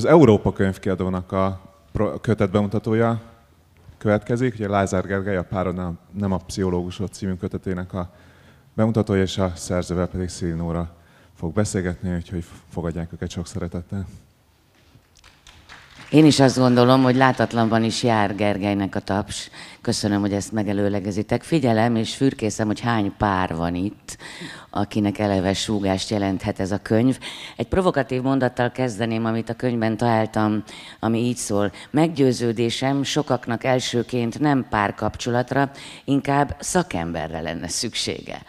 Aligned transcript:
Az 0.00 0.06
Európa 0.06 0.52
könyvkiadónak 0.52 1.32
a 1.32 1.60
kötet 2.20 2.50
bemutatója 2.50 3.20
következik. 3.98 4.54
Ugye 4.54 4.68
Lázár 4.68 5.06
Gergely, 5.06 5.36
a 5.36 5.42
Pára 5.42 5.98
nem, 6.12 6.32
a 6.32 6.36
pszichológusod 6.36 7.12
című 7.12 7.34
kötetének 7.34 7.92
a 7.92 8.10
bemutatója, 8.74 9.22
és 9.22 9.38
a 9.38 9.52
szerzővel 9.54 10.06
pedig 10.06 10.28
Szilnóra 10.28 10.94
fog 11.34 11.52
beszélgetni, 11.52 12.14
úgyhogy 12.14 12.44
fogadják 12.68 13.12
őket 13.12 13.30
sok 13.30 13.46
szeretettel. 13.46 14.06
Én 16.10 16.24
is 16.24 16.40
azt 16.40 16.58
gondolom, 16.58 17.02
hogy 17.02 17.16
látatlanban 17.16 17.84
is 17.84 18.02
jár 18.02 18.34
Gergelynek 18.34 18.94
a 18.94 19.00
taps. 19.00 19.50
Köszönöm, 19.80 20.20
hogy 20.20 20.32
ezt 20.32 20.52
megelőlegezitek. 20.52 21.42
Figyelem, 21.42 21.96
és 21.96 22.14
fürkészem, 22.14 22.66
hogy 22.66 22.80
hány 22.80 23.12
pár 23.18 23.56
van 23.56 23.74
itt, 23.74 24.16
akinek 24.70 25.18
eleve 25.18 25.54
súgást 25.54 26.10
jelenthet 26.10 26.60
ez 26.60 26.70
a 26.70 26.78
könyv. 26.82 27.18
Egy 27.56 27.66
provokatív 27.66 28.22
mondattal 28.22 28.70
kezdeném, 28.70 29.24
amit 29.24 29.48
a 29.48 29.54
könyvben 29.54 29.96
találtam, 29.96 30.62
ami 31.00 31.18
így 31.18 31.36
szól. 31.36 31.72
Meggyőződésem 31.90 33.02
sokaknak 33.02 33.64
elsőként 33.64 34.38
nem 34.38 34.66
párkapcsolatra, 34.70 35.70
inkább 36.04 36.56
szakemberre 36.58 37.40
lenne 37.40 37.68
szüksége. 37.68 38.42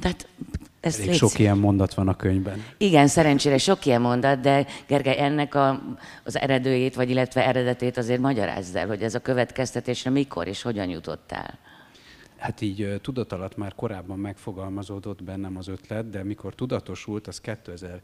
Tehát 0.00 0.26
ez 0.80 0.98
Elég 1.00 1.14
sok 1.14 1.38
ilyen 1.38 1.58
mondat 1.58 1.94
van 1.94 2.08
a 2.08 2.16
könyvben. 2.16 2.64
Igen, 2.76 3.06
szerencsére 3.06 3.58
sok 3.58 3.86
ilyen 3.86 4.00
mondat, 4.00 4.40
de 4.40 4.66
Gergely, 4.86 5.18
ennek 5.18 5.54
a, 5.54 5.82
az 6.24 6.38
eredőjét, 6.38 6.94
vagy 6.94 7.10
illetve 7.10 7.46
eredetét 7.46 7.96
azért 7.96 8.20
magyarázz 8.20 8.74
el, 8.74 8.86
hogy 8.86 9.02
ez 9.02 9.14
a 9.14 9.18
következtetésre 9.18 10.10
mikor 10.10 10.46
és 10.46 10.62
hogyan 10.62 10.88
jutottál. 10.88 11.58
Hát 12.36 12.60
így 12.60 13.00
tudat 13.02 13.32
alatt 13.32 13.56
már 13.56 13.74
korábban 13.74 14.18
megfogalmazódott 14.18 15.22
bennem 15.22 15.56
az 15.56 15.68
ötlet, 15.68 16.10
de 16.10 16.24
mikor 16.24 16.54
tudatosult, 16.54 17.26
az 17.26 17.40
2000, 17.40 18.00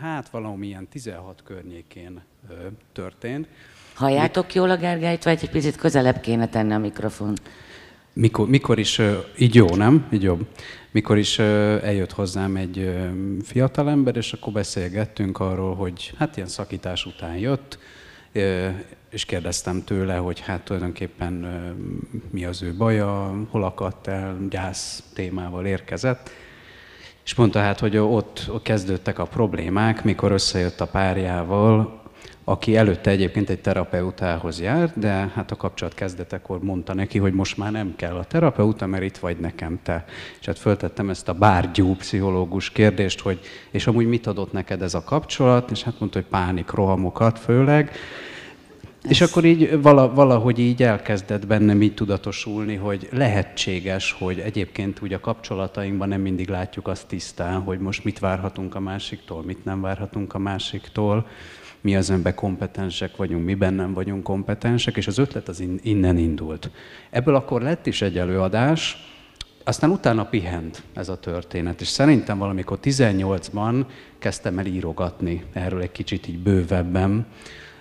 hát 0.00 0.28
valamilyen 0.28 0.88
16 0.88 1.42
környékén 1.44 2.22
történt. 2.92 3.46
Halljátok 3.94 4.54
jól 4.54 4.70
a 4.70 4.76
Gergelyt, 4.76 5.24
vagy 5.24 5.38
egy 5.42 5.50
picit 5.50 5.76
közelebb 5.76 6.20
kéne 6.20 6.48
tenni 6.48 6.72
a 6.72 6.78
mikrofon? 6.78 7.34
Mikor, 8.12 8.48
mikor 8.48 8.78
is, 8.78 9.00
így 9.38 9.54
jó, 9.54 9.66
nem? 9.66 10.06
Így 10.12 10.22
jobb 10.22 10.46
mikor 10.94 11.18
is 11.18 11.38
eljött 11.38 12.12
hozzám 12.12 12.56
egy 12.56 12.94
fiatalember, 13.42 14.16
és 14.16 14.32
akkor 14.32 14.52
beszélgettünk 14.52 15.40
arról, 15.40 15.74
hogy 15.74 16.12
hát 16.18 16.36
ilyen 16.36 16.48
szakítás 16.48 17.06
után 17.06 17.36
jött, 17.36 17.78
és 19.10 19.24
kérdeztem 19.24 19.84
tőle, 19.84 20.16
hogy 20.16 20.40
hát 20.40 20.64
tulajdonképpen 20.64 21.32
mi 22.30 22.44
az 22.44 22.62
ő 22.62 22.74
baja, 22.74 23.34
hol 23.50 23.64
akadt 23.64 24.06
el, 24.06 24.46
gyász 24.50 25.02
témával 25.14 25.66
érkezett. 25.66 26.30
És 27.24 27.34
mondta 27.34 27.58
hát, 27.58 27.80
hogy 27.80 27.96
ott 27.96 28.50
kezdődtek 28.62 29.18
a 29.18 29.24
problémák, 29.24 30.04
mikor 30.04 30.32
összejött 30.32 30.80
a 30.80 30.86
párjával, 30.86 32.02
aki 32.44 32.76
előtte 32.76 33.10
egyébként 33.10 33.50
egy 33.50 33.60
terapeutához 33.60 34.60
járt, 34.60 34.98
de 34.98 35.30
hát 35.34 35.50
a 35.50 35.56
kapcsolat 35.56 35.94
kezdetekor 35.94 36.62
mondta 36.62 36.94
neki, 36.94 37.18
hogy 37.18 37.32
most 37.32 37.56
már 37.56 37.72
nem 37.72 37.92
kell 37.96 38.14
a 38.14 38.24
terapeuta, 38.24 38.86
mert 38.86 39.02
itt 39.02 39.16
vagy 39.16 39.36
nekem 39.38 39.78
te. 39.82 40.04
És 40.40 40.46
hát 40.46 40.58
föltettem 40.58 41.10
ezt 41.10 41.28
a 41.28 41.32
bárgyú 41.32 41.94
pszichológus 41.94 42.70
kérdést, 42.70 43.20
hogy 43.20 43.40
és 43.70 43.86
amúgy 43.86 44.06
mit 44.06 44.26
adott 44.26 44.52
neked 44.52 44.82
ez 44.82 44.94
a 44.94 45.04
kapcsolat, 45.04 45.70
és 45.70 45.82
hát 45.82 45.98
mondta, 45.98 46.18
hogy 46.18 46.28
pánik, 46.28 46.70
rohamokat 46.70 47.38
főleg. 47.38 47.90
Ez... 49.02 49.10
És 49.10 49.20
akkor 49.20 49.44
így 49.44 49.82
valahogy 49.82 50.58
így 50.58 50.82
elkezdett 50.82 51.46
bennem 51.46 51.82
így 51.82 51.94
tudatosulni, 51.94 52.74
hogy 52.74 53.08
lehetséges, 53.12 54.12
hogy 54.18 54.38
egyébként 54.38 55.02
úgy 55.02 55.12
a 55.12 55.20
kapcsolatainkban 55.20 56.08
nem 56.08 56.20
mindig 56.20 56.48
látjuk 56.48 56.88
azt 56.88 57.06
tisztán, 57.06 57.60
hogy 57.60 57.78
most 57.78 58.04
mit 58.04 58.18
várhatunk 58.18 58.74
a 58.74 58.80
másiktól, 58.80 59.42
mit 59.42 59.64
nem 59.64 59.80
várhatunk 59.80 60.34
a 60.34 60.38
másiktól 60.38 61.26
mi 61.84 61.96
az, 61.96 62.10
amiben 62.10 62.34
kompetensek 62.34 63.16
vagyunk, 63.16 63.44
miben 63.44 63.74
nem 63.74 63.92
vagyunk 63.92 64.22
kompetensek, 64.22 64.96
és 64.96 65.06
az 65.06 65.18
ötlet 65.18 65.48
az 65.48 65.64
innen 65.82 66.18
indult. 66.18 66.70
Ebből 67.10 67.34
akkor 67.34 67.62
lett 67.62 67.86
is 67.86 68.02
egy 68.02 68.18
előadás, 68.18 68.96
aztán 69.64 69.90
utána 69.90 70.24
pihent 70.24 70.82
ez 70.94 71.08
a 71.08 71.18
történet, 71.18 71.80
és 71.80 71.86
szerintem 71.86 72.38
valamikor 72.38 72.78
18-ban 72.82 73.84
kezdtem 74.18 74.58
el 74.58 74.66
írogatni 74.66 75.44
erről 75.52 75.80
egy 75.80 75.92
kicsit 75.92 76.28
így 76.28 76.38
bővebben, 76.38 77.26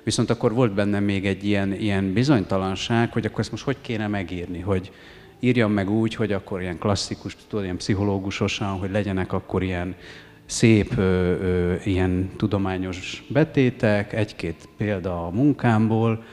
viszont 0.03 0.29
akkor 0.29 0.53
volt 0.53 0.73
bennem 0.73 1.03
még 1.03 1.25
egy 1.25 1.45
ilyen, 1.45 1.73
ilyen 1.73 2.13
bizonytalanság, 2.13 3.11
hogy 3.11 3.25
akkor 3.25 3.39
ezt 3.39 3.51
most 3.51 3.63
hogy 3.63 3.77
kéne 3.81 4.07
megírni, 4.07 4.59
hogy 4.59 4.91
írjam 5.39 5.71
meg 5.71 5.89
úgy, 5.89 6.15
hogy 6.15 6.31
akkor 6.31 6.61
ilyen 6.61 6.77
klasszikus, 6.77 7.37
tudod, 7.47 7.63
ilyen 7.63 7.77
pszichológusosan, 7.77 8.77
hogy 8.77 8.91
legyenek 8.91 9.33
akkor 9.33 9.63
ilyen 9.63 9.95
szép 10.45 10.97
ö, 10.97 11.01
ö, 11.01 11.75
ilyen 11.83 12.29
tudományos 12.37 13.23
betétek, 13.27 14.13
egy-két 14.13 14.69
példa 14.77 15.25
a 15.25 15.29
munkámból, 15.29 16.23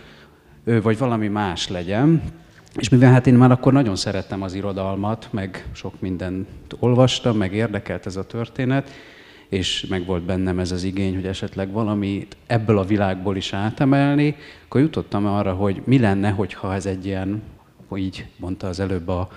ö, 0.65 0.83
vagy 0.83 0.99
valami 0.99 1.29
más 1.29 1.69
legyen. 1.69 2.23
És 2.77 2.89
mivel 2.89 3.13
hát 3.13 3.27
én 3.27 3.35
már 3.35 3.51
akkor 3.51 3.73
nagyon 3.73 3.97
szerettem 3.97 4.43
az 4.43 4.55
irodalmat, 4.55 5.29
meg 5.31 5.69
sok 5.73 6.01
mindent 6.01 6.49
olvastam, 6.79 7.37
meg 7.37 7.55
érdekelt 7.55 8.07
ez 8.07 8.17
a 8.17 8.27
történet, 8.27 8.91
és 9.49 9.87
meg 9.89 10.07
volt 10.07 10.23
bennem 10.23 10.59
ez 10.59 10.73
az 10.73 10.85
igény, 10.85 11.15
hogy 11.15 11.27
esetleg 11.27 11.73
valami 11.73 12.27
ebből 12.47 12.79
a 12.79 12.85
világból 12.85 13.37
is 13.37 13.53
átemelni, 13.53 14.37
akkor 14.65 14.81
jutottam 14.81 15.27
arra, 15.27 15.53
hogy 15.53 15.83
mi 15.85 15.99
lenne, 15.99 16.31
hogyha 16.31 16.75
ez 16.75 16.87
egy 16.87 17.07
ilyen, 17.07 17.43
így 17.97 18.27
mondta 18.37 18.67
az 18.67 18.81
előbb 18.81 19.09
a, 19.09 19.29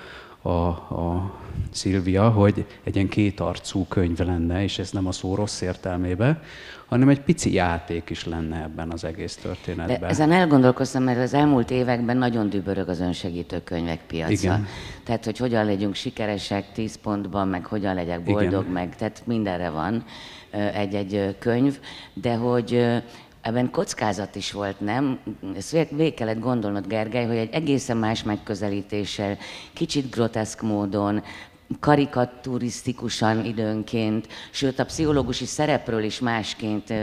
a, 0.44 0.50
a 0.50 1.32
Szilvia, 1.72 2.30
hogy 2.30 2.66
egy 2.84 2.96
ilyen 2.96 3.08
kétarcú 3.08 3.86
könyv 3.88 4.20
lenne, 4.20 4.64
és 4.64 4.80
ez 4.80 4.92
nem 4.92 5.08
a 5.08 5.12
szó 5.12 5.36
rossz 5.36 5.62
értelmébe, 5.62 6.42
hanem 6.86 7.10
egy 7.10 7.22
pici 7.22 7.54
játék 7.54 8.10
is 8.10 8.26
lenne 8.26 8.62
ebben 8.62 8.92
az 8.92 9.04
egész 9.04 9.36
történetben. 9.36 10.00
De 10.00 10.08
ezen 10.08 10.32
elgondolkoztam, 10.32 11.04
mert 11.04 11.20
az 11.20 11.34
elmúlt 11.34 11.72
években 11.72 12.18
nagyon 12.18 12.50
dübörög 12.50 12.90
az 12.90 13.00
önsegítő 13.00 13.62
könyvek 13.64 14.00
piaca. 14.08 14.32
Igen. 14.32 14.68
Tehát, 15.04 15.26
hogy 15.26 15.38
hogyan 15.38 15.66
legyünk 15.66 15.96
sikeresek 15.96 16.72
tíz 16.72 16.96
pontban, 16.96 17.48
meg 17.48 17.66
hogyan 17.66 17.96
legyek 17.96 18.24
boldog, 18.24 18.62
Igen. 18.62 18.74
meg 18.74 18.96
tehát 18.96 19.22
mindenre 19.26 19.70
van 19.70 20.04
egy-egy 20.74 21.36
könyv, 21.40 21.80
de 22.14 22.36
hogy 22.36 22.86
ebben 23.44 23.72
kockázat 23.72 24.36
is 24.36 24.52
volt, 24.52 24.80
nem? 24.80 25.20
Ezt 25.56 25.72
végig 25.72 26.14
kellett 26.14 26.40
gondolnod, 26.40 26.88
Gergely, 26.88 27.26
hogy 27.26 27.36
egy 27.36 27.54
egészen 27.54 27.98
más 27.98 28.24
megközelítéssel, 28.24 29.38
kicsit 29.74 30.10
groteszk 30.10 30.62
módon, 30.62 31.24
karikaturisztikusan 31.80 33.46
időnként, 33.46 34.28
sőt 34.52 34.80
a 34.80 34.86
pszichológusi 34.86 35.46
szerepről 35.46 36.04
is 36.04 36.20
másként 36.20 36.94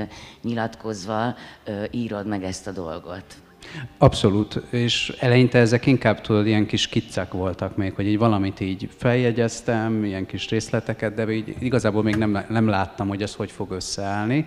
nyilatkozva 0.42 1.34
írod 1.90 2.26
meg 2.26 2.44
ezt 2.44 2.66
a 2.66 2.70
dolgot. 2.70 3.24
Abszolút, 3.98 4.54
és 4.70 5.16
eleinte 5.18 5.58
ezek 5.58 5.86
inkább 5.86 6.20
tudod, 6.20 6.46
ilyen 6.46 6.66
kis 6.66 6.86
kiccek 6.86 7.32
voltak 7.32 7.76
még, 7.76 7.94
hogy 7.94 8.06
így 8.06 8.18
valamit 8.18 8.60
így 8.60 8.88
feljegyeztem, 8.96 10.04
ilyen 10.04 10.26
kis 10.26 10.48
részleteket, 10.48 11.14
de 11.14 11.30
így 11.30 11.56
igazából 11.58 12.02
még 12.02 12.16
nem, 12.16 12.44
nem 12.48 12.68
láttam, 12.68 13.08
hogy 13.08 13.22
ez 13.22 13.34
hogy 13.34 13.50
fog 13.50 13.70
összeállni 13.70 14.46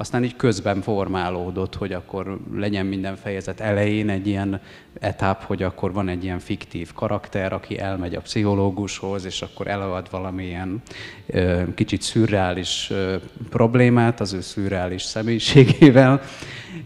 aztán 0.00 0.24
így 0.24 0.36
közben 0.36 0.80
formálódott, 0.80 1.74
hogy 1.74 1.92
akkor 1.92 2.38
legyen 2.54 2.86
minden 2.86 3.16
fejezet 3.16 3.60
elején 3.60 4.08
egy 4.08 4.26
ilyen 4.26 4.60
etap, 5.00 5.42
hogy 5.42 5.62
akkor 5.62 5.92
van 5.92 6.08
egy 6.08 6.24
ilyen 6.24 6.38
fiktív 6.38 6.92
karakter, 6.92 7.52
aki 7.52 7.78
elmegy 7.78 8.14
a 8.14 8.20
pszichológushoz, 8.20 9.24
és 9.24 9.42
akkor 9.42 9.66
elad 9.66 10.10
valamilyen 10.10 10.82
ö, 11.26 11.62
kicsit 11.74 12.02
szürreális 12.02 12.90
ö, 12.90 13.16
problémát 13.50 14.20
az 14.20 14.32
ő 14.32 14.40
szürreális 14.40 15.02
személyiségével, 15.02 16.20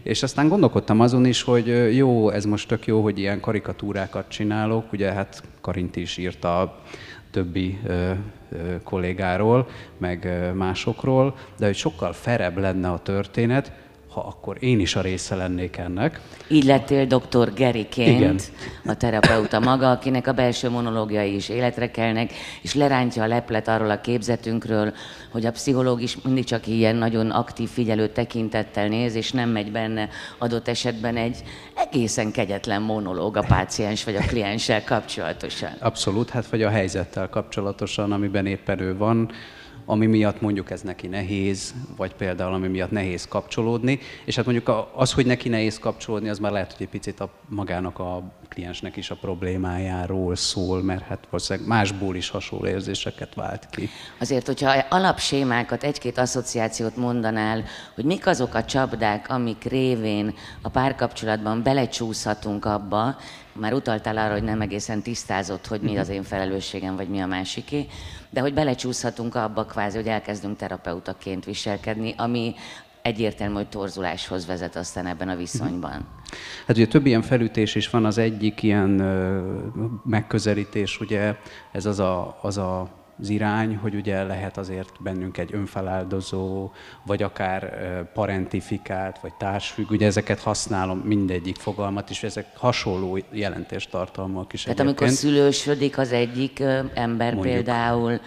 és 0.03 0.23
aztán 0.23 0.47
gondolkodtam 0.47 0.99
azon 0.99 1.25
is, 1.25 1.41
hogy 1.41 1.95
jó, 1.95 2.29
ez 2.29 2.45
most 2.45 2.67
tök 2.67 2.85
jó, 2.85 3.01
hogy 3.01 3.19
ilyen 3.19 3.39
karikatúrákat 3.39 4.27
csinálok, 4.27 4.91
ugye 4.91 5.11
hát 5.11 5.43
Karint 5.63 5.95
is 5.95 6.17
írta 6.17 6.79
többi 7.33 7.79
kollégáról, 8.83 9.67
meg 9.97 10.51
másokról, 10.55 11.35
de 11.57 11.65
hogy 11.65 11.75
sokkal 11.75 12.13
ferebb 12.13 12.57
lenne 12.57 12.89
a 12.89 12.99
történet, 12.99 13.71
ha 14.13 14.21
akkor 14.21 14.57
én 14.59 14.79
is 14.79 14.95
a 14.95 15.01
része 15.01 15.35
lennék 15.35 15.77
ennek. 15.77 16.19
Így 16.47 16.63
lettél 16.63 17.05
dr. 17.05 17.53
Geriként, 17.53 18.19
Igen. 18.19 18.39
a 18.85 18.97
terapeuta 18.97 19.59
maga, 19.59 19.91
akinek 19.91 20.27
a 20.27 20.31
belső 20.31 20.69
monológiai 20.69 21.35
is 21.35 21.49
életre 21.49 21.91
kelnek, 21.91 22.33
és 22.61 22.73
lerántja 22.73 23.23
a 23.23 23.27
leplet 23.27 23.67
arról 23.67 23.89
a 23.89 24.01
képzetünkről, 24.01 24.93
hogy 25.31 25.45
a 25.45 25.51
pszichológus 25.51 26.17
mindig 26.21 26.43
csak 26.43 26.67
ilyen 26.67 26.95
nagyon 26.95 27.31
aktív 27.31 27.69
figyelő 27.69 28.07
tekintettel 28.07 28.87
néz, 28.87 29.15
és 29.15 29.31
nem 29.31 29.49
megy 29.49 29.71
benne 29.71 30.09
adott 30.37 30.67
esetben 30.67 31.17
egy 31.17 31.37
egészen 31.75 32.31
kegyetlen 32.31 32.81
monológ 32.81 33.37
a 33.37 33.45
páciens 33.47 34.03
vagy 34.03 34.15
a 34.15 34.25
klienssel 34.27 34.83
kapcsolatosan. 34.83 35.71
Abszolút, 35.79 36.29
hát 36.29 36.47
vagy 36.47 36.61
a 36.61 36.69
helyzettel 36.69 37.29
kapcsolatosan, 37.29 38.11
amiben 38.11 38.45
éppen 38.45 38.79
ő 38.79 38.97
van, 38.97 39.31
ami 39.85 40.05
miatt 40.05 40.41
mondjuk 40.41 40.71
ez 40.71 40.81
neki 40.81 41.07
nehéz, 41.07 41.73
vagy 41.97 42.13
például 42.13 42.53
ami 42.53 42.67
miatt 42.67 42.91
nehéz 42.91 43.27
kapcsolódni, 43.27 43.99
és 44.25 44.35
hát 44.35 44.45
mondjuk 44.45 44.87
az, 44.95 45.13
hogy 45.13 45.25
neki 45.25 45.49
nehéz 45.49 45.79
kapcsolódni, 45.79 46.29
az 46.29 46.39
már 46.39 46.51
lehet, 46.51 46.71
hogy 46.71 46.81
egy 46.81 46.91
picit 46.91 47.19
a 47.19 47.29
magának 47.49 47.99
a 47.99 48.23
kliensnek 48.49 48.95
is 48.95 49.09
a 49.09 49.15
problémájáról 49.15 50.35
szól, 50.35 50.83
mert 50.83 51.03
hát 51.03 51.27
valószínűleg 51.29 51.67
másból 51.67 52.15
is 52.15 52.29
hasonló 52.29 52.65
érzéseket 52.65 53.35
vált 53.35 53.67
ki. 53.69 53.89
Azért, 54.19 54.45
hogyha 54.45 54.85
alapsémákat, 54.89 55.83
egy-két 55.83 56.17
asszociációt 56.17 56.95
mondanál, 56.95 57.63
hogy 57.95 58.05
mik 58.05 58.27
azok 58.27 58.53
a 58.53 58.65
csapdák, 58.65 59.29
amik 59.29 59.63
révén 59.63 60.33
a 60.61 60.69
párkapcsolatban 60.69 61.63
belecsúszhatunk 61.63 62.65
abba, 62.65 63.15
már 63.53 63.73
utaltál 63.73 64.17
arra, 64.17 64.33
hogy 64.33 64.43
nem 64.43 64.61
egészen 64.61 65.01
tisztázott, 65.01 65.67
hogy 65.67 65.81
mi 65.81 65.97
az 65.97 66.09
én 66.09 66.23
felelősségem, 66.23 66.95
vagy 66.95 67.07
mi 67.07 67.19
a 67.19 67.25
másiké, 67.25 67.85
de 68.33 68.41
hogy 68.41 68.53
belecsúszhatunk 68.53 69.35
abba 69.35 69.65
kvázi, 69.65 69.97
hogy 69.97 70.07
elkezdünk 70.07 70.57
terapeutaként 70.57 71.45
viselkedni, 71.45 72.13
ami 72.17 72.55
egyértelmű, 73.01 73.53
hogy 73.53 73.69
torzuláshoz 73.69 74.45
vezet 74.45 74.75
aztán 74.75 75.05
ebben 75.05 75.29
a 75.29 75.35
viszonyban. 75.35 76.07
Hát 76.67 76.75
ugye 76.75 76.87
több 76.87 77.05
ilyen 77.05 77.21
felütés 77.21 77.75
is 77.75 77.89
van, 77.89 78.05
az 78.05 78.17
egyik 78.17 78.63
ilyen 78.63 78.99
ö, 78.99 79.41
megközelítés, 80.03 80.99
ugye 80.99 81.35
ez 81.71 81.85
az 81.85 81.99
a, 81.99 82.37
az 82.41 82.57
a 82.57 83.02
az 83.19 83.29
irány, 83.29 83.75
hogy 83.75 83.95
ugye 83.95 84.23
lehet 84.23 84.57
azért 84.57 84.89
bennünk 84.99 85.37
egy 85.37 85.49
önfeláldozó, 85.53 86.71
vagy 87.05 87.23
akár 87.23 87.71
parentifikált, 88.13 89.19
vagy 89.19 89.33
társfügg, 89.33 89.91
ugye 89.91 90.05
ezeket 90.05 90.39
használom 90.39 90.97
mindegyik 90.97 91.55
fogalmat, 91.55 92.09
és 92.09 92.23
ezek 92.23 92.47
hasonló 92.57 93.17
jelentéstartalmak 93.31 94.53
is 94.53 94.63
Tehát 94.63 94.79
egyébként. 94.79 94.99
amikor 94.99 95.17
szülősödik 95.17 95.97
az 95.97 96.11
egyik 96.11 96.59
ember 96.93 97.33
Mondjuk. 97.33 97.53
például, 97.53 98.19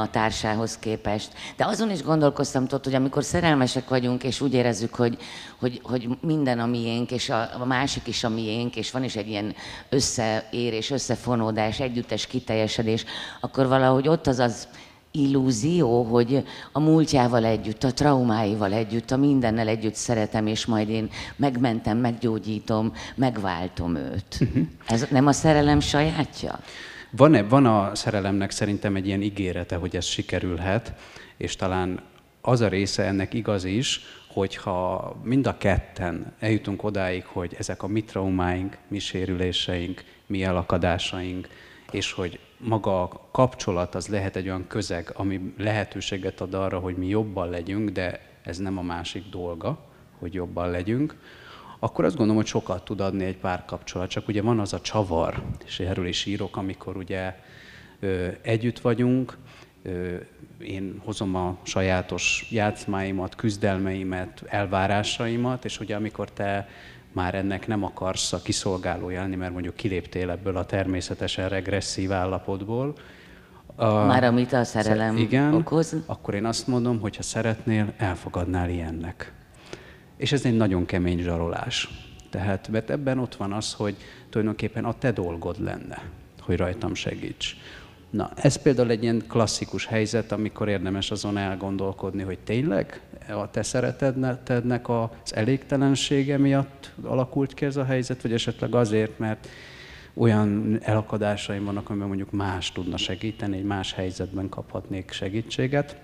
a 0.00 0.10
társához 0.10 0.78
képest. 0.78 1.32
De 1.56 1.66
azon 1.66 1.90
is 1.90 2.02
gondolkoztam, 2.02 2.66
tudod, 2.66 2.84
hogy 2.84 2.94
amikor 2.94 3.24
szerelmesek 3.24 3.88
vagyunk, 3.88 4.24
és 4.24 4.40
úgy 4.40 4.54
érezzük, 4.54 4.94
hogy, 4.94 5.18
hogy, 5.58 5.80
hogy 5.82 6.08
minden 6.20 6.58
a 6.58 6.66
miénk, 6.66 7.10
és 7.10 7.30
a, 7.30 7.48
a 7.60 7.64
másik 7.64 8.06
is 8.06 8.24
a 8.24 8.28
miénk, 8.28 8.76
és 8.76 8.90
van 8.90 9.04
is 9.04 9.16
egy 9.16 9.28
ilyen 9.28 9.54
összeérés, 9.88 10.90
összefonódás, 10.90 11.80
együttes 11.80 12.26
kiteljesedés, 12.26 13.04
akkor 13.40 13.66
valahogy 13.66 14.08
ott 14.08 14.26
az 14.26 14.38
az 14.38 14.68
illúzió, 15.10 16.02
hogy 16.02 16.44
a 16.72 16.80
múltjával 16.80 17.44
együtt, 17.44 17.84
a 17.84 17.92
traumáival 17.92 18.72
együtt, 18.72 19.10
a 19.10 19.16
mindennel 19.16 19.68
együtt 19.68 19.94
szeretem, 19.94 20.46
és 20.46 20.66
majd 20.66 20.88
én 20.88 21.10
megmentem, 21.36 21.98
meggyógyítom, 21.98 22.92
megváltom 23.14 23.96
őt. 23.96 24.38
Uh-huh. 24.40 24.66
Ez 24.86 25.06
nem 25.10 25.26
a 25.26 25.32
szerelem 25.32 25.80
sajátja? 25.80 26.58
Van-e, 27.16 27.42
van 27.42 27.66
a 27.66 27.94
szerelemnek 27.94 28.50
szerintem 28.50 28.96
egy 28.96 29.06
ilyen 29.06 29.22
ígérete, 29.22 29.76
hogy 29.76 29.96
ez 29.96 30.04
sikerülhet, 30.04 30.92
és 31.36 31.56
talán 31.56 32.02
az 32.40 32.60
a 32.60 32.68
része 32.68 33.04
ennek 33.04 33.34
igaz 33.34 33.64
is, 33.64 34.00
hogyha 34.28 35.16
mind 35.22 35.46
a 35.46 35.58
ketten 35.58 36.32
eljutunk 36.38 36.82
odáig, 36.82 37.24
hogy 37.24 37.54
ezek 37.58 37.82
a 37.82 37.86
mi 37.86 38.04
traumáink, 38.04 38.76
mi 38.88 38.98
sérüléseink, 38.98 40.04
mi 40.26 40.42
elakadásaink, 40.42 41.48
és 41.90 42.12
hogy 42.12 42.38
maga 42.58 43.02
a 43.02 43.28
kapcsolat 43.32 43.94
az 43.94 44.06
lehet 44.06 44.36
egy 44.36 44.46
olyan 44.46 44.66
közeg, 44.66 45.10
ami 45.14 45.54
lehetőséget 45.58 46.40
ad 46.40 46.54
arra, 46.54 46.78
hogy 46.78 46.96
mi 46.96 47.06
jobban 47.06 47.50
legyünk, 47.50 47.90
de 47.90 48.20
ez 48.42 48.58
nem 48.58 48.78
a 48.78 48.82
másik 48.82 49.24
dolga, 49.30 49.78
hogy 50.18 50.34
jobban 50.34 50.70
legyünk, 50.70 51.16
akkor 51.84 52.04
azt 52.04 52.16
gondolom, 52.16 52.40
hogy 52.42 52.50
sokat 52.50 52.84
tud 52.84 53.00
adni 53.00 53.24
egy 53.24 53.36
párkapcsolat. 53.36 54.08
Csak 54.08 54.28
ugye 54.28 54.42
van 54.42 54.58
az 54.58 54.72
a 54.72 54.80
csavar, 54.80 55.42
és 55.64 55.80
erről 55.80 56.06
is 56.06 56.26
írok, 56.26 56.56
amikor 56.56 56.96
ugye 56.96 57.34
ö, 58.00 58.26
együtt 58.42 58.78
vagyunk, 58.78 59.36
ö, 59.82 60.16
én 60.58 61.00
hozom 61.04 61.34
a 61.34 61.56
sajátos 61.62 62.46
játszmáimat, 62.50 63.34
küzdelmeimet, 63.34 64.42
elvárásaimat, 64.46 65.64
és 65.64 65.80
ugye 65.80 65.96
amikor 65.96 66.30
te 66.30 66.68
már 67.12 67.34
ennek 67.34 67.66
nem 67.66 67.84
akarsz 67.84 68.32
a 68.32 68.42
kiszolgálója 68.42 69.20
lenni, 69.20 69.36
mert 69.36 69.52
mondjuk 69.52 69.74
kiléptél 69.74 70.30
ebből 70.30 70.56
a 70.56 70.66
természetesen 70.66 71.48
regresszív 71.48 72.12
állapotból, 72.12 72.94
a, 73.76 74.04
Már 74.04 74.24
amit 74.24 74.52
a 74.52 74.64
szerelem 74.64 75.16
igen, 75.16 75.54
okoz? 75.54 75.96
akkor 76.06 76.34
én 76.34 76.44
azt 76.44 76.66
mondom, 76.66 77.00
hogy 77.00 77.16
ha 77.16 77.22
szeretnél, 77.22 77.92
elfogadnál 77.96 78.70
ilyennek. 78.70 79.32
És 80.24 80.32
ez 80.32 80.44
egy 80.44 80.56
nagyon 80.56 80.84
kemény 80.84 81.22
zsarolás. 81.22 81.88
Tehát, 82.30 82.68
mert 82.68 82.90
ebben 82.90 83.18
ott 83.18 83.34
van 83.34 83.52
az, 83.52 83.72
hogy 83.72 83.96
tulajdonképpen 84.30 84.84
a 84.84 84.98
te 84.98 85.12
dolgod 85.12 85.62
lenne, 85.62 86.02
hogy 86.40 86.56
rajtam 86.56 86.94
segíts. 86.94 87.56
Na, 88.10 88.30
ez 88.36 88.56
például 88.56 88.90
egy 88.90 89.02
ilyen 89.02 89.22
klasszikus 89.28 89.86
helyzet, 89.86 90.32
amikor 90.32 90.68
érdemes 90.68 91.10
azon 91.10 91.36
elgondolkodni, 91.36 92.22
hogy 92.22 92.38
tényleg 92.38 93.00
a 93.28 93.50
te 93.50 93.62
szeretednek 93.62 94.88
az 94.88 95.34
elégtelensége 95.34 96.38
miatt 96.38 96.92
alakult 97.02 97.54
ki 97.54 97.64
ez 97.64 97.76
a 97.76 97.84
helyzet, 97.84 98.22
vagy 98.22 98.32
esetleg 98.32 98.74
azért, 98.74 99.18
mert 99.18 99.48
olyan 100.14 100.78
elakadásaim 100.82 101.64
vannak, 101.64 101.90
amiben 101.90 102.08
mondjuk 102.08 102.30
más 102.30 102.72
tudna 102.72 102.96
segíteni, 102.96 103.56
egy 103.56 103.64
más 103.64 103.92
helyzetben 103.92 104.48
kaphatnék 104.48 105.10
segítséget. 105.10 105.96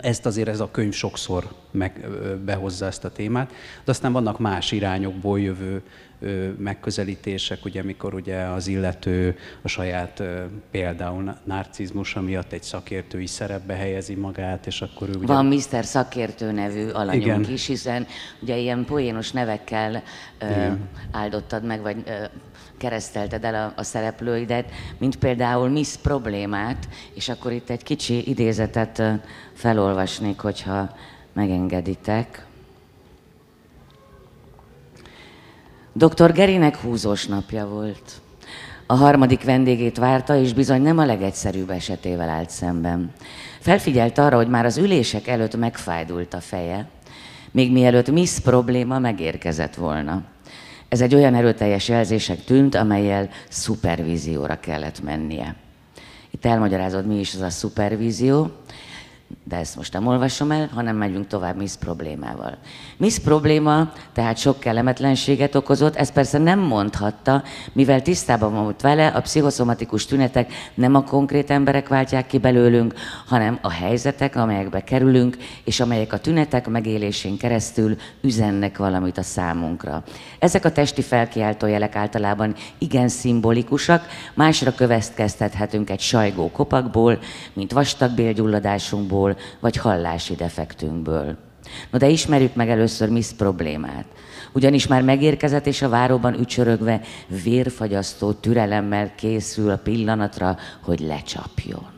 Ezt 0.00 0.26
azért 0.26 0.48
ez 0.48 0.60
a 0.60 0.70
könyv 0.70 0.92
sokszor 0.92 1.48
meg, 1.70 2.06
behozza 2.44 2.86
ezt 2.86 3.04
a 3.04 3.10
témát, 3.10 3.48
de 3.84 3.90
aztán 3.90 4.12
vannak 4.12 4.38
más 4.38 4.72
irányokból 4.72 5.40
jövő 5.40 5.82
megközelítések, 6.58 7.64
ugye 7.64 7.80
amikor 7.80 8.14
ugye 8.14 8.36
az 8.36 8.66
illető 8.66 9.36
a 9.62 9.68
saját 9.68 10.22
például 10.70 11.36
narcizmusa 11.44 12.20
miatt 12.20 12.52
egy 12.52 12.62
szakértői 12.62 13.26
szerepbe 13.26 13.74
helyezi 13.74 14.14
magát, 14.14 14.66
és 14.66 14.82
akkor 14.82 15.08
ő 15.08 15.12
ugye... 15.12 15.26
Van 15.26 15.46
Mr. 15.46 15.84
Szakértő 15.84 16.52
nevű 16.52 16.88
alanyunk 16.88 17.24
Igen. 17.24 17.52
is, 17.52 17.66
hiszen 17.66 18.06
ugye 18.40 18.56
ilyen 18.56 18.84
poénos 18.84 19.32
nevekkel 19.32 20.02
Igen. 20.40 20.88
áldottad 21.10 21.64
meg, 21.64 21.80
vagy 21.80 21.96
keresztelted 22.76 23.44
el 23.44 23.54
a, 23.54 23.80
a 23.80 23.82
szereplőidet, 23.82 24.70
mint 24.98 25.16
például 25.16 25.68
Miss 25.68 25.96
problémát, 26.02 26.88
és 27.14 27.28
akkor 27.28 27.52
itt 27.52 27.70
egy 27.70 27.82
kicsi 27.82 28.28
idézetet 28.28 29.02
felolvasnék, 29.52 30.40
hogyha 30.40 30.90
megengeditek. 31.32 32.46
Dr. 35.92 36.32
Gerinek 36.32 36.76
húzós 36.76 37.26
napja 37.26 37.66
volt. 37.66 38.20
A 38.86 38.94
harmadik 38.94 39.44
vendégét 39.44 39.98
várta, 39.98 40.36
és 40.36 40.52
bizony 40.52 40.82
nem 40.82 40.98
a 40.98 41.04
legegyszerűbb 41.04 41.70
esetével 41.70 42.28
állt 42.28 42.50
szemben. 42.50 43.12
Felfigyelt 43.60 44.18
arra, 44.18 44.36
hogy 44.36 44.48
már 44.48 44.64
az 44.64 44.76
ülések 44.76 45.26
előtt 45.26 45.56
megfájdult 45.56 46.34
a 46.34 46.40
feje, 46.40 46.88
még 47.50 47.72
mielőtt 47.72 48.10
Miss 48.10 48.38
probléma 48.38 48.98
megérkezett 48.98 49.74
volna. 49.74 50.22
Ez 50.96 51.02
egy 51.02 51.14
olyan 51.14 51.34
erőteljes 51.34 51.88
jelzések 51.88 52.44
tűnt, 52.44 52.74
amelyel 52.74 53.28
szupervízióra 53.48 54.60
kellett 54.60 55.02
mennie. 55.02 55.56
Itt 56.30 56.44
elmagyarázod, 56.44 57.06
mi 57.06 57.18
is 57.18 57.34
az 57.34 57.40
a 57.40 57.50
szupervízió 57.50 58.50
de 59.48 59.56
ezt 59.56 59.76
most 59.76 59.92
nem 59.92 60.06
olvasom 60.06 60.50
el, 60.50 60.70
hanem 60.74 60.96
megyünk 60.96 61.26
tovább 61.26 61.56
Miss 61.56 61.74
problémával. 61.74 62.56
Miss 62.96 63.18
probléma 63.18 63.92
tehát 64.12 64.36
sok 64.36 64.60
kellemetlenséget 64.60 65.54
okozott, 65.54 65.96
ezt 65.96 66.12
persze 66.12 66.38
nem 66.38 66.58
mondhatta, 66.58 67.42
mivel 67.72 68.02
tisztában 68.02 68.54
volt 68.54 68.80
vele, 68.80 69.06
a 69.06 69.20
pszichoszomatikus 69.20 70.06
tünetek 70.06 70.52
nem 70.74 70.94
a 70.94 71.02
konkrét 71.02 71.50
emberek 71.50 71.88
váltják 71.88 72.26
ki 72.26 72.38
belőlünk, 72.38 72.94
hanem 73.26 73.58
a 73.62 73.70
helyzetek, 73.70 74.36
amelyekbe 74.36 74.84
kerülünk, 74.84 75.36
és 75.64 75.80
amelyek 75.80 76.12
a 76.12 76.18
tünetek 76.18 76.68
megélésén 76.68 77.36
keresztül 77.36 77.96
üzennek 78.20 78.76
valamit 78.76 79.18
a 79.18 79.22
számunkra. 79.22 80.02
Ezek 80.38 80.64
a 80.64 80.72
testi 80.72 81.02
felkiáltó 81.02 81.66
jelek 81.66 81.96
általában 81.96 82.54
igen 82.78 83.08
szimbolikusak, 83.08 84.06
másra 84.34 84.74
következtethetünk 84.74 85.90
egy 85.90 86.00
sajgó 86.00 86.50
kopakból, 86.50 87.18
mint 87.52 87.72
vastagbélgyulladásunkból, 87.72 89.35
vagy 89.60 89.76
hallási 89.76 90.34
defektünkből. 90.34 91.36
No 91.90 91.98
de 91.98 92.08
ismerjük 92.08 92.54
meg 92.54 92.70
először 92.70 93.08
Miss 93.08 93.32
problémát. 93.32 94.04
Ugyanis 94.52 94.86
már 94.86 95.02
megérkezett, 95.02 95.66
és 95.66 95.82
a 95.82 95.88
váróban 95.88 96.40
ücsörögve 96.40 97.00
vérfagyasztó 97.42 98.32
türelemmel 98.32 99.14
készül 99.14 99.70
a 99.70 99.76
pillanatra, 99.76 100.56
hogy 100.80 101.00
lecsapjon. 101.00 101.94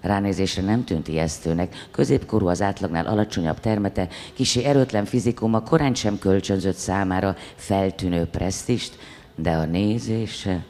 Ránézésre 0.00 0.62
nem 0.62 0.84
tűnt 0.84 1.08
ijesztőnek, 1.08 1.88
középkorú 1.90 2.48
az 2.48 2.62
átlagnál 2.62 3.06
alacsonyabb 3.06 3.60
termete, 3.60 4.08
kisé 4.34 4.64
erőtlen 4.64 5.04
fizikuma 5.04 5.62
korán 5.62 5.94
sem 5.94 6.18
kölcsönzött 6.18 6.76
számára 6.76 7.36
feltűnő 7.56 8.24
presztist, 8.24 8.98
de 9.36 9.50
a 9.50 9.64
nézése 9.64 10.64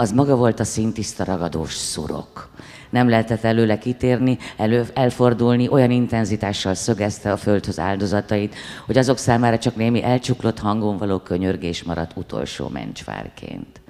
az 0.00 0.12
maga 0.12 0.36
volt 0.36 0.60
a 0.60 0.64
szintiszta 0.64 1.24
ragadós 1.24 1.74
szurok 1.74 2.50
nem 2.90 3.08
lehetett 3.08 3.44
előle 3.44 3.78
kitérni, 3.78 4.38
elő, 4.56 4.86
elfordulni, 4.94 5.68
olyan 5.68 5.90
intenzitással 5.90 6.74
szögezte 6.74 7.32
a 7.32 7.36
földhöz 7.36 7.78
áldozatait, 7.78 8.54
hogy 8.86 8.98
azok 8.98 9.18
számára 9.18 9.58
csak 9.58 9.76
némi 9.76 10.02
elcsuklott 10.02 10.58
hangon 10.58 10.96
való 10.96 11.18
könyörgés 11.18 11.82
maradt 11.82 12.16
utolsó 12.16 12.68
mencsvárként. 12.68 13.80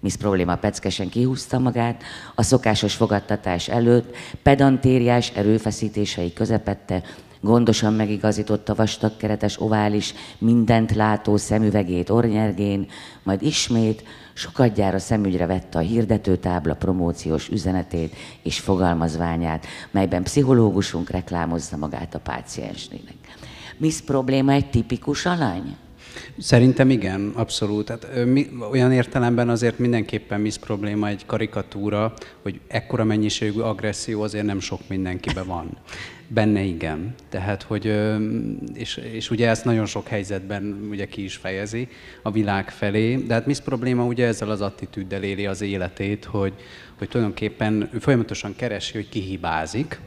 Miss 0.00 0.16
probléma 0.16 0.56
peckesen 0.56 1.08
kihúzta 1.08 1.58
magát, 1.58 2.02
a 2.34 2.42
szokásos 2.42 2.94
fogadtatás 2.94 3.68
előtt 3.68 4.16
pedantériás 4.42 5.30
erőfeszítései 5.34 6.32
közepette 6.32 7.02
gondosan 7.40 7.94
megigazította 7.94 8.74
vastagkeretes 8.74 9.60
ovális, 9.60 10.14
mindent 10.38 10.94
látó 10.94 11.36
szemüvegét 11.36 12.10
ornyergén, 12.10 12.86
majd 13.22 13.42
ismét 13.42 14.02
sokadjára 14.32 14.98
szemügyre 14.98 15.46
vette 15.46 15.78
a 15.78 15.82
hirdetőtábla 15.82 16.74
promóciós 16.74 17.48
üzenetét 17.48 18.14
és 18.42 18.58
fogalmazványát, 18.60 19.66
melyben 19.90 20.22
pszichológusunk 20.22 21.10
reklámozza 21.10 21.76
magát 21.76 22.14
a 22.14 22.18
páciensnének. 22.18 23.14
Miss 23.76 24.00
probléma 24.00 24.52
egy 24.52 24.70
tipikus 24.70 25.26
alany? 25.26 25.76
Szerintem 26.38 26.90
igen, 26.90 27.32
abszolút. 27.34 27.84
Tehát, 27.84 28.24
mi, 28.24 28.48
olyan 28.70 28.92
értelemben 28.92 29.48
azért 29.48 29.78
mindenképpen 29.78 30.40
Miss 30.40 30.56
probléma 30.56 31.08
egy 31.08 31.26
karikatúra, 31.26 32.12
hogy 32.42 32.60
ekkora 32.68 33.04
mennyiségű 33.04 33.60
agresszió 33.60 34.22
azért 34.22 34.44
nem 34.44 34.60
sok 34.60 34.80
mindenkiben 34.88 35.46
van. 35.46 35.76
Benne 36.34 36.60
igen. 36.60 37.14
Tehát, 37.28 37.62
hogy, 37.62 38.00
és, 38.74 38.96
és 38.96 39.30
ugye 39.30 39.48
ezt 39.48 39.64
nagyon 39.64 39.86
sok 39.86 40.08
helyzetben 40.08 40.86
ugye 40.90 41.06
ki 41.06 41.24
is 41.24 41.36
fejezi 41.36 41.88
a 42.22 42.30
világ 42.30 42.70
felé, 42.70 43.16
de 43.16 43.34
hát 43.34 43.46
Miss 43.46 43.60
probléma 43.60 44.04
ugye 44.04 44.26
ezzel 44.26 44.50
az 44.50 44.60
attitűddel 44.60 45.22
éli 45.22 45.46
az 45.46 45.60
életét, 45.60 46.24
hogy, 46.24 46.52
hogy 46.98 47.08
tulajdonképpen 47.08 47.90
folyamatosan 48.00 48.56
keresi, 48.56 48.92
hogy 48.92 49.08
kihibázik, 49.08 50.00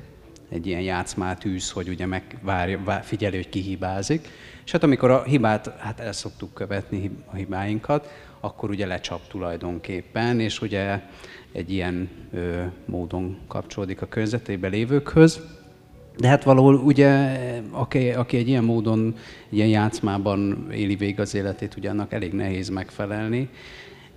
egy 0.50 0.68
ilyen 0.68 0.82
játszmát 0.82 1.46
űz, 1.46 1.72
hogy 1.72 1.90
ugye 1.90 2.06
megvárja, 2.06 3.00
figyeli, 3.04 3.36
hogy 3.36 3.50
kihibázik, 3.50 4.28
és 4.66 4.72
hát 4.72 4.84
amikor 4.84 5.12
a 5.12 5.24
hibát, 5.24 5.80
hát 5.80 6.00
el 6.00 6.14
szoktuk 6.14 6.54
követni 6.54 7.12
a 7.26 7.36
hibáinkat, 7.36 8.10
akkor 8.40 8.70
ugye 8.70 8.86
lecsap 8.86 9.28
tulajdonképpen, 9.28 10.40
és 10.40 10.62
ugye 10.62 11.02
egy 11.52 11.72
ilyen 11.72 12.10
ö, 12.34 12.64
módon 12.86 13.38
kapcsolódik 13.48 14.02
a 14.02 14.06
környezetébe 14.06 14.68
lévőkhöz. 14.68 15.64
De 16.18 16.28
hát 16.28 16.44
valahol 16.44 16.76
ugye, 16.76 17.40
aki, 17.72 18.10
aki 18.10 18.38
egy 18.38 18.48
ilyen 18.48 18.64
módon, 18.64 19.16
ilyen 19.50 19.68
játszmában 19.68 20.68
éli 20.72 20.96
végig 20.96 21.20
az 21.20 21.36
életét, 21.36 21.76
ugye 21.78 21.90
annak 21.90 22.14
elég 22.14 22.34
nehéz 22.34 22.70
megfelelni. 22.70 23.50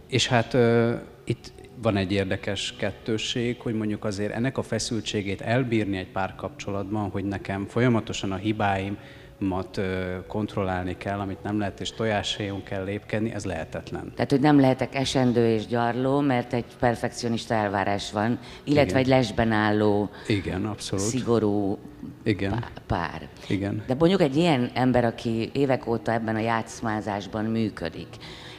És 0.09 0.27
hát 0.27 0.55
ö, 0.55 0.95
itt 1.25 1.53
van 1.83 1.97
egy 1.97 2.13
érdekes 2.13 2.75
kettősség, 2.79 3.61
hogy 3.61 3.75
mondjuk 3.75 4.05
azért 4.05 4.33
ennek 4.33 4.59
a 4.59 4.63
feszültségét 4.63 5.41
elbírni 5.41 5.97
egy 5.97 6.11
párkapcsolatban, 6.11 7.11
hogy 7.11 7.25
nekem 7.25 7.67
folyamatosan 7.67 8.33
a 8.33 8.37
hibáim 8.37 8.97
mat 9.39 9.81
kontrollálni 10.27 10.97
kell, 10.97 11.19
amit 11.19 11.43
nem 11.43 11.59
lehet, 11.59 11.81
és 11.81 11.93
tojáshéjon 11.93 12.63
kell 12.63 12.85
lépkedni, 12.85 13.33
ez 13.33 13.45
lehetetlen. 13.45 14.13
Tehát, 14.15 14.31
hogy 14.31 14.41
nem 14.41 14.61
lehetek 14.61 14.95
esendő 14.95 15.49
és 15.49 15.67
gyarló, 15.67 16.21
mert 16.21 16.53
egy 16.53 16.65
perfekcionista 16.79 17.55
elvárás 17.55 18.13
van, 18.13 18.39
illetve 18.65 19.01
Igen. 19.01 19.03
egy 19.03 19.07
lesben 19.07 19.53
álló, 19.53 20.11
Igen, 20.27 20.65
abszolút. 20.67 21.05
szigorú 21.05 21.79
Igen. 22.23 22.65
pár. 22.87 23.29
Igen. 23.49 23.83
De 23.87 23.95
mondjuk 23.99 24.21
egy 24.21 24.37
ilyen 24.37 24.71
ember, 24.75 25.05
aki 25.05 25.51
évek 25.53 25.87
óta 25.87 26.13
ebben 26.13 26.35
a 26.35 26.41
játszmázásban 26.41 27.45
működik, 27.45 28.09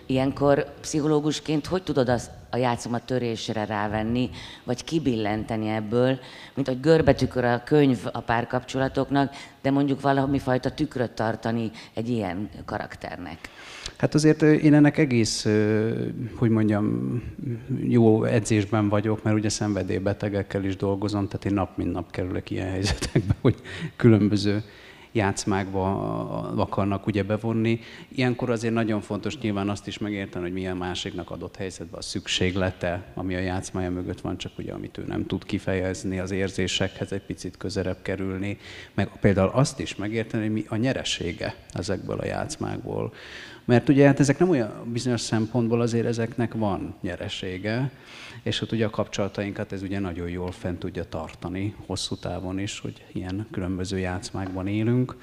ilyenkor 0.05 0.65
pszichológusként 0.81 1.65
hogy 1.65 1.83
tudod 1.83 2.09
azt 2.09 2.31
a 2.49 2.57
játszomat 2.57 3.03
törésre 3.03 3.65
rávenni, 3.65 4.29
vagy 4.63 4.83
kibillenteni 4.83 5.67
ebből, 5.67 6.19
mint 6.53 6.67
hogy 6.67 6.79
görbetükör 6.79 7.43
a 7.43 7.63
könyv 7.63 7.97
a 8.11 8.19
párkapcsolatoknak, 8.19 9.33
de 9.61 9.71
mondjuk 9.71 10.01
valami 10.01 10.39
fajta 10.39 10.71
tükröt 10.71 11.11
tartani 11.11 11.71
egy 11.93 12.09
ilyen 12.09 12.49
karakternek. 12.65 13.37
Hát 13.97 14.13
azért 14.13 14.41
én 14.41 14.73
ennek 14.73 14.97
egész, 14.97 15.47
hogy 16.35 16.49
mondjam, 16.49 17.21
jó 17.81 18.23
edzésben 18.23 18.89
vagyok, 18.89 19.23
mert 19.23 19.37
ugye 19.37 19.49
szenvedélybetegekkel 19.49 20.63
is 20.63 20.75
dolgozom, 20.75 21.27
tehát 21.27 21.45
én 21.45 21.53
nap 21.53 21.77
mint 21.77 21.91
nap 21.91 22.11
kerülök 22.11 22.49
ilyen 22.49 22.69
helyzetekbe, 22.69 23.35
hogy 23.41 23.55
különböző 23.95 24.63
játszmákba 25.11 26.19
akarnak 26.55 27.07
ugye 27.07 27.23
bevonni. 27.23 27.79
Ilyenkor 28.07 28.49
azért 28.49 28.73
nagyon 28.73 29.01
fontos 29.01 29.37
nyilván 29.37 29.69
azt 29.69 29.87
is 29.87 29.97
megérteni, 29.97 30.43
hogy 30.43 30.53
milyen 30.53 30.77
másiknak 30.77 31.31
adott 31.31 31.55
helyzetben 31.55 31.99
a 31.99 32.03
szükséglete, 32.03 33.03
ami 33.13 33.35
a 33.35 33.39
játszmája 33.39 33.91
mögött 33.91 34.21
van, 34.21 34.37
csak 34.37 34.51
ugye 34.57 34.73
amit 34.73 34.97
ő 34.97 35.03
nem 35.07 35.25
tud 35.25 35.45
kifejezni, 35.45 36.19
az 36.19 36.31
érzésekhez 36.31 37.11
egy 37.11 37.21
picit 37.21 37.57
közelebb 37.57 38.01
kerülni, 38.01 38.57
meg 38.93 39.09
például 39.19 39.49
azt 39.53 39.79
is 39.79 39.95
megérteni, 39.95 40.43
hogy 40.43 40.53
mi 40.53 40.65
a 40.67 40.75
nyeresége 40.75 41.55
ezekből 41.73 42.17
a 42.17 42.25
játszmákból. 42.25 43.13
Mert 43.69 43.89
ugye 43.89 44.05
hát 44.05 44.19
ezek 44.19 44.39
nem 44.39 44.49
olyan 44.49 44.91
bizonyos 44.91 45.21
szempontból 45.21 45.81
azért 45.81 46.05
ezeknek 46.05 46.53
van 46.53 46.95
nyeresége, 47.01 47.91
és 48.43 48.61
ott 48.61 48.71
ugye 48.71 48.85
a 48.85 48.89
kapcsolatainkat 48.89 49.71
ez 49.71 49.81
ugye 49.81 49.99
nagyon 49.99 50.29
jól 50.29 50.51
fent 50.51 50.79
tudja 50.79 51.03
tartani 51.03 51.75
hosszú 51.85 52.15
távon 52.15 52.59
is, 52.59 52.79
hogy 52.79 53.05
ilyen 53.13 53.47
különböző 53.51 53.97
játszmákban 53.97 54.67
élünk. 54.67 55.15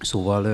Szóval 0.00 0.44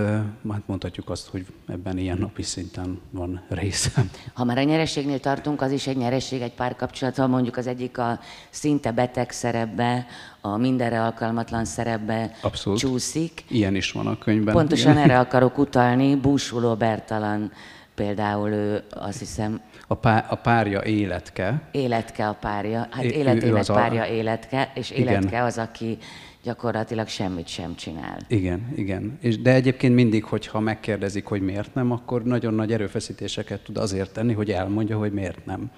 hát 0.50 0.62
mondhatjuk 0.66 1.10
azt, 1.10 1.28
hogy 1.28 1.46
ebben 1.68 1.98
ilyen 1.98 2.18
napi 2.18 2.42
szinten 2.42 3.00
van 3.10 3.42
részem. 3.48 4.10
Ha 4.34 4.44
már 4.44 4.58
a 4.58 4.62
nyereségnél 4.62 5.20
tartunk, 5.20 5.62
az 5.62 5.70
is 5.70 5.86
egy 5.86 5.96
nyereség 5.96 6.40
egy 6.40 6.52
párkapcsolatban, 6.52 7.30
mondjuk 7.30 7.56
az 7.56 7.66
egyik 7.66 7.98
a 7.98 8.18
szinte 8.50 8.90
beteg 8.90 9.30
szerepbe, 9.30 10.06
a 10.40 10.56
mindenre 10.56 11.02
alkalmatlan 11.02 11.64
szerepbe 11.64 12.30
Abszolút. 12.40 12.78
csúszik. 12.78 13.44
Ilyen 13.48 13.74
is 13.74 13.92
van 13.92 14.06
a 14.06 14.18
könyvben. 14.18 14.54
Pontosan 14.54 14.92
igen. 14.92 15.02
erre 15.02 15.18
akarok 15.18 15.58
utalni, 15.58 16.16
búsuló 16.16 16.74
Bertalan 16.74 17.52
például 17.96 18.50
ő 18.50 18.82
azt 18.90 19.18
hiszem... 19.18 19.60
A, 19.86 19.94
pá, 19.94 20.26
a 20.28 20.34
párja 20.34 20.82
életke. 20.82 21.62
Életke 21.70 22.28
a 22.28 22.32
párja. 22.32 22.86
Hát 22.90 23.04
életének 23.04 23.66
párja 23.66 24.02
a... 24.02 24.06
életke, 24.06 24.70
és 24.74 24.90
életke 24.90 25.26
igen. 25.26 25.44
az, 25.44 25.58
aki 25.58 25.98
gyakorlatilag 26.46 27.08
semmit 27.08 27.46
sem 27.46 27.74
csinál. 27.74 28.18
Igen, 28.28 28.72
igen. 28.76 29.18
És, 29.20 29.38
de 29.38 29.54
egyébként 29.54 29.94
mindig, 29.94 30.24
hogyha 30.24 30.60
megkérdezik, 30.60 31.24
hogy 31.26 31.40
miért 31.40 31.74
nem, 31.74 31.90
akkor 31.90 32.22
nagyon 32.22 32.54
nagy 32.54 32.72
erőfeszítéseket 32.72 33.62
tud 33.64 33.76
azért 33.76 34.12
tenni, 34.12 34.32
hogy 34.32 34.50
elmondja, 34.50 34.98
hogy 34.98 35.12
miért 35.12 35.46
nem. 35.46 35.70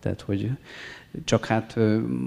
Tehát, 0.00 0.20
hogy 0.20 0.50
csak 1.24 1.46
hát 1.46 1.76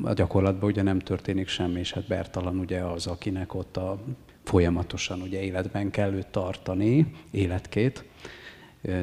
a 0.03 0.13
gyakorlatban 0.13 0.69
ugye 0.69 0.81
nem 0.81 0.99
történik 0.99 1.47
semmi, 1.47 1.79
és 1.79 1.93
hát 1.93 2.07
Bertalan 2.07 2.59
ugye 2.59 2.79
az, 2.79 3.07
akinek 3.07 3.53
ott 3.53 3.77
a 3.77 4.03
folyamatosan 4.43 5.21
ugye 5.21 5.41
életben 5.41 5.89
kell 5.91 6.13
őt 6.13 6.27
tartani, 6.27 7.11
életkét, 7.31 8.03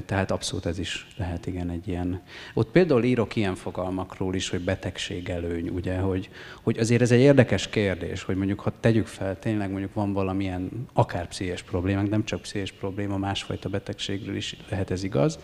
tehát 0.07 0.31
abszolút 0.31 0.67
ez 0.67 0.79
is 0.79 1.07
lehet 1.17 1.47
igen 1.47 1.71
egy 1.71 1.89
ilyen. 1.89 2.23
Ott 2.55 2.71
például 2.71 3.05
írok 3.05 3.37
ilyen 3.37 3.55
fogalmakról 3.55 4.35
is, 4.35 4.49
hogy 4.49 4.61
betegségelőny, 4.61 5.69
ugye, 5.69 5.99
hogy, 5.99 6.31
hogy 6.63 6.79
azért 6.79 7.03
ez 7.03 7.11
egy 7.11 7.21
érdekes 7.21 7.69
kérdés, 7.69 8.23
hogy 8.23 8.37
mondjuk, 8.37 8.61
ha 8.61 8.73
tegyük 8.81 9.07
fel, 9.07 9.39
tényleg 9.39 9.71
mondjuk 9.71 9.95
van 9.95 10.13
valamilyen 10.13 10.89
akár 10.93 11.29
pszichés 11.29 11.63
problémánk, 11.63 12.11
nem 12.11 12.25
csak 12.25 12.41
pszichés 12.41 12.73
probléma, 12.73 13.17
másfajta 13.17 13.69
betegségről 13.69 14.37
is 14.37 14.57
lehet 14.69 14.91
ez 14.91 15.05
igaz, 15.05 15.39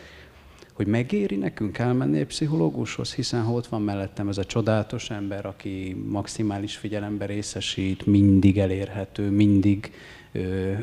hogy 0.73 0.87
megéri 0.89 1.37
nekünk 1.37 1.79
elmenni 1.79 2.19
egy 2.19 2.27
pszichológushoz, 2.27 3.15
hiszen 3.15 3.43
ha 3.43 3.53
ott 3.53 3.67
van 3.67 3.83
mellettem 3.83 4.29
ez 4.29 4.39
a 4.39 4.45
csodálatos 4.45 5.11
ember, 5.11 5.47
aki 5.47 5.97
maximális 6.09 6.77
figyelembe 6.77 7.27
részesít, 7.27 8.07
mindig 8.07 8.59
elérhető, 8.59 9.31
mindig 9.31 9.93
ö, 10.33 10.41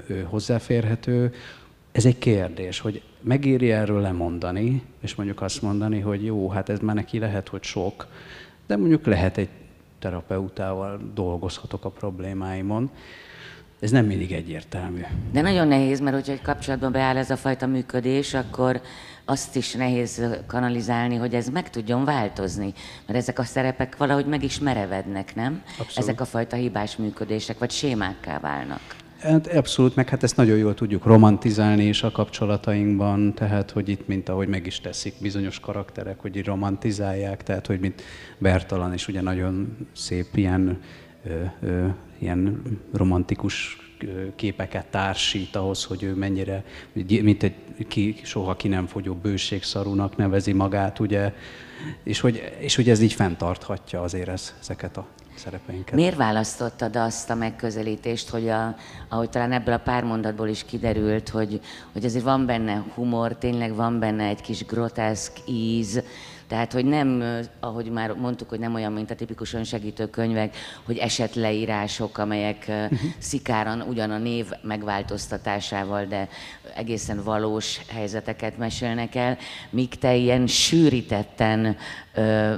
ö, 0.08 0.22
hozzáférhető, 0.22 1.34
ez 1.98 2.06
egy 2.06 2.18
kérdés, 2.18 2.80
hogy 2.80 3.02
megéri 3.22 3.72
erről 3.72 4.02
lemondani, 4.02 4.84
és 5.00 5.16
mondjuk 5.16 5.42
azt 5.42 5.62
mondani, 5.62 6.00
hogy 6.00 6.26
jó, 6.26 6.50
hát 6.50 6.70
ez 6.70 6.80
már 6.80 6.96
neki 6.96 7.20
lehet, 7.20 7.48
hogy 7.48 7.64
sok, 7.64 8.08
de 8.68 8.78
mondjuk 8.78 9.06
lehet 9.06 9.38
egy 9.38 9.50
terapeutával 10.00 11.00
dolgozhatok 11.14 11.86
a 11.86 11.90
problémáimon. 11.90 12.90
Ez 13.80 13.92
nem 13.92 14.06
mindig 14.06 14.32
egyértelmű. 14.32 15.02
De 15.32 15.42
nagyon 15.42 15.68
nehéz, 15.68 16.00
mert 16.00 16.16
hogyha 16.16 16.32
egy 16.32 16.42
kapcsolatban 16.42 16.92
beáll 16.92 17.18
ez 17.18 17.30
a 17.30 17.38
fajta 17.38 17.68
működés, 17.68 18.34
akkor 18.34 18.82
azt 19.26 19.56
is 19.56 19.74
nehéz 19.74 20.22
kanalizálni, 20.48 21.16
hogy 21.16 21.34
ez 21.34 21.50
meg 21.50 21.70
tudjon 21.70 22.06
változni. 22.06 22.74
Mert 23.06 23.20
ezek 23.20 23.40
a 23.40 23.44
szerepek 23.44 23.98
valahogy 23.98 24.26
meg 24.26 24.44
is 24.44 24.60
merevednek, 24.60 25.36
nem? 25.36 25.62
Abszolút. 25.68 25.98
Ezek 25.98 26.22
a 26.22 26.26
fajta 26.26 26.56
hibás 26.56 26.96
működések, 26.96 27.58
vagy 27.58 27.72
sémákká 27.72 28.40
válnak. 28.40 28.82
Hát 29.20 29.48
abszolút, 29.48 29.96
meg 29.96 30.10
hát 30.10 30.24
ezt 30.24 30.38
nagyon 30.38 30.58
jól 30.58 30.74
tudjuk 30.74 31.06
romantizálni 31.06 31.86
is 31.86 32.04
a 32.04 32.12
kapcsolatainkban, 32.12 33.34
tehát 33.34 33.72
hogy 33.72 33.90
itt, 33.90 34.08
mint 34.08 34.30
ahogy 34.30 34.48
meg 34.48 34.66
is 34.66 34.80
teszik 34.80 35.14
bizonyos 35.22 35.60
karakterek, 35.60 36.20
hogy 36.20 36.36
így 36.36 36.46
romantizálják, 36.46 37.44
tehát 37.44 37.68
hogy 37.68 37.80
mint 37.80 38.02
Bertalan 38.38 38.94
is 38.94 39.08
ugye 39.08 39.22
nagyon 39.22 39.78
szép 39.94 40.28
ilyen, 40.36 40.80
ö, 41.26 41.44
ö, 41.62 41.88
ilyen 42.20 42.62
romantikus 42.94 43.78
képeket 44.36 44.86
társít 44.86 45.56
ahhoz, 45.56 45.84
hogy 45.84 46.04
ő 46.04 46.14
mennyire, 46.14 46.64
mint 47.08 47.44
egy 47.44 47.56
ki, 47.88 48.16
soha 48.24 48.56
ki 48.56 48.68
nem 48.68 48.86
fogyó 48.86 49.14
bőségszarúnak 49.14 50.18
nevezi 50.18 50.54
magát, 50.54 51.00
ugye, 51.00 51.34
és 52.04 52.20
hogy, 52.20 52.54
és 52.60 52.76
hogy 52.76 52.90
ez 52.90 53.02
így 53.02 53.14
fenntarthatja 53.14 54.02
azért 54.02 54.28
ez, 54.28 54.54
ezeket 54.60 54.98
a 54.98 55.08
szerepeinket. 55.38 55.96
Miért 55.96 56.16
választottad 56.16 56.96
azt 56.96 57.30
a 57.30 57.36
megközelítést, 57.36 58.30
hogy 58.30 58.50
a, 58.50 58.76
ahogy 59.10 59.30
talán 59.30 59.52
ebből 59.52 59.74
a 59.74 59.78
pár 59.78 60.04
mondatból 60.04 60.48
is 60.48 60.66
kiderült, 60.66 61.30
hogy, 61.30 61.60
hogy 61.94 62.06
azért 62.06 62.24
van 62.24 62.46
benne 62.46 62.84
humor, 62.94 63.36
tényleg 63.36 63.76
van 63.76 64.00
benne 64.00 64.24
egy 64.24 64.42
kis 64.42 64.66
groteszk 64.66 65.32
íz, 65.46 66.04
Tehát, 66.48 66.74
hogy 66.74 66.86
nem, 66.86 67.24
ahogy 67.60 67.90
már 67.92 68.12
mondtuk, 68.12 68.50
hogy 68.50 68.60
nem 68.60 68.74
olyan, 68.74 68.92
mint 68.92 69.12
a 69.12 69.16
tipikus 69.16 69.54
önsegítő 69.54 70.10
könyvek, 70.10 70.56
hogy 70.84 70.98
esetleírások, 70.98 72.18
amelyek 72.18 72.66
uh-huh. 72.68 73.00
szikáran 73.18 73.82
ugyan 73.82 74.12
a 74.12 74.18
név 74.18 74.50
megváltoztatásával, 74.62 76.06
de 76.06 76.28
egészen 76.76 77.24
valós 77.24 77.82
helyzeteket 77.88 78.58
mesélnek 78.58 79.16
el, 79.16 79.38
míg 79.70 79.96
te 79.96 80.16
ilyen 80.16 80.48
sűrítetten 80.48 81.78
ö, 82.14 82.54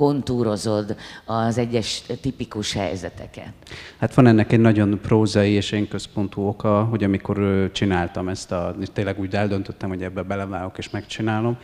kontúrozod 0.00 0.96
az 1.24 1.58
egyes 1.58 2.02
tipikus 2.20 2.72
helyzeteket? 2.72 3.52
Hát 3.98 4.14
van 4.14 4.26
ennek 4.26 4.52
egy 4.52 4.60
nagyon 4.60 4.98
prózai 5.02 5.50
és 5.50 5.72
én 5.72 5.88
központú 5.88 6.42
oka, 6.42 6.84
hogy 6.84 7.04
amikor 7.04 7.68
csináltam 7.72 8.28
ezt 8.28 8.52
a, 8.52 8.74
tényleg 8.92 9.20
úgy 9.20 9.34
eldöntöttem, 9.34 9.88
hogy 9.88 10.02
ebbe 10.02 10.22
belevágok 10.22 10.78
és 10.78 10.90
megcsinálom, 10.90 11.58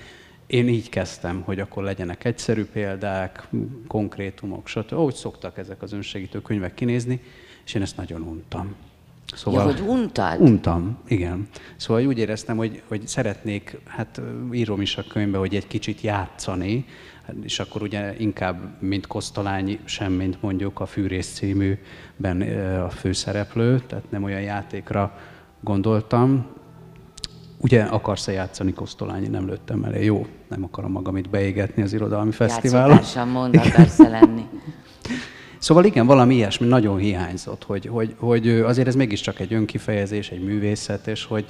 én 0.47 0.69
így 0.69 0.89
kezdtem, 0.89 1.43
hogy 1.45 1.61
akkor 1.61 1.83
legyenek 1.83 2.25
egyszerű 2.25 2.65
példák, 2.65 3.49
konkrétumok, 3.87 4.69
stb. 4.69 4.93
Ahogy 4.93 5.15
szoktak 5.15 5.59
ezek 5.59 5.83
az 5.83 5.93
önsegítő 5.93 6.43
könyvek 6.43 6.75
kinézni, 6.75 7.21
és 7.65 7.75
én 7.75 7.83
ezt 7.83 7.97
nagyon 7.97 8.21
untam. 8.21 8.75
Szóval, 9.35 9.61
ja, 9.61 9.67
hogy 9.67 9.89
untad? 9.89 10.41
Untam, 10.41 10.99
igen. 11.09 11.49
Szóval 11.77 12.07
úgy 12.07 12.19
éreztem, 12.19 12.57
hogy, 12.57 12.83
hogy 12.89 13.07
szeretnék, 13.07 13.79
hát 13.87 14.21
írom 14.53 14.81
is 14.81 14.97
a 14.97 15.05
könyvbe, 15.09 15.39
hogy 15.39 15.55
egy 15.55 15.67
kicsit 15.67 16.01
játszani, 16.01 16.85
és 17.43 17.59
akkor 17.59 17.83
ugye 17.83 18.15
inkább, 18.19 18.83
mint 18.83 19.07
Kosztolányi, 19.07 19.79
sem, 19.85 20.13
mint 20.13 20.43
mondjuk 20.43 20.81
a 20.81 20.87
Fűrész 20.87 21.33
címűben 21.33 22.41
a 22.83 22.91
főszereplő, 22.91 23.81
tehát 23.87 24.11
nem 24.11 24.23
olyan 24.23 24.41
játékra 24.41 25.19
gondoltam. 25.61 26.47
Ugye 27.59 27.83
akarsz-e 27.83 28.33
játszani 28.33 28.73
Kosztolányi? 28.73 29.29
Nem 29.29 29.47
lőttem 29.47 29.85
elé. 29.85 30.05
Jó, 30.05 30.27
nem 30.49 30.65
akarom 30.65 30.93
magam 30.93 31.17
itt 31.17 31.29
beégetni 31.29 31.83
az 31.83 31.93
irodalmi 31.93 32.33
fesztiválon. 32.33 32.91
Játszótársam 32.97 33.29
mond, 33.29 33.57
akarsz 33.67 33.99
lenni. 33.99 34.47
Szóval 35.59 35.85
igen, 35.85 36.07
valami 36.07 36.35
ilyesmi 36.35 36.67
nagyon 36.67 36.99
hiányzott, 36.99 37.65
hogy, 37.65 37.87
hogy, 37.87 38.15
hogy 38.19 38.49
azért 38.49 38.89
ez 38.89 38.95
mégiscsak 38.95 39.41
egy 39.41 39.53
önkifejezés, 39.53 40.31
egy 40.31 40.45
művészet, 40.45 41.07
és 41.07 41.25
hogy, 41.25 41.47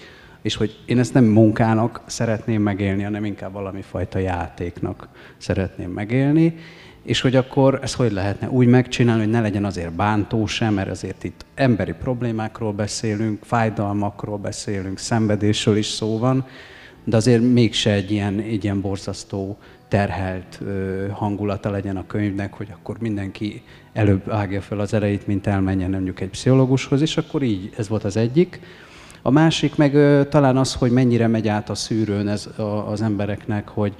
és 0.46 0.54
hogy 0.54 0.78
én 0.84 0.98
ezt 0.98 1.14
nem 1.14 1.24
munkának 1.24 2.02
szeretném 2.06 2.62
megélni, 2.62 3.02
hanem 3.02 3.24
inkább 3.24 3.52
valami 3.52 3.82
fajta 3.82 4.18
játéknak 4.18 5.08
szeretném 5.36 5.90
megélni, 5.90 6.54
és 7.02 7.20
hogy 7.20 7.36
akkor 7.36 7.78
ezt 7.82 7.94
hogy 7.94 8.12
lehetne 8.12 8.48
úgy 8.48 8.66
megcsinálni, 8.66 9.22
hogy 9.22 9.32
ne 9.32 9.40
legyen 9.40 9.64
azért 9.64 9.92
bántó 9.92 10.46
sem, 10.46 10.74
mert 10.74 10.90
azért 10.90 11.24
itt 11.24 11.44
emberi 11.54 11.92
problémákról 11.92 12.72
beszélünk, 12.72 13.44
fájdalmakról 13.44 14.38
beszélünk, 14.38 14.98
szenvedésről 14.98 15.76
is 15.76 15.86
szó 15.86 16.18
van, 16.18 16.46
de 17.04 17.16
azért 17.16 17.42
mégse 17.42 17.92
egy 17.92 18.10
ilyen, 18.10 18.38
egy 18.38 18.64
ilyen 18.64 18.80
borzasztó 18.80 19.58
terhelt 19.88 20.60
ö, 20.62 21.06
hangulata 21.10 21.70
legyen 21.70 21.96
a 21.96 22.06
könyvnek, 22.06 22.54
hogy 22.54 22.68
akkor 22.72 22.98
mindenki 23.00 23.62
előbb 23.92 24.30
ágja 24.30 24.60
fel 24.60 24.80
az 24.80 24.94
erejét, 24.94 25.26
mint 25.26 25.46
elmenjen 25.46 25.90
mondjuk 25.90 26.20
egy 26.20 26.28
pszichológushoz, 26.28 27.00
és 27.00 27.16
akkor 27.16 27.42
így, 27.42 27.72
ez 27.76 27.88
volt 27.88 28.04
az 28.04 28.16
egyik. 28.16 28.60
A 29.26 29.30
másik 29.30 29.76
meg 29.76 29.94
ö, 29.94 30.22
talán 30.28 30.56
az, 30.56 30.74
hogy 30.74 30.90
mennyire 30.90 31.26
megy 31.26 31.48
át 31.48 31.70
a 31.70 31.74
szűrőn 31.74 32.28
ez 32.28 32.46
a, 32.56 32.62
az 32.62 33.02
embereknek, 33.02 33.68
hogy, 33.68 33.94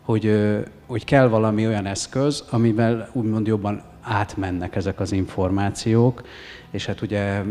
hogy, 0.00 0.26
ö, 0.26 0.58
hogy 0.86 1.04
kell 1.04 1.28
valami 1.28 1.66
olyan 1.66 1.86
eszköz, 1.86 2.44
amivel 2.50 3.08
úgymond 3.12 3.46
jobban 3.46 3.82
átmennek 4.00 4.76
ezek 4.76 5.00
az 5.00 5.12
információk, 5.12 6.22
és 6.70 6.86
hát 6.86 7.00
ugye 7.00 7.42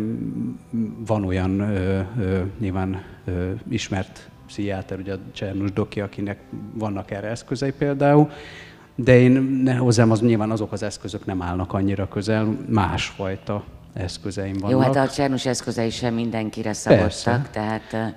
van 1.05 1.25
olyan 1.25 1.59
ö, 1.59 1.99
ö, 2.19 2.39
nyilván 2.59 3.03
ö, 3.25 3.51
ismert 3.69 4.29
pszichiáter, 4.47 4.99
ugye 4.99 5.13
a 5.13 5.19
Csernus 5.31 5.71
Doki, 5.71 6.01
akinek 6.01 6.39
vannak 6.73 7.11
erre 7.11 7.27
eszközei 7.27 7.71
például, 7.71 8.29
de 8.95 9.19
én 9.19 9.31
ne, 9.63 9.75
hozzám 9.75 10.11
az 10.11 10.21
nyilván 10.21 10.51
azok 10.51 10.71
az 10.71 10.83
eszközök 10.83 11.25
nem 11.25 11.41
állnak 11.41 11.73
annyira 11.73 12.07
közel, 12.07 12.57
másfajta 12.69 13.63
eszközeim 13.93 14.53
vannak. 14.53 14.71
Jó, 14.71 14.79
hát 14.79 15.09
a 15.09 15.13
Csernus 15.13 15.45
eszközei 15.45 15.89
sem 15.89 16.13
mindenkire 16.13 16.73
szabottak, 16.73 17.03
Persze. 17.03 17.49
tehát 17.51 18.15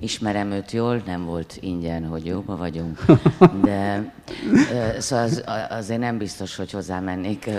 ismerem 0.00 0.50
őt 0.50 0.70
jól, 0.70 1.02
nem 1.06 1.24
volt 1.24 1.58
ingyen, 1.60 2.04
hogy 2.04 2.26
jóba 2.26 2.56
vagyunk, 2.56 3.04
de 3.64 4.12
szóval 4.98 5.24
az, 5.24 5.44
azért 5.68 6.00
nem 6.00 6.18
biztos, 6.18 6.56
hogy 6.56 6.70
hozzámennék 6.70 7.50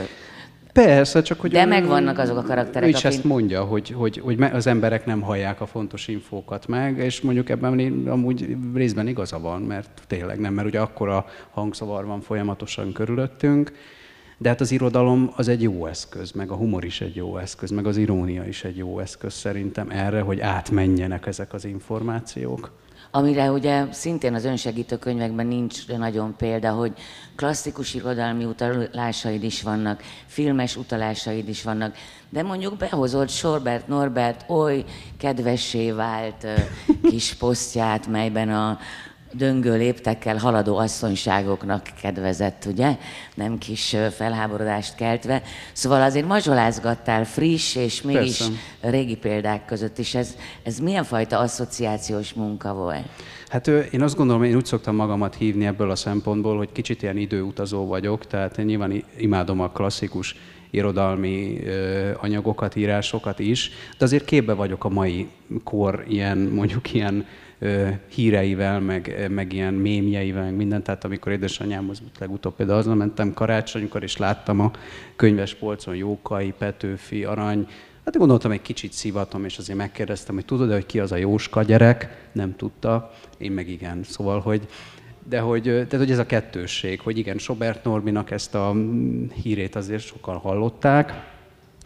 Persze, 0.74 1.22
csak 1.22 1.40
hogy... 1.40 1.52
De 1.52 1.66
megvannak 1.66 2.18
azok 2.18 2.38
a 2.38 2.42
karakterek, 2.42 2.90
is 2.90 3.04
ezt 3.04 3.24
mondja, 3.24 3.64
hogy, 3.64 3.90
hogy, 3.90 4.22
hogy 4.24 4.42
az 4.42 4.68
emberek 4.68 5.06
nem 5.06 5.22
hallják 5.22 5.62
a 5.62 5.66
fontos 5.66 6.08
infókat 6.08 6.68
meg, 6.68 6.98
és 6.98 7.22
mondjuk 7.22 7.50
ebben 7.50 8.08
amúgy 8.08 8.58
részben 8.74 9.08
igaza 9.08 9.40
van, 9.40 9.62
mert 9.62 9.90
tényleg 10.08 10.40
nem, 10.40 10.54
mert 10.54 10.68
ugye 10.68 10.80
akkora 10.80 11.26
hangzavar 11.52 12.06
van 12.06 12.22
folyamatosan 12.22 12.92
körülöttünk, 12.92 13.72
de 14.42 14.50
hát 14.50 14.62
az 14.62 14.72
irodalom 14.72 15.32
az 15.36 15.48
egy 15.48 15.62
jó 15.62 15.86
eszköz, 15.86 16.32
meg 16.32 16.52
a 16.52 16.56
humor 16.56 16.86
is 16.86 17.02
egy 17.02 17.16
jó 17.16 17.38
eszköz, 17.38 17.70
meg 17.70 17.86
az 17.86 17.98
irónia 17.98 18.46
is 18.46 18.64
egy 18.64 18.78
jó 18.78 19.00
eszköz 19.00 19.34
szerintem 19.34 19.90
erre, 19.90 20.22
hogy 20.22 20.40
átmenjenek 20.40 21.26
ezek 21.26 21.54
az 21.54 21.66
információk. 21.66 22.72
Amire 23.12 23.52
ugye 23.52 23.86
szintén 23.92 24.34
az 24.34 24.46
önsegítő 24.46 24.98
könyvekben 24.98 25.48
nincs 25.48 25.88
nagyon 25.88 26.36
példa, 26.36 26.72
hogy 26.72 26.94
klasszikus 27.36 27.94
irodalmi 27.94 28.46
utalásaid 28.46 29.44
is 29.44 29.62
vannak, 29.62 30.02
filmes 30.26 30.76
utalásaid 30.76 31.50
is 31.50 31.64
vannak, 31.64 31.96
de 32.30 32.44
mondjuk 32.44 32.78
behozott 32.78 33.30
Sorbert 33.30 33.88
Norbert 33.88 34.50
oly 34.50 34.84
kedvessé 35.18 35.92
vált 35.92 36.48
kis 37.10 37.34
posztját, 37.34 38.08
melyben 38.08 38.50
a, 38.50 38.80
döngő 39.32 39.78
léptekkel 39.78 40.38
haladó 40.38 40.78
asszonyságoknak 40.78 41.82
kedvezett, 42.02 42.66
ugye? 42.66 42.98
Nem 43.36 43.58
kis 43.58 43.96
felháborodást 44.16 44.96
keltve. 44.96 45.42
Szóval 45.74 46.02
azért 46.02 46.28
mazsolázgattál 46.28 47.26
friss 47.26 47.76
és 47.76 48.02
mégis 48.02 48.38
Persze. 48.38 48.54
régi 48.82 49.16
példák 49.16 49.66
között 49.66 49.98
is. 49.98 50.16
Ez, 50.16 50.36
ez 50.64 50.80
milyen 50.80 51.04
fajta 51.04 51.38
asszociációs 51.40 52.34
munka 52.34 52.74
volt? 52.74 53.06
Hát 53.48 53.68
én 53.68 54.02
azt 54.02 54.16
gondolom, 54.16 54.44
én 54.44 54.56
úgy 54.56 54.66
szoktam 54.66 54.96
magamat 54.96 55.36
hívni 55.36 55.66
ebből 55.66 55.92
a 55.92 55.96
szempontból, 55.96 56.58
hogy 56.58 56.72
kicsit 56.72 57.02
ilyen 57.02 57.18
időutazó 57.18 57.86
vagyok, 57.86 58.28
tehát 58.28 58.58
én 58.58 58.66
nyilván 58.66 59.04
imádom 59.18 59.60
a 59.60 59.70
klasszikus 59.70 60.36
irodalmi 60.70 61.60
anyagokat, 62.18 62.76
írásokat 62.76 63.40
is, 63.40 63.72
de 63.98 64.06
azért 64.06 64.26
képbe 64.26 64.54
vagyok 64.54 64.84
a 64.84 64.90
mai 64.90 65.28
kor 65.64 66.04
ilyen, 66.08 66.38
mondjuk 66.38 66.94
ilyen 66.94 67.26
híreivel, 68.08 68.80
meg, 68.80 69.28
meg 69.30 69.54
ilyen 69.54 69.74
mémjeivel, 69.74 70.44
meg 70.44 70.56
mindent. 70.56 70.84
Tehát 70.84 71.04
amikor 71.04 71.32
édesanyámhoz 71.32 72.02
legutóbb 72.20 72.56
például 72.56 72.78
azon 72.78 72.98
mentem 72.98 73.34
karácsonykor, 73.34 74.04
és 74.04 74.18
láttam 74.18 74.60
a 74.60 74.72
könyves 75.16 75.54
polcon 75.54 75.96
Jókai, 75.96 76.54
Petőfi, 76.58 77.24
Arany, 77.24 77.68
Hát 78.06 78.18
gondoltam, 78.18 78.52
egy 78.52 78.62
kicsit 78.62 78.94
szivatom, 78.94 79.46
és 79.46 79.58
azért 79.58 79.78
megkérdeztem, 79.78 80.36
hogy 80.36 80.46
tudod-e, 80.46 80.74
hogy 80.74 80.86
ki 80.86 81.00
az 81.00 81.12
a 81.12 81.16
Jóska 81.16 81.64
gyerek? 81.64 82.30
Nem 82.32 82.56
tudta, 82.56 83.12
én 83.38 83.52
meg 83.52 83.70
igen. 83.70 84.04
Szóval, 84.04 84.40
hogy 84.40 84.68
de 85.30 85.40
hogy, 85.40 85.64
tehát, 85.64 85.98
hogy 85.98 86.12
ez 86.12 86.18
a 86.18 86.26
kettősség, 86.26 87.00
hogy 87.00 87.18
igen, 87.18 87.38
Sobert 87.38 87.84
Norbinak 87.84 88.32
ezt 88.32 88.56
a 88.56 88.72
mm, 88.74 89.26
hírét 89.44 89.76
azért 89.76 90.04
sokan 90.04 90.38
hallották, 90.38 91.30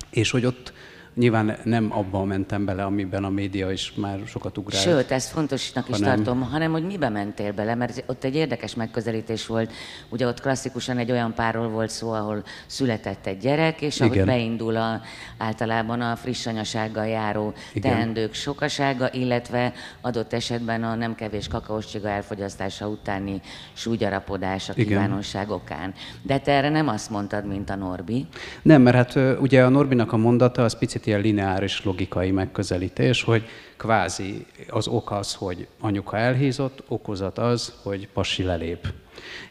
és 0.09 0.31
hogy 0.31 0.45
ott 0.45 0.73
Nyilván 1.15 1.57
nem 1.63 1.91
abban 1.91 2.27
mentem 2.27 2.65
bele, 2.65 2.83
amiben 2.83 3.23
a 3.23 3.29
média 3.29 3.71
is 3.71 3.93
már 3.95 4.19
sokat 4.25 4.57
ugrált. 4.57 4.83
Sőt, 4.83 5.11
ezt 5.11 5.31
fontosnak 5.31 5.89
is 5.89 5.95
hanem... 5.95 6.15
tartom, 6.15 6.41
hanem 6.41 6.71
hogy 6.71 6.85
mibe 6.85 7.09
mentél 7.09 7.53
bele, 7.53 7.75
mert 7.75 8.03
ott 8.05 8.23
egy 8.23 8.35
érdekes 8.35 8.75
megközelítés 8.75 9.47
volt. 9.47 9.71
Ugye 10.09 10.27
ott 10.27 10.41
klasszikusan 10.41 10.97
egy 10.97 11.11
olyan 11.11 11.33
párról 11.33 11.69
volt 11.69 11.89
szó, 11.89 12.11
ahol 12.11 12.43
született 12.65 13.25
egy 13.25 13.37
gyerek, 13.37 13.81
és 13.81 14.01
ahogy 14.01 14.13
Igen. 14.13 14.25
beindul 14.25 14.75
a, 14.75 15.01
általában 15.37 16.01
a 16.01 16.15
friss 16.15 16.45
anyasággal 16.45 17.05
járó 17.05 17.53
Igen. 17.73 17.91
teendők 17.91 18.33
sokasága, 18.33 19.09
illetve 19.11 19.73
adott 20.01 20.33
esetben 20.33 20.83
a 20.83 20.95
nem 20.95 21.15
kevés 21.15 21.47
kakaós 21.47 21.85
csiga 21.87 22.09
elfogyasztása 22.09 22.87
utáni 22.87 23.41
súlyarapodás 23.73 24.69
a 24.69 24.73
kívánóság 24.73 25.49
okán. 25.49 25.93
De 26.21 26.39
te 26.39 26.51
erre 26.51 26.69
nem 26.69 26.87
azt 26.87 27.09
mondtad, 27.09 27.47
mint 27.47 27.69
a 27.69 27.75
Norbi. 27.75 28.25
Nem, 28.61 28.81
mert 28.81 28.95
hát 28.95 29.39
ugye 29.39 29.63
a 29.63 29.69
Norbinak 29.69 30.13
a 30.13 30.17
mondata 30.17 30.63
az 30.63 30.77
picit 30.77 31.04
ilyen 31.07 31.21
lineáris 31.21 31.83
logikai 31.83 32.31
megközelítés, 32.31 33.23
hogy 33.23 33.45
kvázi 33.77 34.45
az 34.69 34.87
ok 34.87 35.11
az, 35.11 35.33
hogy 35.33 35.67
anyuka 35.79 36.17
elhízott, 36.17 36.83
okozat 36.87 37.37
az, 37.37 37.73
hogy 37.83 38.07
pasi 38.13 38.43
lelép. 38.43 38.93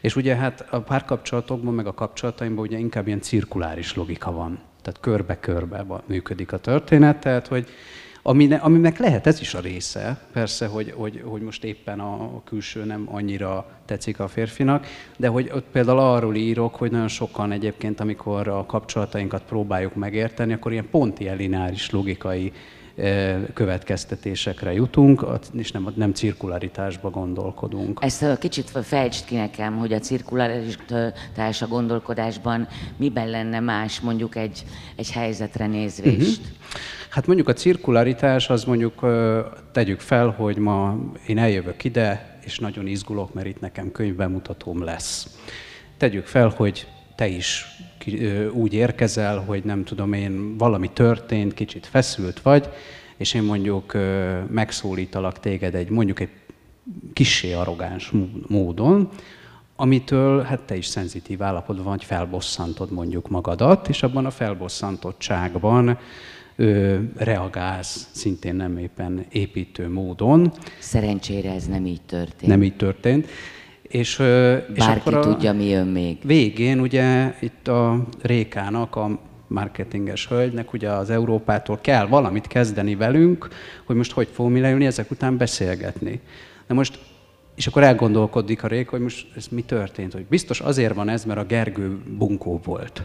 És 0.01 0.15
ugye 0.15 0.35
hát 0.35 0.67
a 0.69 0.79
párkapcsolatokban, 0.79 1.73
meg 1.73 1.87
a 1.87 1.93
kapcsolataimban 1.93 2.65
ugye 2.65 2.77
inkább 2.77 3.07
ilyen 3.07 3.21
cirkuláris 3.21 3.95
logika 3.95 4.31
van. 4.31 4.59
Tehát 4.81 4.99
körbe-körbe 4.99 5.85
működik 6.05 6.51
a 6.51 6.57
történet, 6.57 7.17
tehát 7.17 7.47
hogy 7.47 7.67
Amine, 8.27 8.55
aminek 8.55 8.97
lehet 8.97 9.27
ez 9.27 9.41
is 9.41 9.53
a 9.53 9.59
része, 9.59 10.17
persze, 10.33 10.67
hogy, 10.67 10.93
hogy, 10.95 11.21
hogy 11.25 11.41
most 11.41 11.63
éppen 11.63 11.99
a 11.99 12.41
külső 12.43 12.83
nem 12.83 13.07
annyira 13.11 13.65
tetszik 13.85 14.19
a 14.19 14.27
férfinak, 14.27 14.85
de 15.17 15.27
hogy 15.27 15.51
ott 15.53 15.65
például 15.71 15.99
arról 15.99 16.35
írok, 16.35 16.75
hogy 16.75 16.91
nagyon 16.91 17.07
sokan 17.07 17.51
egyébként, 17.51 17.99
amikor 17.99 18.47
a 18.47 18.65
kapcsolatainkat 18.65 19.43
próbáljuk 19.43 19.95
megérteni, 19.95 20.53
akkor 20.53 20.71
ilyen 20.71 20.89
pont 20.89 21.19
ilyen 21.19 21.37
lineáris 21.37 21.89
logikai 21.89 22.51
következtetésekre 23.53 24.73
jutunk, 24.73 25.25
és 25.57 25.71
nem, 25.71 25.93
nem 25.95 26.13
cirkularitásba 26.13 27.09
gondolkodunk. 27.09 27.99
Ezt 28.01 28.37
kicsit 28.39 28.69
fejtsd 28.69 29.25
ki 29.25 29.35
nekem, 29.35 29.77
hogy 29.77 29.93
a 29.93 29.99
cirkularitás 29.99 31.61
a 31.61 31.67
gondolkodásban 31.67 32.67
miben 32.97 33.29
lenne 33.29 33.59
más 33.59 33.99
mondjuk 33.99 34.35
egy, 34.35 34.65
egy 34.95 35.11
helyzetre 35.11 35.67
nézvést? 35.67 36.39
Uh-huh. 36.39 36.53
Hát 37.15 37.27
mondjuk 37.27 37.47
a 37.47 37.53
cirkularitás, 37.53 38.49
az 38.49 38.63
mondjuk 38.63 39.05
tegyük 39.71 39.99
fel, 39.99 40.29
hogy 40.29 40.57
ma 40.57 40.97
én 41.27 41.37
eljövök 41.37 41.83
ide, 41.83 42.39
és 42.45 42.59
nagyon 42.59 42.87
izgulok, 42.87 43.33
mert 43.33 43.47
itt 43.47 43.59
nekem 43.59 43.91
könyvbemutatóm 43.91 44.83
lesz. 44.83 45.39
Tegyük 45.97 46.25
fel, 46.25 46.53
hogy 46.55 46.87
te 47.15 47.27
is 47.27 47.65
úgy 48.51 48.73
érkezel, 48.73 49.37
hogy 49.37 49.63
nem 49.63 49.83
tudom 49.83 50.13
én, 50.13 50.57
valami 50.57 50.89
történt, 50.89 51.53
kicsit 51.53 51.85
feszült 51.85 52.41
vagy, 52.41 52.69
és 53.17 53.33
én 53.33 53.43
mondjuk 53.43 53.93
megszólítalak 54.49 55.39
téged 55.39 55.75
egy 55.75 55.89
mondjuk 55.89 56.19
egy 56.19 56.31
kissé 57.13 57.53
arrogáns 57.53 58.11
módon, 58.47 59.09
amitől 59.75 60.41
hát 60.41 60.61
te 60.61 60.75
is 60.75 60.85
szenzitív 60.85 61.43
állapotban 61.43 61.85
vagy, 61.85 62.03
felbosszantod 62.03 62.91
mondjuk 62.91 63.29
magadat, 63.29 63.89
és 63.89 64.03
abban 64.03 64.25
a 64.25 64.31
felbosszantottságban 64.31 65.97
ö, 66.55 66.97
reagálsz 67.17 68.07
szintén 68.11 68.55
nem 68.55 68.77
éppen 68.77 69.25
építő 69.31 69.89
módon. 69.89 70.53
Szerencsére 70.79 71.51
ez 71.51 71.67
nem 71.67 71.85
így 71.85 72.01
történt. 72.01 72.51
Nem 72.51 72.63
így 72.63 72.75
történt. 72.75 73.27
És, 73.81 74.17
Bárki 74.17 74.73
és 74.75 74.85
akkor 74.85 75.13
a 75.13 75.19
tudja, 75.19 75.53
mi 75.53 75.65
jön 75.65 75.87
még. 75.87 76.17
Végén 76.23 76.79
ugye 76.79 77.33
itt 77.39 77.67
a 77.67 78.05
Rékának, 78.21 78.95
a 78.95 79.19
marketinges 79.47 80.27
hölgynek 80.27 80.73
ugye 80.73 80.89
az 80.89 81.09
Európától 81.09 81.79
kell 81.81 82.07
valamit 82.07 82.47
kezdeni 82.47 82.95
velünk, 82.95 83.47
hogy 83.85 83.95
most 83.95 84.11
hogy 84.11 84.27
fogunk 84.31 84.77
mi 84.77 84.85
ezek 84.85 85.11
után 85.11 85.37
beszélgetni. 85.37 86.21
Na 86.67 86.75
most, 86.75 86.99
és 87.55 87.67
akkor 87.67 87.83
elgondolkodik 87.83 88.63
a 88.63 88.67
Réka, 88.67 88.89
hogy 88.89 89.01
most 89.01 89.27
ez 89.35 89.47
mi 89.51 89.61
történt, 89.61 90.13
hogy 90.13 90.25
biztos 90.25 90.59
azért 90.59 90.93
van 90.93 91.09
ez, 91.09 91.25
mert 91.25 91.39
a 91.39 91.45
Gergő 91.45 91.97
bunkó 92.17 92.59
volt. 92.63 93.03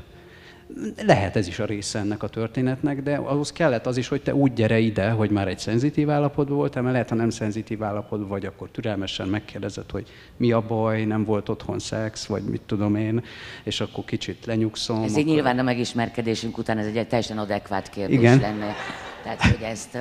Lehet 1.07 1.37
ez 1.37 1.47
is 1.47 1.59
a 1.59 1.65
része 1.65 1.99
ennek 1.99 2.23
a 2.23 2.29
történetnek, 2.29 3.03
de 3.03 3.15
ahhoz 3.17 3.53
kellett 3.53 3.87
az 3.87 3.97
is, 3.97 4.09
hogy 4.09 4.23
te 4.23 4.35
úgy 4.35 4.53
gyere 4.53 4.79
ide, 4.79 5.11
hogy 5.11 5.31
már 5.31 5.49
egy 5.49 5.59
szenzitív 5.59 6.11
állapotban 6.11 6.57
voltál, 6.57 6.83
mert 6.83 6.95
lehet, 6.95 7.09
ha 7.09 7.15
nem 7.15 7.31
szenzitív 7.31 7.83
állapotban 7.83 8.29
vagy, 8.29 8.47
akkor 8.47 8.69
türelmesen 8.71 9.29
megkérdezed, 9.29 9.91
hogy 9.91 10.07
mi 10.37 10.53
a 10.53 10.61
baj, 10.61 11.05
nem 11.05 11.25
volt 11.25 11.49
otthon 11.49 11.79
szex, 11.79 12.27
vagy 12.27 12.43
mit 12.43 12.61
tudom 12.67 12.97
én, 12.97 13.25
és 13.65 13.81
akkor 13.81 14.05
kicsit 14.05 14.47
lenyugszom. 14.47 15.03
Ez 15.03 15.11
akkor... 15.11 15.21
így 15.21 15.27
nyilván 15.27 15.59
a 15.59 15.63
megismerkedésünk 15.63 16.59
után 16.59 16.79
ez 16.79 16.87
egy 16.87 17.07
teljesen 17.07 17.39
adekvát 17.39 17.91
kérdés 17.91 18.19
Igen. 18.19 18.41
lenne. 18.41 18.75
Tehát, 19.23 19.43
hogy 19.43 19.63
ezt, 19.63 19.99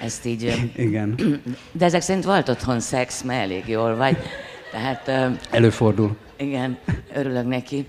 ezt 0.00 0.26
így... 0.26 0.70
Igen. 0.76 1.14
De 1.72 1.84
ezek 1.84 2.00
szerint 2.00 2.24
volt 2.24 2.48
otthon 2.48 2.80
szex, 2.80 3.22
mert 3.22 3.42
elég 3.42 3.68
jól 3.68 3.96
vagy. 3.96 4.16
Tehát, 4.70 5.32
Előfordul. 5.50 6.16
Igen, 6.42 6.78
örülök 7.14 7.46
neki, 7.46 7.86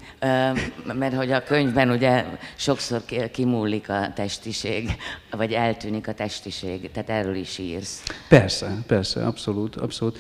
mert 0.94 1.14
hogy 1.16 1.32
a 1.32 1.44
könyvben 1.44 1.90
ugye 1.90 2.26
sokszor 2.56 3.02
kimúlik 3.32 3.90
a 3.90 4.12
testiség, 4.16 4.90
vagy 5.32 5.52
eltűnik 5.52 6.08
a 6.08 6.14
testiség, 6.14 6.92
tehát 6.92 7.10
erről 7.10 7.36
is 7.36 7.58
írsz. 7.58 8.04
Persze, 8.30 8.84
persze, 8.88 9.26
abszolút, 9.26 9.76
abszolút. 9.76 10.20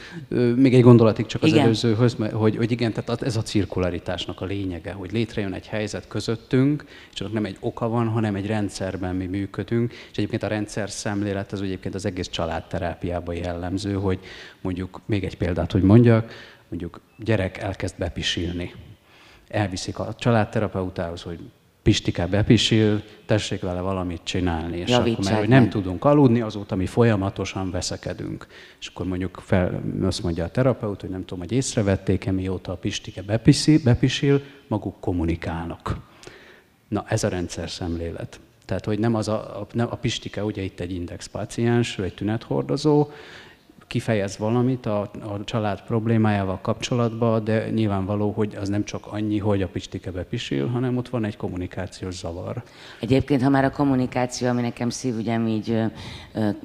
Még 0.56 0.74
egy 0.74 0.82
gondolatig 0.82 1.26
csak 1.26 1.44
az 1.44 1.50
igen. 1.50 1.64
előzőhöz, 1.64 2.16
hogy, 2.32 2.56
hogy 2.56 2.72
igen, 2.72 2.94
tehát 2.94 3.22
ez 3.22 3.36
a 3.36 3.42
cirkularitásnak 3.42 4.42
a 4.42 4.46
lényege, 4.46 4.92
hogy 4.92 5.12
létrejön 5.12 5.54
egy 5.54 5.68
helyzet 5.68 6.08
közöttünk, 6.08 6.84
és 6.88 7.14
csak 7.14 7.34
nem 7.34 7.46
egy 7.46 7.58
oka 7.60 7.88
van, 7.88 8.08
hanem 8.08 8.36
egy 8.36 8.48
rendszerben 8.48 9.16
mi 9.16 9.26
működünk, 9.26 9.92
és 9.92 10.18
egyébként 10.18 10.44
a 10.44 10.48
rendszer 10.48 10.90
szemlélet 10.90 11.52
az 11.52 11.62
egyébként 11.62 11.96
az 11.96 12.06
egész 12.06 12.30
családterápiában 12.30 13.36
jellemző, 13.36 13.94
hogy 13.94 14.20
mondjuk 14.62 15.02
még 15.06 15.24
egy 15.24 15.38
példát, 15.38 15.72
hogy 15.72 15.82
mondjak, 15.82 16.32
mondjuk 16.74 17.02
gyerek 17.18 17.58
elkezd 17.58 17.96
bepisilni. 17.98 18.74
Elviszik 19.48 20.00
a 20.00 20.14
családterapeutához, 20.18 21.22
hogy 21.22 21.40
Pistike 21.82 22.28
bepisil, 22.28 23.04
tessék 23.26 23.62
vele 23.62 23.82
valamit 23.82 24.22
csinálni. 24.24 24.78
És 24.78 24.90
Javítsák 24.90 25.14
akkor, 25.14 25.26
mert 25.26 25.40
hogy 25.40 25.48
nem 25.48 25.70
tudunk 25.70 26.06
aludni, 26.06 26.42
azóta 26.42 26.76
mi 26.76 26.86
folyamatosan 26.86 27.72
veszekedünk. 27.72 28.48
És 28.80 28.88
akkor 28.88 29.06
mondjuk 29.06 29.42
fel, 29.46 29.84
azt 30.02 30.24
mondja 30.24 30.44
a 30.44 30.50
terapeut, 30.50 31.02
hogy 31.02 31.10
nem 31.10 31.26
tudom, 31.26 31.40
hogy 31.40 31.52
észrevették-e, 31.52 32.32
mióta 32.32 32.72
a 32.72 32.76
Pistike 32.76 33.22
bepisil, 33.22 33.80
bepisil, 33.84 34.42
maguk 34.68 35.00
kommunikálnak. 35.00 35.98
Na, 36.88 37.06
ez 37.08 37.24
a 37.24 37.28
rendszer 37.28 37.70
szemlélet. 37.70 38.40
Tehát, 38.66 38.86
hogy 38.86 39.00
nem 39.00 39.16
az 39.16 39.28
a, 39.28 39.60
a, 39.60 39.68
nem 39.72 39.88
a 39.90 39.96
Pistike, 39.96 40.44
ugye 40.44 40.62
itt 40.62 40.80
egy 40.80 40.92
index 40.92 41.28
paciens, 41.28 41.98
egy 41.98 42.14
tünethordozó, 42.14 43.08
kifejez 43.88 44.38
valamit 44.38 44.86
a, 44.86 45.02
a 45.02 45.44
család 45.44 45.82
problémájával 45.82 46.60
kapcsolatban, 46.62 47.44
de 47.44 47.70
nyilvánvaló, 47.70 48.32
hogy 48.32 48.56
az 48.56 48.70
nem 48.70 48.84
csak 48.84 49.06
annyi, 49.06 49.38
hogy 49.38 49.62
a 49.62 49.68
pistike 49.68 50.12
bepisil, 50.12 50.68
hanem 50.68 50.98
ott 50.98 51.10
van 51.10 51.26
egy 51.26 51.38
kommunikációs 51.38 52.16
zavar. 52.16 52.64
Egyébként, 53.00 53.42
ha 53.42 53.50
már 53.50 53.64
a 53.64 53.72
kommunikáció, 53.72 54.48
ami 54.48 54.62
nekem 54.62 54.90
szívügyem 54.90 55.48
így 55.48 55.82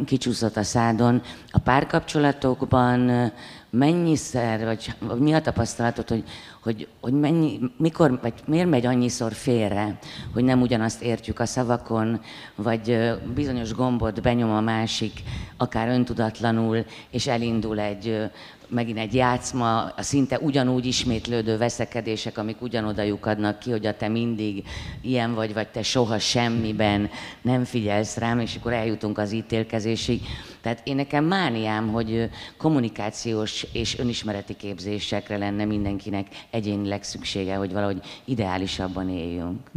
kicsúszott 0.07 0.57
a 0.57 0.62
szádon, 0.62 1.22
a 1.50 1.59
párkapcsolatokban 1.59 3.31
mennyiszer, 3.70 4.64
vagy 4.64 4.94
mi 5.18 5.33
a 5.33 5.40
tapasztalatod, 5.40 6.09
hogy, 6.09 6.24
hogy, 6.62 6.88
hogy 7.01 7.12
mennyi, 7.12 7.59
mikor, 7.77 8.18
vagy 8.23 8.33
miért 8.47 8.68
megy 8.68 8.87
annyiszor 8.87 9.33
félre, 9.33 9.99
hogy 10.33 10.44
nem 10.44 10.61
ugyanazt 10.61 11.03
értjük 11.03 11.40
a 11.40 11.47
szavakon, 11.47 12.21
vagy 12.55 13.14
bizonyos 13.35 13.73
gombot 13.73 14.23
benyom 14.23 14.51
a 14.51 14.61
másik, 14.61 15.12
akár 15.57 15.88
öntudatlanul, 15.88 16.85
és 17.11 17.27
elindul 17.27 17.81
egy 17.81 18.31
megint 18.68 18.99
egy 18.99 19.14
játszma, 19.14 19.83
a 19.85 20.03
szinte 20.03 20.38
ugyanúgy 20.38 20.87
ismétlődő 20.87 21.57
veszekedések, 21.57 22.38
amik 22.38 22.62
ugyanoda 22.62 23.03
lyukadnak 23.03 23.59
ki, 23.59 23.71
hogy 23.71 23.87
a 23.87 23.97
te 23.97 24.09
mindig 24.09 24.64
ilyen 25.03 25.35
vagy, 25.35 25.55
vagy 25.55 25.68
te 25.68 25.83
soha 25.83 26.18
semmiben 26.18 27.11
nem 27.42 27.64
figyelsz 27.64 28.16
rám, 28.16 28.40
és 28.40 28.57
akkor 28.57 28.73
eljutunk 28.73 29.18
az 29.18 29.33
ítélkezésig. 29.33 30.21
Tehát 30.61 30.81
én 30.85 30.97
nekem 30.97 31.25
mániám, 31.25 31.88
hogy 31.88 32.31
kommunikációs 32.57 33.66
és 33.73 33.99
önismereti 33.99 34.57
képzésekre 34.57 35.37
lenne 35.37 35.64
mindenkinek 35.64 36.27
egyénileg 36.50 37.02
szüksége, 37.02 37.56
hogy 37.56 37.72
valahogy 37.72 38.00
ideálisabban 38.24 39.08
éljünk. 39.11 39.70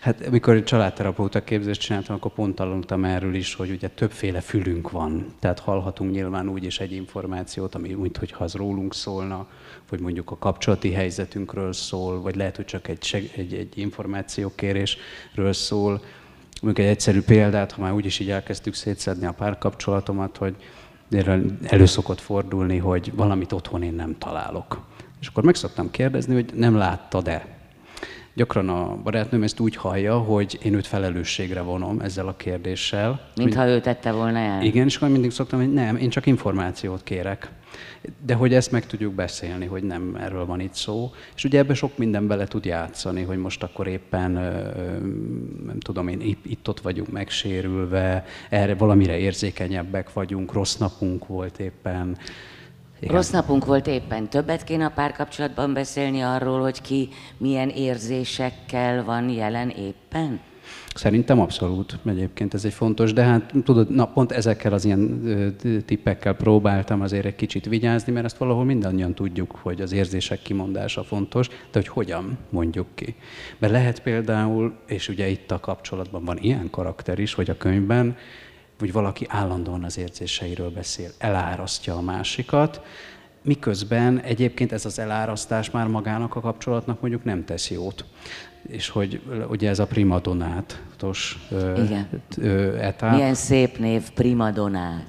Hát 0.00 0.26
amikor 0.26 0.62
családterapeuta 0.62 1.44
képzést 1.44 1.80
csináltam, 1.80 2.16
akkor 2.16 2.32
pont 2.32 2.54
tanultam 2.54 3.04
erről 3.04 3.34
is, 3.34 3.54
hogy 3.54 3.70
ugye 3.70 3.88
többféle 3.88 4.40
fülünk 4.40 4.90
van. 4.90 5.34
Tehát 5.38 5.58
hallhatunk 5.58 6.12
nyilván 6.12 6.48
úgy 6.48 6.64
is 6.64 6.80
egy 6.80 6.92
információt, 6.92 7.74
ami 7.74 7.94
úgy, 7.94 8.16
hogyha 8.16 8.44
az 8.44 8.54
rólunk 8.54 8.94
szólna, 8.94 9.46
vagy 9.88 10.00
mondjuk 10.00 10.30
a 10.30 10.38
kapcsolati 10.38 10.92
helyzetünkről 10.92 11.72
szól, 11.72 12.20
vagy 12.20 12.36
lehet, 12.36 12.56
hogy 12.56 12.64
csak 12.64 12.88
egy, 12.88 13.30
egy, 13.36 13.54
egy 13.54 13.78
információkérésről 13.78 15.52
szól. 15.52 16.02
Mondjuk 16.62 16.86
egy 16.86 16.92
egyszerű 16.92 17.22
példát, 17.22 17.72
ha 17.72 17.80
már 17.80 17.92
úgyis 17.92 18.18
így 18.18 18.30
elkezdtük 18.30 18.74
szétszedni 18.74 19.26
a 19.26 19.32
párkapcsolatomat, 19.32 20.36
hogy 20.36 20.56
elő 21.62 21.86
szokott 21.86 22.20
fordulni, 22.20 22.78
hogy 22.78 23.12
valamit 23.14 23.52
otthon 23.52 23.82
én 23.82 23.94
nem 23.94 24.18
találok. 24.18 24.84
És 25.26 25.32
akkor 25.32 25.44
meg 25.44 25.54
szoktam 25.54 25.90
kérdezni, 25.90 26.34
hogy 26.34 26.50
nem 26.54 26.76
láttad-e? 26.76 27.46
Gyakran 28.34 28.68
a 28.68 28.96
barátnőm 29.02 29.42
ezt 29.42 29.60
úgy 29.60 29.76
hallja, 29.76 30.18
hogy 30.18 30.58
én 30.62 30.74
őt 30.74 30.86
felelősségre 30.86 31.60
vonom 31.60 32.00
ezzel 32.00 32.28
a 32.28 32.36
kérdéssel. 32.36 33.30
Mintha 33.36 33.66
ő 33.66 33.80
tette 33.80 34.12
volna 34.12 34.38
el. 34.38 34.62
Igen, 34.62 34.86
és 34.86 34.96
akkor 34.96 35.08
mindig 35.08 35.30
szoktam, 35.30 35.58
hogy 35.58 35.72
nem, 35.72 35.96
én 35.96 36.08
csak 36.08 36.26
információt 36.26 37.02
kérek. 37.02 37.50
De 38.26 38.34
hogy 38.34 38.54
ezt 38.54 38.70
meg 38.70 38.86
tudjuk 38.86 39.14
beszélni, 39.14 39.66
hogy 39.66 39.82
nem 39.82 40.16
erről 40.20 40.46
van 40.46 40.60
itt 40.60 40.74
szó. 40.74 41.10
És 41.36 41.44
ugye 41.44 41.58
ebbe 41.58 41.74
sok 41.74 41.98
minden 41.98 42.26
bele 42.26 42.46
tud 42.46 42.64
játszani, 42.64 43.22
hogy 43.22 43.38
most 43.38 43.62
akkor 43.62 43.86
éppen, 43.86 44.30
nem 45.66 45.78
tudom 45.78 46.08
én, 46.08 46.36
itt-ott 46.42 46.80
vagyunk 46.80 47.10
megsérülve, 47.10 48.24
erre 48.50 48.74
valamire 48.74 49.18
érzékenyebbek 49.18 50.12
vagyunk, 50.12 50.52
rossz 50.52 50.76
napunk 50.76 51.26
volt 51.26 51.58
éppen. 51.58 52.16
Igen. 53.00 53.14
Rossz 53.14 53.30
napunk 53.30 53.64
volt 53.64 53.86
éppen. 53.86 54.28
Többet 54.28 54.64
kéne 54.64 54.84
a 54.84 54.90
párkapcsolatban 54.94 55.72
beszélni 55.72 56.20
arról, 56.20 56.60
hogy 56.60 56.80
ki 56.80 57.08
milyen 57.38 57.68
érzésekkel 57.68 59.04
van 59.04 59.28
jelen 59.28 59.68
éppen? 59.68 60.40
Szerintem 60.94 61.40
abszolút 61.40 61.98
egyébként 62.06 62.54
ez 62.54 62.64
egy 62.64 62.72
fontos, 62.72 63.12
de 63.12 63.22
hát 63.22 63.52
tudod, 63.64 63.90
na, 63.90 64.06
pont 64.06 64.32
ezekkel 64.32 64.72
az 64.72 64.84
ilyen 64.84 65.56
tippekkel 65.84 66.34
próbáltam 66.34 67.00
azért 67.00 67.24
egy 67.24 67.36
kicsit 67.36 67.66
vigyázni, 67.66 68.12
mert 68.12 68.24
ezt 68.24 68.36
valahol 68.36 68.64
mindannyian 68.64 69.14
tudjuk, 69.14 69.58
hogy 69.62 69.80
az 69.80 69.92
érzések 69.92 70.42
kimondása 70.42 71.04
fontos, 71.04 71.48
de 71.48 71.54
hogy 71.72 71.88
hogyan 71.88 72.38
mondjuk 72.50 72.86
ki. 72.94 73.14
Mert 73.58 73.72
lehet 73.72 74.02
például, 74.02 74.74
és 74.86 75.08
ugye 75.08 75.28
itt 75.28 75.50
a 75.50 75.60
kapcsolatban 75.60 76.24
van 76.24 76.38
ilyen 76.40 76.70
karakter 76.70 77.18
is, 77.18 77.34
hogy 77.34 77.50
a 77.50 77.56
könyvben, 77.56 78.16
hogy 78.78 78.92
valaki 78.92 79.26
állandóan 79.28 79.84
az 79.84 79.98
érzéseiről 79.98 80.70
beszél, 80.70 81.10
elárasztja 81.18 81.96
a 81.96 82.00
másikat, 82.00 82.80
miközben 83.42 84.20
egyébként 84.20 84.72
ez 84.72 84.84
az 84.84 84.98
elárasztás 84.98 85.70
már 85.70 85.86
magának 85.86 86.36
a 86.36 86.40
kapcsolatnak 86.40 87.00
mondjuk 87.00 87.24
nem 87.24 87.44
tesz 87.44 87.70
jót. 87.70 88.04
És 88.68 88.88
hogy 88.88 89.20
ugye 89.48 89.68
ez 89.68 89.78
a 89.78 89.86
primadonátos 89.86 91.46
etáp. 92.80 93.14
Milyen 93.14 93.34
szép 93.34 93.78
név, 93.78 94.10
primadonát. 94.10 95.04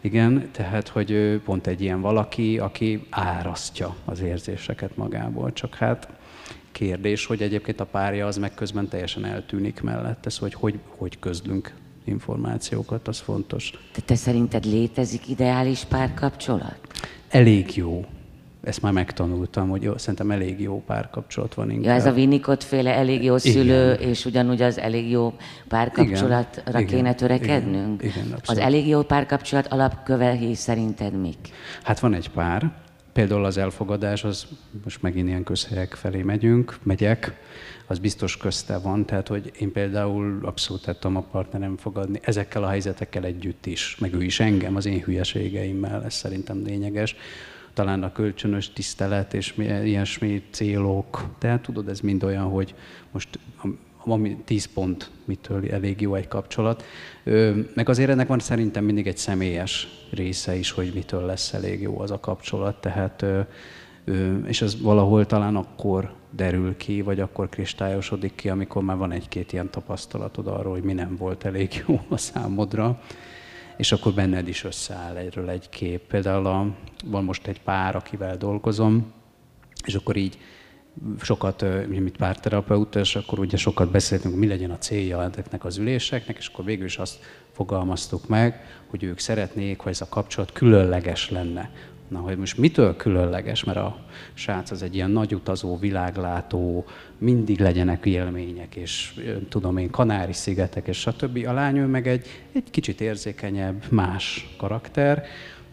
Igen, 0.00 0.48
tehát, 0.52 0.88
hogy 0.88 1.40
pont 1.44 1.66
egy 1.66 1.80
ilyen 1.80 2.00
valaki, 2.00 2.58
aki 2.58 3.06
árasztja 3.10 3.94
az 4.04 4.20
érzéseket 4.20 4.96
magából, 4.96 5.52
csak 5.52 5.74
hát 5.74 6.08
kérdés, 6.72 7.26
hogy 7.26 7.42
egyébként 7.42 7.80
a 7.80 7.84
párja 7.84 8.26
az 8.26 8.36
meg 8.36 8.54
közben 8.54 8.88
teljesen 8.88 9.24
eltűnik 9.24 9.80
mellette, 9.80 10.30
szóval 10.30 10.50
hogy 10.52 10.60
hogy, 10.60 10.80
hogy 10.96 11.18
közlünk 11.18 11.74
információkat, 12.04 13.08
az 13.08 13.18
fontos. 13.18 13.70
Te, 13.92 14.00
te 14.00 14.14
szerinted 14.14 14.64
létezik 14.64 15.28
ideális 15.28 15.84
párkapcsolat? 15.84 16.78
Elég 17.28 17.76
jó. 17.76 18.04
Ezt 18.62 18.82
már 18.82 18.92
megtanultam, 18.92 19.68
hogy 19.68 19.82
jó, 19.82 19.96
szerintem 19.96 20.30
elég 20.30 20.60
jó 20.60 20.82
párkapcsolat 20.86 21.54
van 21.54 21.70
inkább. 21.70 21.84
Ja, 21.84 21.92
ez 21.92 22.06
a 22.06 22.12
Winnicott 22.12 22.62
féle 22.62 22.94
elég 22.94 23.24
jó 23.24 23.38
szülő, 23.38 23.92
igen. 23.92 24.08
és 24.08 24.24
ugyanúgy 24.24 24.62
az 24.62 24.78
elég 24.78 25.10
jó 25.10 25.34
párkapcsolatra 25.68 26.62
igen, 26.66 26.86
kéne 26.86 27.14
törekednünk? 27.14 28.02
Igen, 28.02 28.24
igen, 28.24 28.38
az 28.44 28.58
elég 28.58 28.88
jó 28.88 29.02
párkapcsolat 29.02 29.66
alapkövei 29.66 30.54
szerinted 30.54 31.20
mik? 31.20 31.38
Hát 31.82 32.00
van 32.00 32.14
egy 32.14 32.30
pár, 32.30 32.72
például 33.12 33.44
az 33.44 33.56
elfogadás, 33.56 34.24
az 34.24 34.46
most 34.84 35.02
megint 35.02 35.28
ilyen 35.28 35.44
közhelyek 35.44 35.94
felé 35.94 36.22
megyünk, 36.22 36.78
megyek, 36.82 37.32
az 37.86 37.98
biztos 37.98 38.36
közte 38.36 38.78
van, 38.78 39.06
tehát 39.06 39.28
hogy 39.28 39.52
én 39.58 39.72
például 39.72 40.38
abszolút 40.42 40.82
tettem 40.82 41.16
a 41.16 41.20
partnerem 41.20 41.76
fogadni 41.76 42.20
ezekkel 42.22 42.64
a 42.64 42.68
helyzetekkel 42.68 43.24
együtt 43.24 43.66
is, 43.66 43.96
meg 43.98 44.14
ő 44.14 44.22
is 44.22 44.40
engem, 44.40 44.76
az 44.76 44.86
én 44.86 45.02
hülyeségeimmel, 45.02 46.04
ez 46.04 46.14
szerintem 46.14 46.62
lényeges. 46.64 47.16
Talán 47.72 48.02
a 48.02 48.12
kölcsönös 48.12 48.72
tisztelet 48.72 49.34
és 49.34 49.54
ilyesmi 49.56 50.42
célok, 50.50 51.24
tehát 51.38 51.62
tudod, 51.62 51.88
ez 51.88 52.00
mind 52.00 52.24
olyan, 52.24 52.44
hogy 52.50 52.74
most 53.10 53.38
ami 54.06 54.36
10 54.44 54.64
pont, 54.64 55.10
mitől 55.24 55.70
elég 55.70 56.00
jó 56.00 56.14
egy 56.14 56.28
kapcsolat. 56.28 56.84
Ö, 57.24 57.60
meg 57.74 57.88
azért 57.88 58.10
ennek 58.10 58.28
van 58.28 58.38
szerintem 58.38 58.84
mindig 58.84 59.06
egy 59.06 59.16
személyes 59.16 59.88
része 60.10 60.54
is, 60.56 60.70
hogy 60.70 60.90
mitől 60.94 61.24
lesz 61.24 61.52
elég 61.52 61.80
jó 61.80 62.00
az 62.00 62.10
a 62.10 62.20
kapcsolat, 62.20 62.80
tehát 62.80 63.22
ö, 63.22 63.40
ö, 64.04 64.36
és 64.46 64.62
ez 64.62 64.80
valahol 64.80 65.26
talán 65.26 65.56
akkor 65.56 66.12
derül 66.36 66.76
ki, 66.76 67.02
vagy 67.02 67.20
akkor 67.20 67.48
kristályosodik 67.48 68.34
ki, 68.34 68.48
amikor 68.48 68.82
már 68.82 68.96
van 68.96 69.12
egy-két 69.12 69.52
ilyen 69.52 69.70
tapasztalatod 69.70 70.46
arról, 70.46 70.72
hogy 70.72 70.82
mi 70.82 70.92
nem 70.92 71.16
volt 71.16 71.44
elég 71.44 71.70
jó 71.86 72.00
a 72.08 72.16
számodra, 72.16 73.00
és 73.76 73.92
akkor 73.92 74.12
benned 74.12 74.48
is 74.48 74.64
összeáll 74.64 75.16
egyről 75.16 75.50
egy 75.50 75.68
kép. 75.68 76.00
Például 76.00 76.46
a, 76.46 76.66
van 77.04 77.24
most 77.24 77.46
egy 77.46 77.60
pár, 77.60 77.96
akivel 77.96 78.36
dolgozom, 78.36 79.12
és 79.86 79.94
akkor 79.94 80.16
így 80.16 80.38
sokat, 81.22 81.64
mint 81.88 82.16
párterapeuta, 82.16 82.98
és 82.98 83.16
akkor 83.16 83.38
ugye 83.38 83.56
sokat 83.56 83.90
beszéltünk, 83.90 84.36
mi 84.36 84.46
legyen 84.46 84.70
a 84.70 84.78
célja 84.78 85.22
ezeknek 85.22 85.64
az 85.64 85.76
üléseknek, 85.76 86.36
és 86.36 86.46
akkor 86.46 86.64
végül 86.64 86.84
is 86.84 86.98
azt 86.98 87.18
fogalmaztuk 87.52 88.28
meg, 88.28 88.64
hogy 88.86 89.02
ők 89.02 89.18
szeretnék, 89.18 89.80
hogy 89.80 89.92
ez 89.92 90.00
a 90.00 90.08
kapcsolat 90.08 90.52
különleges 90.52 91.30
lenne. 91.30 91.70
Na, 92.08 92.18
hogy 92.18 92.36
most 92.36 92.58
mitől 92.58 92.96
különleges, 92.96 93.64
mert 93.64 93.78
a 93.78 93.96
srác 94.34 94.70
az 94.70 94.82
egy 94.82 94.94
ilyen 94.94 95.10
nagy 95.10 95.34
utazó, 95.34 95.78
világlátó, 95.78 96.84
mindig 97.18 97.60
legyenek 97.60 98.06
élmények, 98.06 98.76
és 98.76 99.20
tudom 99.48 99.76
én, 99.76 99.90
Kanári-szigetek, 99.90 100.86
és 100.86 100.98
stb. 100.98 101.46
A 101.46 101.52
lány 101.52 101.76
ő 101.76 101.86
meg 101.86 102.06
egy, 102.06 102.26
egy 102.52 102.70
kicsit 102.70 103.00
érzékenyebb, 103.00 103.84
más 103.90 104.54
karakter, 104.56 105.24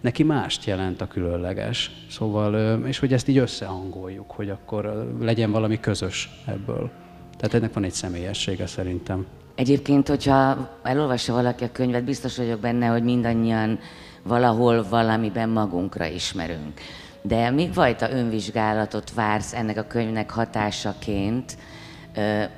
neki 0.02 0.24
mást 0.24 0.66
jelent 0.66 1.02
a 1.02 1.08
különleges. 1.08 1.92
Szóval, 2.10 2.80
és 2.86 3.00
hogy 3.00 3.14
ezt 3.14 3.28
így 3.28 3.38
összehangoljuk, 3.38 4.32
hogy 4.32 4.50
akkor 4.50 5.14
legyen 5.20 5.52
valami 5.52 5.80
közös 5.80 6.30
ebből. 6.46 6.90
Tehát 7.38 7.54
ennek 7.54 7.74
van 7.74 7.84
egy 7.84 7.92
személyessége 7.92 8.68
szerintem. 8.68 9.26
Egyébként, 9.56 10.08
hogyha 10.08 10.70
elolvassa 10.84 11.34
valaki 11.34 11.64
a 11.64 11.72
könyvet, 11.72 12.04
biztos 12.04 12.38
vagyok 12.38 12.60
benne, 12.60 12.88
hogy 12.88 13.04
mindannyian 13.04 13.80
valahol 14.24 14.86
valamiben 14.90 15.50
magunkra 15.50 16.06
ismerünk. 16.06 16.82
De 17.22 17.50
mi 17.50 17.70
fajta 17.74 18.12
önvizsgálatot 18.12 19.14
vársz 19.14 19.54
ennek 19.54 19.78
a 19.78 19.88
könyvnek 19.88 20.30
hatásaként, 20.30 21.58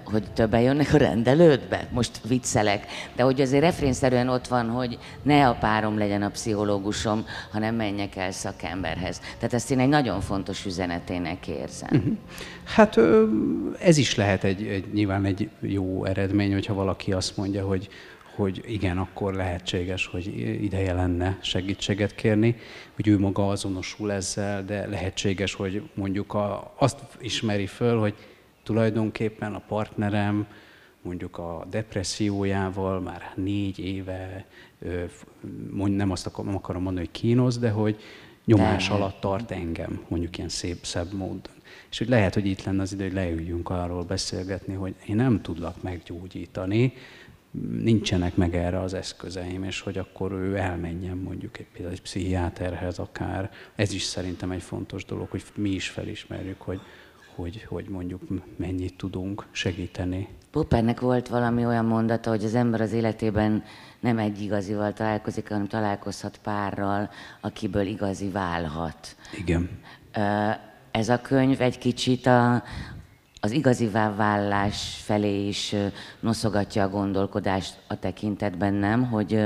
hogy 0.03 0.23
többen 0.33 0.61
jönnek 0.61 0.93
a 0.93 0.97
rendelődbe? 0.97 1.87
Most 1.91 2.21
viccelek, 2.27 2.85
de 3.15 3.23
hogy 3.23 3.41
azért 3.41 3.63
refrénszerűen 3.63 4.29
ott 4.29 4.47
van, 4.47 4.69
hogy 4.69 4.97
ne 5.21 5.47
a 5.47 5.53
párom 5.53 5.97
legyen 5.97 6.21
a 6.21 6.29
pszichológusom, 6.29 7.25
hanem 7.51 7.75
menjek 7.75 8.15
el 8.15 8.31
szakemberhez. 8.31 9.19
Tehát 9.19 9.53
ezt 9.53 9.71
én 9.71 9.79
egy 9.79 9.89
nagyon 9.89 10.21
fontos 10.21 10.65
üzenetének 10.65 11.47
érzem. 11.47 11.89
Uh-huh. 11.91 12.13
Hát 12.63 12.99
ez 13.79 13.97
is 13.97 14.15
lehet 14.15 14.43
egy, 14.43 14.67
egy, 14.67 14.93
nyilván 14.93 15.25
egy 15.25 15.49
jó 15.59 16.05
eredmény, 16.05 16.53
hogyha 16.53 16.73
valaki 16.73 17.11
azt 17.11 17.37
mondja, 17.37 17.65
hogy 17.65 17.89
hogy 18.35 18.63
igen, 18.67 18.97
akkor 18.97 19.33
lehetséges, 19.33 20.05
hogy 20.05 20.27
ideje 20.63 20.93
lenne 20.93 21.37
segítséget 21.41 22.15
kérni, 22.15 22.55
hogy 22.95 23.07
ő 23.07 23.19
maga 23.19 23.47
azonosul 23.47 24.11
ezzel, 24.11 24.65
de 24.65 24.87
lehetséges, 24.87 25.53
hogy 25.53 25.89
mondjuk 25.93 26.33
a, 26.33 26.73
azt 26.77 26.99
ismeri 27.19 27.65
föl, 27.65 27.99
hogy 27.99 28.13
tulajdonképpen 28.63 29.53
a 29.53 29.61
partnerem 29.67 30.47
mondjuk 31.01 31.37
a 31.37 31.65
depressziójával 31.69 32.99
már 32.99 33.31
négy 33.35 33.79
éve, 33.79 34.45
mond, 35.71 35.95
nem 35.95 36.11
azt 36.11 36.25
akarom, 36.25 36.55
akarom 36.55 36.81
mondani, 36.81 37.05
hogy 37.05 37.19
kínoz, 37.21 37.59
de 37.59 37.69
hogy 37.69 38.01
nyomás 38.45 38.87
de. 38.87 38.93
alatt 38.93 39.19
tart 39.19 39.51
engem, 39.51 40.01
mondjuk 40.07 40.37
ilyen 40.37 40.49
szép, 40.49 40.85
szebb 40.85 41.13
módon. 41.13 41.53
És 41.89 41.97
hogy 41.97 42.09
lehet, 42.09 42.33
hogy 42.33 42.45
itt 42.45 42.63
lenne 42.63 42.81
az 42.81 42.93
idő, 42.93 43.03
hogy 43.03 43.13
leüljünk 43.13 43.69
arról 43.69 44.03
beszélgetni, 44.03 44.73
hogy 44.73 44.95
én 45.05 45.15
nem 45.15 45.41
tudlak 45.41 45.81
meggyógyítani, 45.81 46.93
nincsenek 47.61 48.35
meg 48.35 48.55
erre 48.55 48.79
az 48.79 48.93
eszközeim, 48.93 49.63
és 49.63 49.79
hogy 49.81 49.97
akkor 49.97 50.31
ő 50.31 50.57
elmenjen 50.57 51.17
mondjuk 51.17 51.59
egy, 51.59 51.67
például 51.73 51.93
egy 51.93 52.01
pszichiáterhez 52.01 52.99
akár. 52.99 53.51
Ez 53.75 53.93
is 53.93 54.03
szerintem 54.03 54.51
egy 54.51 54.61
fontos 54.61 55.05
dolog, 55.05 55.29
hogy 55.29 55.43
mi 55.55 55.69
is 55.69 55.89
felismerjük, 55.89 56.61
hogy, 56.61 56.81
hogy, 57.35 57.63
hogy 57.63 57.85
mondjuk 57.89 58.21
mennyit 58.55 58.97
tudunk 58.97 59.45
segíteni. 59.51 60.27
Poppernek 60.51 60.99
volt 60.99 61.27
valami 61.27 61.65
olyan 61.65 61.85
mondata, 61.85 62.29
hogy 62.29 62.43
az 62.43 62.55
ember 62.55 62.81
az 62.81 62.91
életében 62.91 63.63
nem 63.99 64.17
egy 64.17 64.41
igazival 64.41 64.93
találkozik, 64.93 65.49
hanem 65.49 65.67
találkozhat 65.67 66.39
párral, 66.43 67.09
akiből 67.41 67.85
igazi 67.85 68.29
válhat. 68.29 69.15
Igen. 69.37 69.69
Ez 70.91 71.09
a 71.09 71.21
könyv 71.21 71.61
egy 71.61 71.77
kicsit 71.77 72.25
a, 72.25 72.63
az 73.45 73.51
igazivá 73.51 74.15
vállás 74.15 75.01
felé 75.03 75.47
is 75.47 75.75
noszogatja 76.19 76.83
a 76.83 76.89
gondolkodást 76.89 77.77
a 77.87 77.99
tekintetben, 77.99 78.73
nem? 78.73 79.09
Hogy 79.09 79.39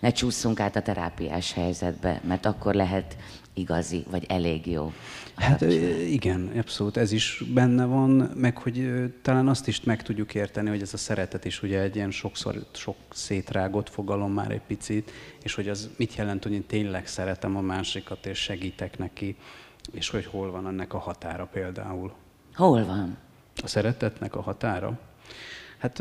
ne 0.00 0.10
csúszunk 0.10 0.60
át 0.60 0.76
a 0.76 0.82
terápiás 0.82 1.52
helyzetbe, 1.52 2.20
mert 2.24 2.46
akkor 2.46 2.74
lehet 2.74 3.16
igazi, 3.54 4.04
vagy 4.10 4.24
elég 4.28 4.66
jó. 4.66 4.92
Hát 5.36 5.60
igen, 6.08 6.52
abszolút 6.56 6.96
ez 6.96 7.12
is 7.12 7.44
benne 7.54 7.84
van, 7.84 8.10
meg 8.34 8.58
hogy 8.58 8.90
talán 9.22 9.48
azt 9.48 9.68
is 9.68 9.82
meg 9.82 10.02
tudjuk 10.02 10.34
érteni, 10.34 10.68
hogy 10.68 10.82
ez 10.82 10.94
a 10.94 10.96
szeretet 10.96 11.44
is 11.44 11.62
ugye 11.62 11.80
egy 11.80 11.96
ilyen 11.96 12.10
sokszor 12.10 12.66
sok 12.72 12.96
szétrágott 13.10 13.88
fogalom 13.88 14.32
már 14.32 14.50
egy 14.50 14.62
picit, 14.66 15.10
és 15.42 15.54
hogy 15.54 15.68
az 15.68 15.90
mit 15.96 16.14
jelent, 16.14 16.42
hogy 16.42 16.52
én 16.52 16.66
tényleg 16.66 17.06
szeretem 17.06 17.56
a 17.56 17.60
másikat, 17.60 18.26
és 18.26 18.38
segítek 18.38 18.98
neki, 18.98 19.36
és 19.90 20.08
hogy 20.08 20.26
hol 20.26 20.50
van 20.50 20.66
ennek 20.66 20.94
a 20.94 20.98
határa 20.98 21.48
például. 21.52 22.12
Hol 22.54 22.84
van? 22.84 23.16
A 23.62 23.66
szeretetnek 23.66 24.34
a 24.34 24.42
határa? 24.42 24.98
Hát 25.78 26.00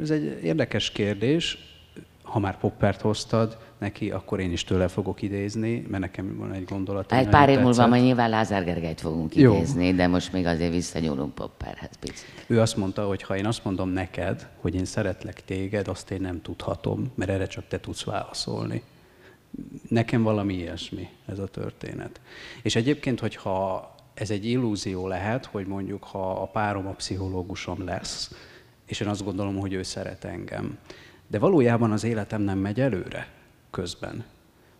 ez 0.00 0.10
egy 0.10 0.40
érdekes 0.42 0.90
kérdés. 0.90 1.58
Ha 2.22 2.38
már 2.38 2.58
Poppert 2.58 3.00
hoztad 3.00 3.58
neki, 3.78 4.10
akkor 4.10 4.40
én 4.40 4.52
is 4.52 4.64
tőle 4.64 4.88
fogok 4.88 5.22
idézni, 5.22 5.86
mert 5.88 6.02
nekem 6.02 6.36
van 6.36 6.52
egy 6.52 6.64
gondolat. 6.64 7.12
Egy 7.12 7.28
pár 7.28 7.48
év 7.48 7.58
múlva 7.58 7.86
majd 7.86 8.02
nyilván 8.02 8.30
Lázár 8.30 8.64
Gergelyt 8.64 9.00
fogunk 9.00 9.36
Jó. 9.36 9.54
idézni, 9.54 9.94
de 9.94 10.06
most 10.06 10.32
még 10.32 10.46
azért 10.46 10.72
visszanyúlunk 10.72 11.34
Popperhez 11.34 11.96
picit. 12.00 12.44
Ő 12.46 12.60
azt 12.60 12.76
mondta, 12.76 13.06
hogy 13.06 13.22
ha 13.22 13.36
én 13.36 13.46
azt 13.46 13.64
mondom 13.64 13.88
neked, 13.88 14.48
hogy 14.60 14.74
én 14.74 14.84
szeretlek 14.84 15.44
téged, 15.44 15.88
azt 15.88 16.10
én 16.10 16.20
nem 16.20 16.42
tudhatom, 16.42 17.12
mert 17.14 17.30
erre 17.30 17.46
csak 17.46 17.68
te 17.68 17.80
tudsz 17.80 18.04
válaszolni. 18.04 18.82
Nekem 19.88 20.22
valami 20.22 20.54
ilyesmi 20.54 21.08
ez 21.26 21.38
a 21.38 21.46
történet. 21.46 22.20
És 22.62 22.76
egyébként, 22.76 23.20
hogyha 23.20 23.94
ez 24.16 24.30
egy 24.30 24.44
illúzió 24.44 25.08
lehet, 25.08 25.44
hogy 25.44 25.66
mondjuk 25.66 26.04
ha 26.04 26.42
a 26.42 26.46
párom 26.46 26.86
a 26.86 26.92
pszichológusom 26.92 27.84
lesz, 27.84 28.34
és 28.86 29.00
én 29.00 29.08
azt 29.08 29.24
gondolom, 29.24 29.58
hogy 29.58 29.72
ő 29.72 29.82
szeret 29.82 30.24
engem. 30.24 30.78
De 31.26 31.38
valójában 31.38 31.92
az 31.92 32.04
életem 32.04 32.42
nem 32.42 32.58
megy 32.58 32.80
előre 32.80 33.28
közben. 33.70 34.24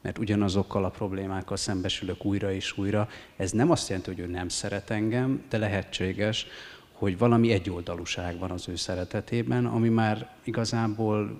Mert 0.01 0.19
ugyanazokkal 0.19 0.85
a 0.85 0.91
problémákkal 0.91 1.57
szembesülök 1.57 2.25
újra 2.25 2.53
és 2.53 2.79
újra. 2.79 3.09
Ez 3.37 3.51
nem 3.51 3.71
azt 3.71 3.89
jelenti, 3.89 4.11
hogy 4.11 4.21
ő 4.21 4.27
nem 4.27 4.49
szeret 4.49 4.91
engem, 4.91 5.45
de 5.49 5.59
lehetséges, 5.59 6.47
hogy 6.93 7.19
valami 7.19 7.53
egyoldalúság 7.53 8.39
van 8.39 8.51
az 8.51 8.69
ő 8.69 8.77
szeretetében, 8.77 9.67
ami 9.67 9.89
már 9.89 10.31
igazából 10.45 11.37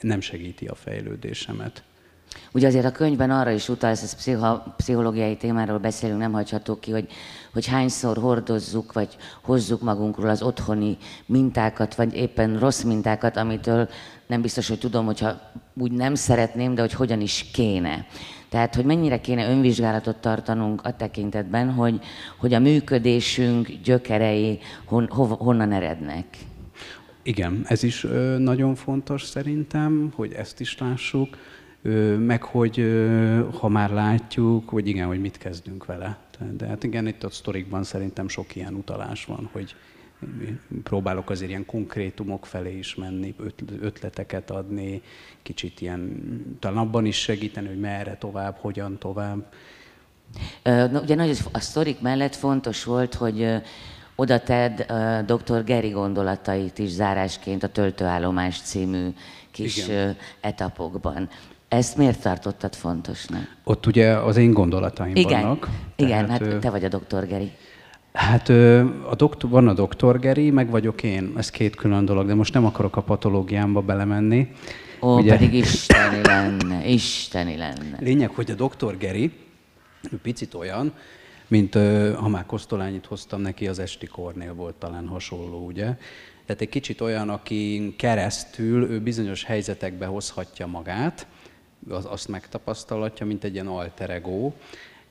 nem 0.00 0.20
segíti 0.20 0.66
a 0.66 0.74
fejlődésemet. 0.74 1.82
Ugye 2.52 2.66
azért 2.66 2.84
a 2.84 2.92
könyvben 2.92 3.30
arra 3.30 3.50
is 3.50 3.68
utalsz, 3.68 4.02
ez 4.02 4.14
pszicha, 4.14 4.74
pszichológiai 4.76 5.36
témáról 5.36 5.78
beszélünk, 5.78 6.18
nem 6.18 6.32
hagyható 6.32 6.78
ki, 6.78 6.90
hogy, 6.90 7.08
hogy 7.52 7.66
hányszor 7.66 8.16
hordozzuk, 8.16 8.92
vagy 8.92 9.16
hozzuk 9.42 9.80
magunkról 9.80 10.28
az 10.28 10.42
otthoni 10.42 10.96
mintákat, 11.26 11.94
vagy 11.94 12.14
éppen 12.14 12.58
rossz 12.58 12.82
mintákat, 12.82 13.36
amitől 13.36 13.88
nem 14.26 14.40
biztos, 14.40 14.68
hogy 14.68 14.78
tudom, 14.78 15.06
hogyha 15.06 15.40
úgy 15.74 15.92
nem 15.92 16.14
szeretném, 16.14 16.74
de 16.74 16.80
hogy 16.80 16.92
hogyan 16.92 17.20
is 17.20 17.46
kéne. 17.52 18.06
Tehát, 18.48 18.74
hogy 18.74 18.84
mennyire 18.84 19.20
kéne 19.20 19.50
önvizsgálatot 19.50 20.16
tartanunk 20.16 20.84
a 20.84 20.96
tekintetben, 20.96 21.72
hogy, 21.72 22.00
hogy 22.38 22.54
a 22.54 22.58
működésünk 22.58 23.68
gyökerei 23.84 24.58
hon, 24.84 25.08
hov, 25.10 25.30
honnan 25.38 25.72
erednek. 25.72 26.24
Igen, 27.22 27.64
ez 27.64 27.82
is 27.82 28.06
nagyon 28.38 28.74
fontos 28.74 29.24
szerintem, 29.24 30.12
hogy 30.14 30.32
ezt 30.32 30.60
is 30.60 30.78
lássuk, 30.78 31.36
meg 32.18 32.42
hogy 32.42 32.76
ha 33.58 33.68
már 33.68 33.90
látjuk, 33.90 34.68
hogy 34.68 34.88
igen, 34.88 35.06
hogy 35.06 35.20
mit 35.20 35.38
kezdünk 35.38 35.86
vele. 35.86 36.18
De 36.56 36.66
hát 36.66 36.84
igen, 36.84 37.06
itt 37.06 37.22
a 37.24 37.30
sztorikban 37.30 37.82
szerintem 37.82 38.28
sok 38.28 38.56
ilyen 38.56 38.74
utalás 38.74 39.24
van, 39.24 39.48
hogy 39.52 39.74
próbálok 40.82 41.30
azért 41.30 41.50
ilyen 41.50 41.66
konkrétumok 41.66 42.46
felé 42.46 42.78
is 42.78 42.94
menni, 42.94 43.34
ötleteket 43.80 44.50
adni, 44.50 45.02
kicsit 45.42 45.80
ilyen, 45.80 46.22
talán 46.58 46.78
abban 46.78 47.04
is 47.04 47.16
segíteni, 47.16 47.66
hogy 47.66 47.80
merre 47.80 48.16
tovább, 48.16 48.56
hogyan 48.60 48.98
tovább. 48.98 49.52
Na, 50.62 51.00
ugye 51.00 51.14
nagy 51.14 51.38
a 51.52 51.60
sztorik 51.60 52.00
mellett 52.00 52.34
fontos 52.34 52.84
volt, 52.84 53.14
hogy 53.14 53.62
oda 54.14 54.40
tedd 54.40 54.82
dr. 55.26 55.64
Geri 55.64 55.90
gondolatait 55.90 56.78
is 56.78 56.90
zárásként 56.90 57.62
a 57.62 57.68
Töltőállomás 57.68 58.60
című 58.60 59.08
kis 59.50 59.76
Igen. 59.76 60.16
etapokban. 60.40 61.28
Ezt 61.70 61.96
miért 61.96 62.20
tartottad 62.20 62.74
fontosnak? 62.74 63.56
Ott 63.64 63.86
ugye 63.86 64.12
az 64.12 64.36
én 64.36 64.52
gondolataim 64.52 65.16
Igen. 65.16 65.40
vannak. 65.40 65.68
Igen, 65.96 66.26
tehát, 66.26 66.46
hát 66.46 66.58
te 66.58 66.70
vagy 66.70 66.84
a 66.84 66.88
doktor 66.88 67.26
Geri. 67.26 67.50
Hát 68.12 68.48
a 69.08 69.14
doktor, 69.16 69.50
van 69.50 69.68
a 69.68 69.72
doktor 69.72 70.18
Geri, 70.18 70.50
meg 70.50 70.70
vagyok 70.70 71.02
én. 71.02 71.32
Ez 71.36 71.50
két 71.50 71.76
külön 71.76 72.04
dolog, 72.04 72.26
de 72.26 72.34
most 72.34 72.54
nem 72.54 72.64
akarok 72.64 72.96
a 72.96 73.02
patológiámba 73.02 73.80
belemenni. 73.80 74.48
Ó, 75.00 75.18
Ugye... 75.18 75.36
pedig 75.36 75.54
isteni 75.64 76.20
lenne, 76.22 76.86
isteni 76.86 77.56
lenne. 77.56 77.96
Lényeg, 78.00 78.30
hogy 78.30 78.50
a 78.50 78.54
doktor 78.54 78.96
Geri, 78.96 79.32
picit 80.22 80.54
olyan, 80.54 80.92
mint 81.48 81.74
ha 82.14 82.28
már 82.28 82.46
Kosztolányit 82.46 83.06
hoztam 83.06 83.40
neki, 83.40 83.66
az 83.66 83.78
esti 83.78 84.06
kornél 84.06 84.54
volt 84.54 84.74
talán 84.74 85.06
hasonló, 85.06 85.66
ugye? 85.66 85.96
Tehát 86.46 86.60
egy 86.60 86.68
kicsit 86.68 87.00
olyan, 87.00 87.28
aki 87.28 87.94
keresztül 87.98 88.90
ő 88.90 89.00
bizonyos 89.00 89.44
helyzetekbe 89.44 90.06
hozhatja 90.06 90.66
magát, 90.66 91.26
az, 91.88 92.04
azt 92.04 92.28
megtapasztalhatja, 92.28 93.26
mint 93.26 93.44
egy 93.44 93.54
ilyen 93.54 93.66
alter 93.66 94.10
ego, 94.10 94.52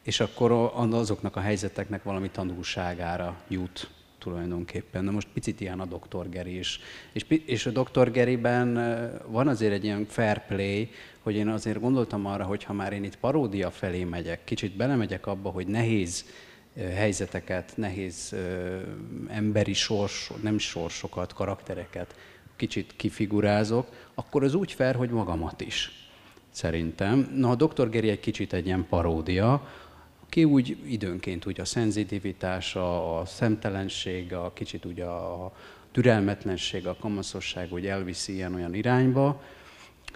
és 0.03 0.19
akkor 0.19 0.51
azoknak 0.91 1.36
a 1.36 1.39
helyzeteknek 1.39 2.03
valami 2.03 2.29
tanulságára 2.29 3.41
jut 3.47 3.89
tulajdonképpen. 4.17 5.03
Na 5.03 5.12
most 5.12 5.27
picit 5.34 5.62
ilyen 5.62 5.79
a 5.79 5.86
Dr. 5.86 6.29
Geri 6.29 6.58
is. 6.58 6.79
És, 7.12 7.25
és 7.45 7.65
a 7.65 7.71
Dr. 7.71 8.12
Geriben 8.12 8.73
van 9.27 9.47
azért 9.47 9.73
egy 9.73 9.84
ilyen 9.84 10.05
fair 10.05 10.45
play, 10.45 10.89
hogy 11.19 11.36
én 11.36 11.47
azért 11.47 11.79
gondoltam 11.79 12.25
arra, 12.25 12.43
hogy 12.43 12.63
ha 12.63 12.73
már 12.73 12.93
én 12.93 13.03
itt 13.03 13.17
paródia 13.17 13.71
felé 13.71 14.03
megyek, 14.03 14.43
kicsit 14.43 14.75
belemegyek 14.75 15.27
abba, 15.27 15.49
hogy 15.49 15.67
nehéz 15.67 16.25
helyzeteket, 16.75 17.71
nehéz 17.75 18.36
emberi 19.27 19.73
sors, 19.73 20.32
nem 20.41 20.58
sorsokat, 20.58 21.34
karaktereket 21.34 22.15
kicsit 22.55 22.93
kifigurázok, 22.95 23.88
akkor 24.13 24.43
az 24.43 24.53
úgy 24.53 24.71
fair, 24.71 24.95
hogy 24.95 25.10
magamat 25.10 25.62
is 25.62 26.09
szerintem. 26.60 27.32
Na, 27.36 27.50
a 27.50 27.56
Dr. 27.56 27.89
Geri 27.89 28.10
egy 28.10 28.19
kicsit 28.19 28.54
egy 28.54 28.65
ilyen 28.65 28.86
paródia, 28.89 29.67
ki 30.30 30.43
úgy 30.43 30.78
időnként 30.86 31.45
úgy 31.45 31.60
a 31.60 31.65
szenzitivitása, 31.65 33.19
a 33.19 33.26
szemtelenség, 33.26 34.34
a 34.34 34.52
kicsit 34.54 34.86
úgy 34.86 35.00
a 35.00 35.52
türelmetlenség, 35.91 36.88
a 36.88 36.95
kamaszosság 37.00 37.74
úgy 37.74 37.86
elviszi 37.86 38.34
ilyen-olyan 38.34 38.74
irányba, 38.74 39.41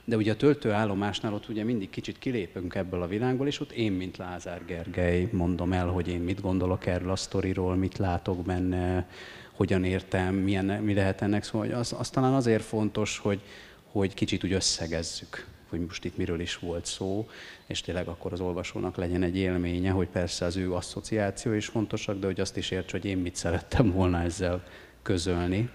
de 0.06 0.16
ugye 0.16 0.32
a 0.32 0.36
töltőállomásnál 0.36 1.34
ott 1.34 1.50
ugye 1.50 1.64
mindig 1.64 1.90
kicsit 1.90 2.20
kilépünk 2.20 2.76
ebből 2.76 3.02
a 3.02 3.08
világból, 3.08 3.48
és 3.48 3.60
ott 3.60 3.72
én, 3.72 3.92
mint 3.92 4.18
Lázár 4.18 4.66
Gergely 4.66 5.30
mondom 5.32 5.74
el, 5.74 5.88
hogy 5.88 6.08
én 6.08 6.20
mit 6.20 6.42
gondolok 6.42 6.86
erről 6.86 7.12
a 7.12 7.16
sztoriról, 7.16 7.76
mit 7.76 7.98
látok 7.98 8.46
benne, 8.46 9.08
hogyan 9.52 9.84
értem, 9.84 10.36
milyen, 10.36 10.66
mi 10.66 10.94
lehet 10.94 11.22
ennek. 11.22 11.44
Szóval 11.44 11.72
az, 11.72 11.96
az 11.98 12.10
talán 12.10 12.34
azért 12.34 12.64
fontos, 12.64 13.18
hogy, 13.18 13.42
hogy 13.92 14.14
kicsit 14.14 14.44
úgy 14.44 14.54
összegezzük 14.54 15.53
hogy 15.74 15.86
most 15.86 16.06
itt 16.06 16.18
miről 16.18 16.40
is 16.40 16.58
volt 16.58 16.86
szó, 16.86 17.30
és 17.66 17.82
tényleg 17.82 18.08
akkor 18.08 18.34
az 18.34 18.40
olvasónak 18.40 18.96
legyen 18.96 19.24
egy 19.24 19.38
élménye, 19.38 19.92
hogy 19.92 20.08
persze 20.08 20.46
az 20.46 20.56
ő 20.56 20.74
asszociáció 20.74 21.52
is 21.54 21.66
fontosak, 21.66 22.20
de 22.20 22.26
hogy 22.26 22.40
azt 22.40 22.58
is 22.58 22.72
érts, 22.72 22.92
hogy 22.92 23.06
én 23.06 23.18
mit 23.18 23.36
szerettem 23.36 23.92
volna 23.92 24.22
ezzel 24.22 24.64
közölni 25.02 25.70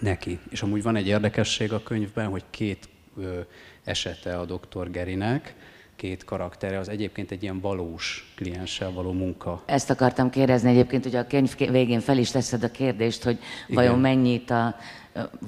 neki. 0.00 0.38
És 0.50 0.62
amúgy 0.62 0.82
van 0.82 0.96
egy 0.96 1.06
érdekesség 1.06 1.72
a 1.72 1.82
könyvben, 1.82 2.28
hogy 2.28 2.44
két 2.50 2.88
ö, 3.16 3.40
esete 3.84 4.38
a 4.38 4.44
doktor 4.44 4.90
Gerinek, 4.90 5.54
két 5.96 6.24
karaktere, 6.24 6.78
az 6.78 6.88
egyébként 6.88 7.30
egy 7.30 7.42
ilyen 7.42 7.60
valós 7.60 8.32
klienssel 8.36 8.90
való 8.92 9.12
munka. 9.12 9.62
Ezt 9.66 9.90
akartam 9.90 10.30
kérdezni 10.30 10.70
egyébként, 10.70 11.04
hogy 11.04 11.16
a 11.16 11.26
könyv 11.26 11.56
végén 11.56 12.00
fel 12.00 12.18
is 12.18 12.30
teszed 12.30 12.62
a 12.62 12.70
kérdést, 12.70 13.22
hogy 13.22 13.38
Igen. 13.66 13.74
vajon 13.74 13.98
mennyit 13.98 14.50
a 14.50 14.76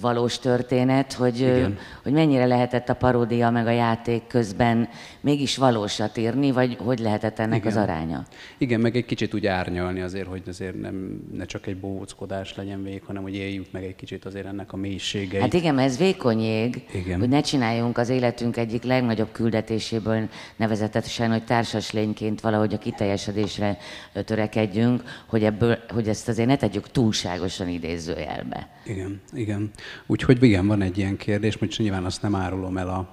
valós 0.01 0.39
történet, 0.39 1.13
hogy, 1.13 1.67
hogy 2.03 2.13
mennyire 2.13 2.47
lehetett 2.47 2.89
a 2.89 2.95
paródia 2.95 3.51
meg 3.51 3.67
a 3.67 3.71
játék 3.71 4.27
közben 4.27 4.89
mégis 5.21 5.57
valósat 5.57 6.17
írni, 6.17 6.51
vagy 6.51 6.77
hogy 6.77 6.99
lehetett 6.99 7.39
ennek 7.39 7.59
Igen. 7.59 7.73
az 7.73 7.77
aránya? 7.77 8.25
Igen, 8.59 8.81
meg 8.81 8.97
egy 8.97 9.05
kicsit 9.05 9.35
úgy 9.35 9.47
árnyalni 9.47 10.01
azért, 10.01 10.27
hogy 10.27 10.43
azért 10.47 10.81
nem, 10.81 11.21
ne 11.33 11.45
csak 11.45 11.67
egy 11.67 11.77
bóckodás 11.77 12.57
legyen 12.57 12.83
vég, 12.83 13.03
hanem 13.05 13.23
hogy 13.23 13.35
éljük 13.35 13.67
meg 13.71 13.85
egy 13.85 13.97
kicsit 13.97 14.25
azért 14.25 14.47
ennek 14.47 14.73
a 14.73 14.77
mélységeit. 14.77 15.43
Hát 15.43 15.53
igen, 15.53 15.79
ez 15.79 15.99
vékony 15.99 16.41
jég, 16.41 16.87
igen. 16.93 17.19
hogy 17.19 17.29
ne 17.29 17.41
csináljunk 17.41 17.99
az 17.99 18.09
életünk 18.09 18.57
egyik 18.57 18.83
legnagyobb 18.83 19.33
küldetéséből 19.33 20.29
nevezetesen, 20.57 21.31
hogy 21.31 21.45
társas 21.45 21.93
lényként 21.93 22.41
valahogy 22.41 22.75
a 22.75 22.79
kiteljesedésre 22.79 23.79
törekedjünk, 24.25 25.03
hogy, 25.27 25.45
ebből, 25.45 25.79
hogy 25.89 26.09
ezt 26.09 26.29
azért 26.29 26.49
ne 26.49 26.57
tegyük 26.57 26.91
túlságosan 26.91 27.69
idézőjelbe. 27.69 28.69
Igen, 28.89 29.21
igen. 29.33 29.71
Úgyhogy 30.07 30.43
igen, 30.43 30.67
van 30.67 30.83
egy 30.83 30.99
ilyen 30.99 31.17
kérdés, 31.17 31.59
most 31.59 31.79
nyilván 31.79 32.05
azt 32.05 32.23
nem 32.23 32.35
árulom 32.35 32.77
el 32.77 32.89
a, 32.89 33.09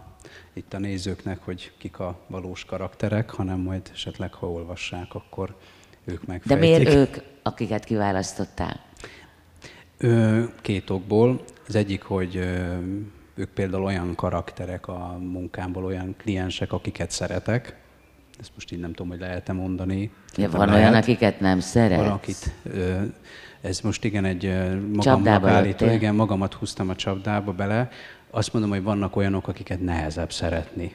itt 0.54 0.74
a 0.74 0.80
nézőknek, 0.80 1.40
hogy 1.44 1.72
kik 1.78 2.00
a 2.00 2.20
valós 2.28 2.66
karakterek, 2.66 3.30
hanem 3.30 3.60
majd 3.60 3.90
esetleg, 3.94 4.34
ha 4.34 4.52
olvassák, 4.52 5.14
akkor 5.14 5.56
ők 6.06 6.26
megfejtik. 6.26 6.48
De 6.48 6.56
miért 6.56 6.94
ők, 6.94 7.24
akiket 7.44 7.84
kiválasztottál? 7.84 8.84
Két 10.62 10.90
okból. 10.90 11.44
Az 11.68 11.76
egyik, 11.76 12.02
hogy 12.02 12.36
ők 13.36 13.50
például 13.50 13.84
olyan 13.84 14.16
karakterek 14.16 14.88
a 14.88 15.18
munkámból, 15.20 15.86
olyan 15.86 16.16
kliensek, 16.18 16.74
akiket 16.74 17.12
szeretek. 17.12 17.76
Ezt 18.40 18.52
most 18.54 18.72
így 18.72 18.80
nem 18.80 18.94
tudom, 18.94 19.08
hogy 19.12 19.20
lehet-e 19.20 19.54
mondani. 19.54 20.12
Ja, 20.36 20.50
van 20.50 20.68
lehet. 20.68 20.82
olyan, 20.82 20.94
akiket 20.94 21.40
nem 21.40 21.60
szeret. 21.60 21.98
Valakit. 21.98 22.54
Ö, 22.64 23.02
ez 23.66 23.80
most 23.80 24.04
igen 24.04 24.26
egy 24.26 24.54
magamnak 24.94 25.44
állító, 25.44 25.90
igen, 25.90 26.16
magamat 26.16 26.54
húztam 26.54 26.90
a 26.90 26.96
csapdába 26.96 27.52
bele. 27.52 27.90
Azt 28.30 28.54
mondom, 28.54 28.72
hogy 28.72 28.84
vannak 28.84 29.16
olyanok, 29.16 29.48
akiket 29.48 29.82
nehezebb 29.82 30.32
szeretni, 30.32 30.94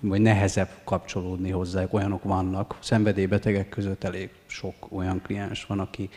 vagy 0.00 0.20
nehezebb 0.20 0.68
kapcsolódni 0.84 1.50
hozzá. 1.50 1.86
Olyanok 1.90 2.22
vannak. 2.22 2.76
Szenvedélybetegek 2.80 3.68
között 3.68 4.04
elég 4.04 4.30
sok 4.46 4.74
olyan 4.88 5.22
kliens 5.22 5.64
van, 5.66 5.80
aki, 5.80 6.08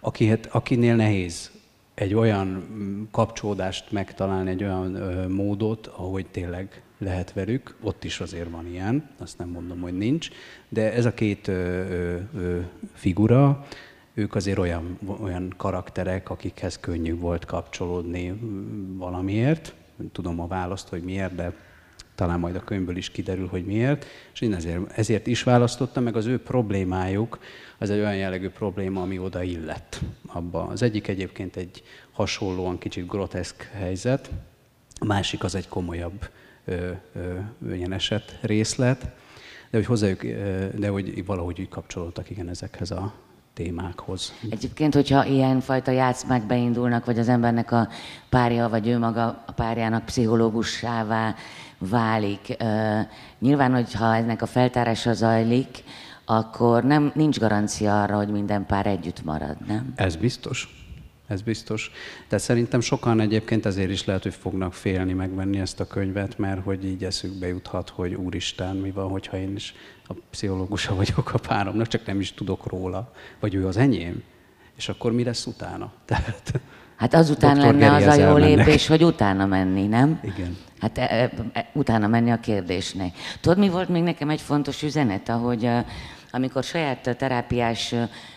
aki, 0.00 0.26
hát, 0.26 0.48
akinél 0.50 0.96
nehéz 0.96 1.50
egy 1.94 2.14
olyan 2.14 2.46
mm, 2.46 3.02
kapcsolódást 3.10 3.92
megtalálni, 3.92 4.50
egy 4.50 4.62
olyan 4.62 4.94
ö, 4.94 5.28
módot, 5.28 5.86
ahogy 5.86 6.26
tényleg 6.26 6.82
lehet 6.98 7.32
velük. 7.32 7.76
Ott 7.82 8.04
is 8.04 8.20
azért 8.20 8.50
van 8.50 8.66
ilyen, 8.66 9.10
azt 9.18 9.38
nem 9.38 9.48
mondom, 9.48 9.80
hogy 9.80 9.96
nincs. 9.96 10.28
De 10.68 10.92
ez 10.92 11.04
a 11.04 11.14
két 11.14 11.48
ö, 11.48 11.82
ö, 12.34 12.58
figura, 12.94 13.66
ők 14.14 14.34
azért 14.34 14.58
olyan, 14.58 14.98
olyan 15.20 15.54
karakterek, 15.56 16.30
akikhez 16.30 16.80
könnyű 16.80 17.16
volt 17.16 17.44
kapcsolódni 17.44 18.32
valamiért. 18.96 19.74
Tudom 20.12 20.40
a 20.40 20.46
választ, 20.46 20.88
hogy 20.88 21.02
miért, 21.02 21.34
de 21.34 21.52
talán 22.14 22.38
majd 22.38 22.56
a 22.56 22.64
könyvből 22.64 22.96
is 22.96 23.10
kiderül, 23.10 23.48
hogy 23.48 23.64
miért. 23.64 24.06
És 24.32 24.40
én 24.40 24.54
ezért, 24.54 24.92
ezért 24.92 25.26
is 25.26 25.42
választottam, 25.42 26.02
meg 26.02 26.16
az 26.16 26.26
ő 26.26 26.42
problémájuk, 26.42 27.38
az 27.78 27.90
egy 27.90 27.98
olyan 27.98 28.16
jellegű 28.16 28.48
probléma, 28.48 29.02
ami 29.02 29.18
oda 29.18 29.42
illett. 29.42 30.00
Abba. 30.26 30.66
Az 30.66 30.82
egyik 30.82 31.08
egyébként 31.08 31.56
egy 31.56 31.82
hasonlóan 32.12 32.78
kicsit 32.78 33.06
groteszk 33.06 33.62
helyzet, 33.62 34.30
a 35.00 35.04
másik 35.04 35.44
az 35.44 35.54
egy 35.54 35.68
komolyabb 35.68 36.28
ö, 36.64 36.90
ilyen 37.72 37.92
eset 37.92 38.38
részlet, 38.42 39.00
de 39.70 39.78
hogy 39.78 39.86
hozzájuk, 39.86 40.22
de 40.78 40.88
hogy 40.88 41.24
valahogy 41.24 41.60
úgy 41.60 41.68
kapcsolódtak 41.68 42.30
igen 42.30 42.48
ezekhez 42.48 42.90
a 42.90 43.14
témákhoz. 43.54 44.32
Egyébként, 44.50 44.94
hogyha 44.94 45.24
ilyen 45.24 45.60
fajta 45.60 45.90
játszmák 45.90 46.46
beindulnak, 46.46 47.04
vagy 47.04 47.18
az 47.18 47.28
embernek 47.28 47.72
a 47.72 47.88
párja, 48.28 48.68
vagy 48.68 48.88
ő 48.88 48.98
maga 48.98 49.42
a 49.46 49.52
párjának 49.52 50.04
pszichológussává 50.04 51.34
válik, 51.78 52.56
nyilván, 53.38 53.72
hogyha 53.72 54.14
ennek 54.14 54.42
a 54.42 54.46
feltárása 54.46 55.12
zajlik, 55.12 55.84
akkor 56.24 56.84
nem, 56.84 57.12
nincs 57.14 57.38
garancia 57.38 58.02
arra, 58.02 58.16
hogy 58.16 58.28
minden 58.28 58.66
pár 58.66 58.86
együtt 58.86 59.24
marad, 59.24 59.56
nem? 59.66 59.92
Ez 59.96 60.16
biztos. 60.16 60.81
Ez 61.32 61.42
biztos. 61.42 61.90
De 62.28 62.38
szerintem 62.38 62.80
sokan 62.80 63.20
egyébként 63.20 63.66
ezért 63.66 63.90
is 63.90 64.04
lehet, 64.04 64.22
hogy 64.22 64.34
fognak 64.34 64.74
félni 64.74 65.12
megvenni 65.12 65.58
ezt 65.58 65.80
a 65.80 65.86
könyvet, 65.86 66.38
mert 66.38 66.62
hogy 66.64 66.84
így 66.84 67.04
eszükbe 67.04 67.46
juthat, 67.46 67.88
hogy 67.88 68.14
úristen, 68.14 68.76
mi 68.76 68.90
van, 68.90 69.08
hogyha 69.08 69.36
én 69.36 69.54
is 69.54 69.74
a 70.08 70.14
pszichológusa 70.30 70.94
vagyok 70.94 71.34
a 71.34 71.38
páromnak, 71.38 71.86
csak 71.86 72.06
nem 72.06 72.20
is 72.20 72.32
tudok 72.32 72.66
róla, 72.66 73.12
vagy 73.40 73.54
ő 73.54 73.66
az 73.66 73.76
enyém. 73.76 74.22
És 74.76 74.88
akkor 74.88 75.12
mi 75.12 75.24
lesz 75.24 75.46
utána? 75.46 75.92
Tehát, 76.04 76.60
hát 76.96 77.14
azután 77.14 77.54
Dr. 77.54 77.62
lenne 77.62 77.88
Geri 77.88 78.04
az 78.04 78.18
a 78.18 78.28
jó 78.28 78.36
lépés, 78.36 78.86
hogy 78.86 79.04
utána 79.04 79.46
menni, 79.46 79.86
nem? 79.86 80.20
Igen. 80.22 80.56
Hát 80.80 80.98
e, 80.98 81.30
e, 81.52 81.70
utána 81.72 82.06
menni 82.06 82.30
a 82.30 82.40
kérdésnek. 82.40 83.14
Tudod, 83.40 83.58
mi 83.58 83.68
volt 83.68 83.88
még 83.88 84.02
nekem 84.02 84.30
egy 84.30 84.40
fontos 84.40 84.82
üzenet, 84.82 85.28
ahogy 85.28 85.68
amikor 86.32 86.64
saját 86.64 87.16
terápiás 87.16 87.94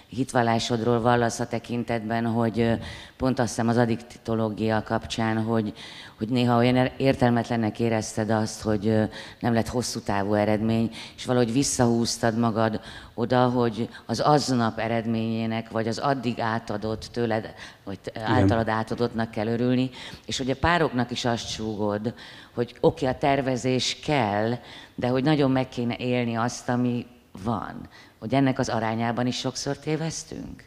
hitvallásodról 0.07 1.01
vallasz 1.01 1.39
a 1.39 1.47
tekintetben, 1.47 2.25
hogy 2.25 2.71
pont 3.17 3.39
azt 3.39 3.49
hiszem 3.49 3.67
az 3.67 3.77
addiktológia 3.77 4.83
kapcsán, 4.83 5.43
hogy, 5.43 5.73
hogy 6.17 6.29
néha 6.29 6.57
olyan 6.57 6.89
értelmetlennek 6.97 7.79
érezted 7.79 8.29
azt, 8.29 8.61
hogy 8.61 9.09
nem 9.39 9.53
lett 9.53 9.67
hosszú 9.67 9.99
távú 9.99 10.33
eredmény, 10.33 10.91
és 11.15 11.25
valahogy 11.25 11.51
visszahúztad 11.51 12.37
magad 12.37 12.79
oda, 13.13 13.49
hogy 13.49 13.89
az 14.05 14.19
aznap 14.19 14.79
eredményének, 14.79 15.69
vagy 15.69 15.87
az 15.87 15.97
addig 15.97 16.39
átadott 16.39 17.09
tőled, 17.11 17.53
vagy 17.83 17.99
általad 18.23 18.67
átadottnak 18.67 19.31
kell 19.31 19.47
örülni, 19.47 19.89
és 20.25 20.37
hogy 20.37 20.49
a 20.49 20.55
pároknak 20.55 21.11
is 21.11 21.25
azt 21.25 21.49
súgod, 21.49 22.13
hogy 22.53 22.75
oké, 22.79 23.05
okay, 23.05 23.07
a 23.07 23.17
tervezés 23.17 23.99
kell, 23.99 24.57
de 24.95 25.07
hogy 25.07 25.23
nagyon 25.23 25.51
meg 25.51 25.69
kéne 25.69 25.95
élni 25.97 26.35
azt, 26.35 26.69
ami 26.69 27.05
van 27.43 27.89
hogy 28.25 28.33
ennek 28.33 28.59
az 28.59 28.69
arányában 28.69 29.27
is 29.27 29.38
sokszor 29.38 29.77
téveztünk? 29.77 30.63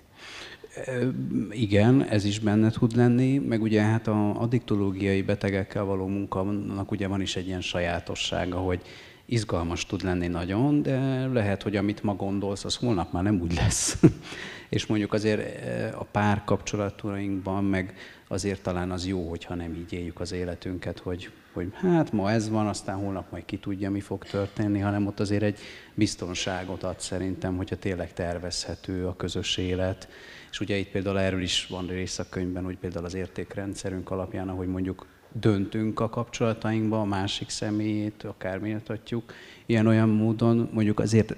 Igen, 1.50 2.04
ez 2.04 2.24
is 2.24 2.38
benne 2.38 2.70
tud 2.70 2.96
lenni, 2.96 3.38
meg 3.38 3.62
ugye 3.62 3.82
hát 3.82 4.06
a 4.06 4.40
addiktológiai 4.40 5.22
betegekkel 5.22 5.84
való 5.84 6.06
munkának 6.06 6.90
ugye 6.90 7.06
van 7.06 7.20
is 7.20 7.36
egy 7.36 7.46
ilyen 7.46 7.60
sajátossága, 7.60 8.56
hogy 8.56 8.82
izgalmas 9.24 9.86
tud 9.86 10.02
lenni 10.02 10.26
nagyon, 10.26 10.82
de 10.82 11.26
lehet, 11.26 11.62
hogy 11.62 11.76
amit 11.76 12.02
ma 12.02 12.14
gondolsz, 12.14 12.64
az 12.64 12.76
holnap 12.76 13.12
már 13.12 13.22
nem 13.22 13.40
úgy 13.40 13.54
lesz. 13.54 14.02
És 14.68 14.86
mondjuk 14.86 15.12
azért 15.12 15.64
a 15.94 16.04
pár 16.04 16.42
kapcsolatainkban 16.44 17.64
meg 17.64 17.94
azért 18.28 18.62
talán 18.62 18.90
az 18.90 19.06
jó, 19.06 19.28
hogyha 19.28 19.54
nem 19.54 19.74
így 19.74 19.92
éljük 19.92 20.20
az 20.20 20.32
életünket, 20.32 20.98
hogy, 20.98 21.30
hogy 21.58 21.72
hát 21.74 22.12
ma 22.12 22.30
ez 22.30 22.48
van, 22.48 22.66
aztán 22.66 22.96
holnap 22.96 23.30
majd 23.30 23.44
ki 23.44 23.58
tudja, 23.58 23.90
mi 23.90 24.00
fog 24.00 24.24
történni, 24.24 24.78
hanem 24.78 25.06
ott 25.06 25.20
azért 25.20 25.42
egy 25.42 25.58
biztonságot 25.94 26.82
ad 26.82 27.00
szerintem, 27.00 27.56
hogyha 27.56 27.76
tényleg 27.76 28.12
tervezhető 28.12 29.06
a 29.06 29.16
közös 29.16 29.56
élet. 29.56 30.08
És 30.50 30.60
ugye 30.60 30.76
itt 30.76 30.90
például 30.90 31.20
erről 31.20 31.42
is 31.42 31.66
van 31.66 31.86
rész 31.86 32.18
a 32.18 32.28
könyvben, 32.28 32.64
hogy 32.64 32.78
például 32.78 33.04
az 33.04 33.14
értékrendszerünk 33.14 34.10
alapján, 34.10 34.48
ahogy 34.48 34.68
mondjuk 34.68 35.06
döntünk 35.32 36.00
a 36.00 36.08
kapcsolatainkba, 36.08 37.00
a 37.00 37.04
másik 37.04 37.48
személyét, 37.48 38.22
akár 38.22 38.58
méltatjuk, 38.58 39.32
ilyen-olyan 39.66 40.08
módon 40.08 40.68
mondjuk 40.72 41.00
azért 41.00 41.36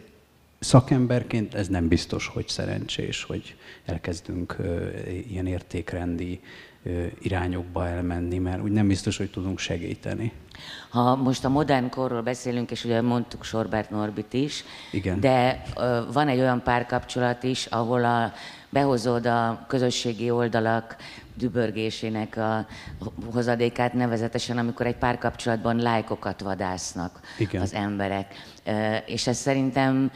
szakemberként 0.61 1.55
ez 1.55 1.69
nem 1.69 1.89
biztos, 1.89 2.27
hogy 2.27 2.49
szerencsés, 2.49 3.23
hogy 3.25 3.57
elkezdünk 3.85 4.57
ilyen 5.29 5.47
értékrendi 5.47 6.41
irányokba 7.19 7.87
elmenni, 7.87 8.39
mert 8.39 8.63
úgy 8.63 8.71
nem 8.73 8.87
biztos, 8.87 9.17
hogy 9.17 9.31
tudunk 9.31 9.59
segíteni. 9.59 10.33
Ha 10.89 11.17
most 11.17 11.45
a 11.45 11.49
modern 11.49 11.89
korról 11.89 12.23
beszélünk, 12.23 12.71
és 12.71 12.85
ugye 12.85 13.01
mondtuk 13.01 13.45
Sorbert 13.45 13.91
Norbit 13.91 14.33
is, 14.33 14.65
Igen. 14.93 15.21
de 15.21 15.63
van 16.13 16.29
egy 16.29 16.39
olyan 16.39 16.63
párkapcsolat 16.63 17.43
is, 17.43 17.67
ahol 17.67 18.05
a, 18.05 18.33
behozod 18.69 19.27
a 19.27 19.65
közösségi 19.69 20.31
oldalak 20.31 20.97
dübörgésének 21.35 22.37
a 22.37 22.67
hozadékát, 23.33 23.93
nevezetesen 23.93 24.59
amikor 24.59 24.87
egy 24.87 24.97
párkapcsolatban 24.97 25.77
lájkokat 25.77 26.41
vadásznak 26.41 27.21
Igen. 27.39 27.63
az 27.63 27.75
emberek. 27.75 28.35
És 29.07 29.27
ez 29.27 29.37
szerintem 29.37 30.11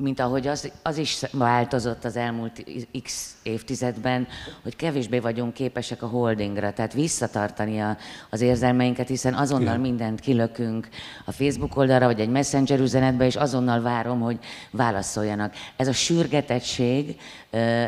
mint 0.00 0.20
ahogy 0.20 0.46
az, 0.46 0.72
az 0.82 0.96
is 0.96 1.22
változott 1.32 2.04
az 2.04 2.16
elmúlt 2.16 2.64
x 3.02 3.36
évtizedben, 3.42 4.28
hogy 4.62 4.76
kevésbé 4.76 5.18
vagyunk 5.18 5.54
képesek 5.54 6.02
a 6.02 6.06
holdingra, 6.06 6.72
tehát 6.72 6.92
visszatartani 6.92 7.80
a, 7.80 7.96
az 8.30 8.40
érzelmeinket, 8.40 9.08
hiszen 9.08 9.34
azonnal 9.34 9.66
Igen. 9.66 9.80
mindent 9.80 10.20
kilökünk 10.20 10.88
a 11.24 11.32
Facebook 11.32 11.76
oldalra, 11.76 12.06
vagy 12.06 12.20
egy 12.20 12.28
messenger 12.28 12.80
üzenetbe, 12.80 13.24
és 13.24 13.36
azonnal 13.36 13.80
várom, 13.80 14.20
hogy 14.20 14.38
válaszoljanak. 14.70 15.54
Ez 15.76 15.88
a 15.88 15.92
sürgetettség, 15.92 17.20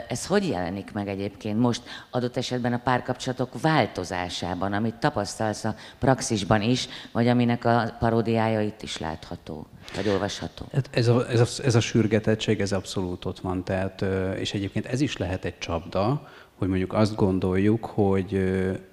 ez 0.09 0.27
hogy 0.27 0.49
jelenik 0.49 0.93
meg 0.93 1.09
egyébként 1.09 1.59
most 1.59 1.83
adott 2.11 2.37
esetben 2.37 2.73
a 2.73 2.81
párkapcsolatok 2.85 3.61
változásában, 3.61 4.73
amit 4.73 4.95
tapasztalsz 4.95 5.65
a 5.65 5.75
praxisban 5.99 6.63
is, 6.63 6.89
vagy 7.13 7.29
aminek 7.29 7.65
a 7.65 7.97
paródiája 7.99 8.61
itt 8.61 8.83
is 8.83 8.99
látható? 8.99 9.67
Vagy 9.95 10.09
olvasható. 10.09 10.67
Hát 10.73 10.89
ez 10.91 11.09
a, 11.09 11.31
ez, 11.31 11.41
a, 11.41 11.65
ez 11.65 11.75
a 11.75 11.81
sürgetettség, 11.81 12.61
ez 12.61 12.73
abszolút 12.73 13.25
ott 13.25 13.41
van, 13.41 13.65
tehát, 13.65 14.05
és 14.39 14.55
egyébként 14.55 14.87
ez 14.87 15.01
is 15.01 15.17
lehet 15.17 15.45
egy 15.45 15.59
csapda, 15.59 16.29
hogy 16.55 16.69
mondjuk 16.69 16.93
azt 16.93 17.15
gondoljuk, 17.15 17.85
hogy 17.85 18.51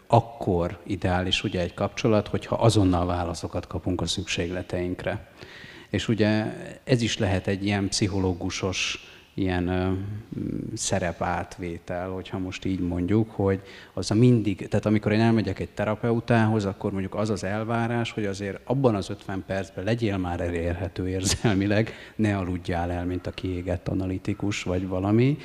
akkor 0.07 0.79
ideális 0.83 1.43
ugye 1.43 1.61
egy 1.61 1.73
kapcsolat, 1.73 2.27
hogyha 2.27 2.55
azonnal 2.55 3.05
válaszokat 3.05 3.67
kapunk 3.67 4.01
a 4.01 4.05
szükségleteinkre. 4.05 5.27
És 5.89 6.07
ugye 6.07 6.45
ez 6.83 7.01
is 7.01 7.17
lehet 7.17 7.47
egy 7.47 7.65
ilyen 7.65 7.87
pszichológusos 7.87 9.07
ilyen 9.37 9.67
ö, 9.67 9.91
szerepátvétel, 10.75 12.09
hogyha 12.09 12.37
most 12.37 12.65
így 12.65 12.79
mondjuk, 12.79 13.31
hogy 13.31 13.61
az 13.93 14.11
a 14.11 14.13
mindig, 14.13 14.67
tehát 14.67 14.85
amikor 14.85 15.11
én 15.11 15.21
elmegyek 15.21 15.59
egy 15.59 15.69
terapeutához, 15.69 16.65
akkor 16.65 16.91
mondjuk 16.91 17.15
az 17.15 17.29
az 17.29 17.43
elvárás, 17.43 18.11
hogy 18.11 18.25
azért 18.25 18.59
abban 18.63 18.95
az 18.95 19.09
50 19.09 19.43
percben 19.47 19.83
legyél 19.83 20.17
már 20.17 20.41
elérhető 20.41 21.07
érzelmileg, 21.07 21.93
ne 22.15 22.37
aludjál 22.37 22.91
el, 22.91 23.05
mint 23.05 23.27
a 23.27 23.31
kiégett 23.31 23.87
analitikus 23.87 24.63
vagy 24.63 24.87
valami, 24.87 25.37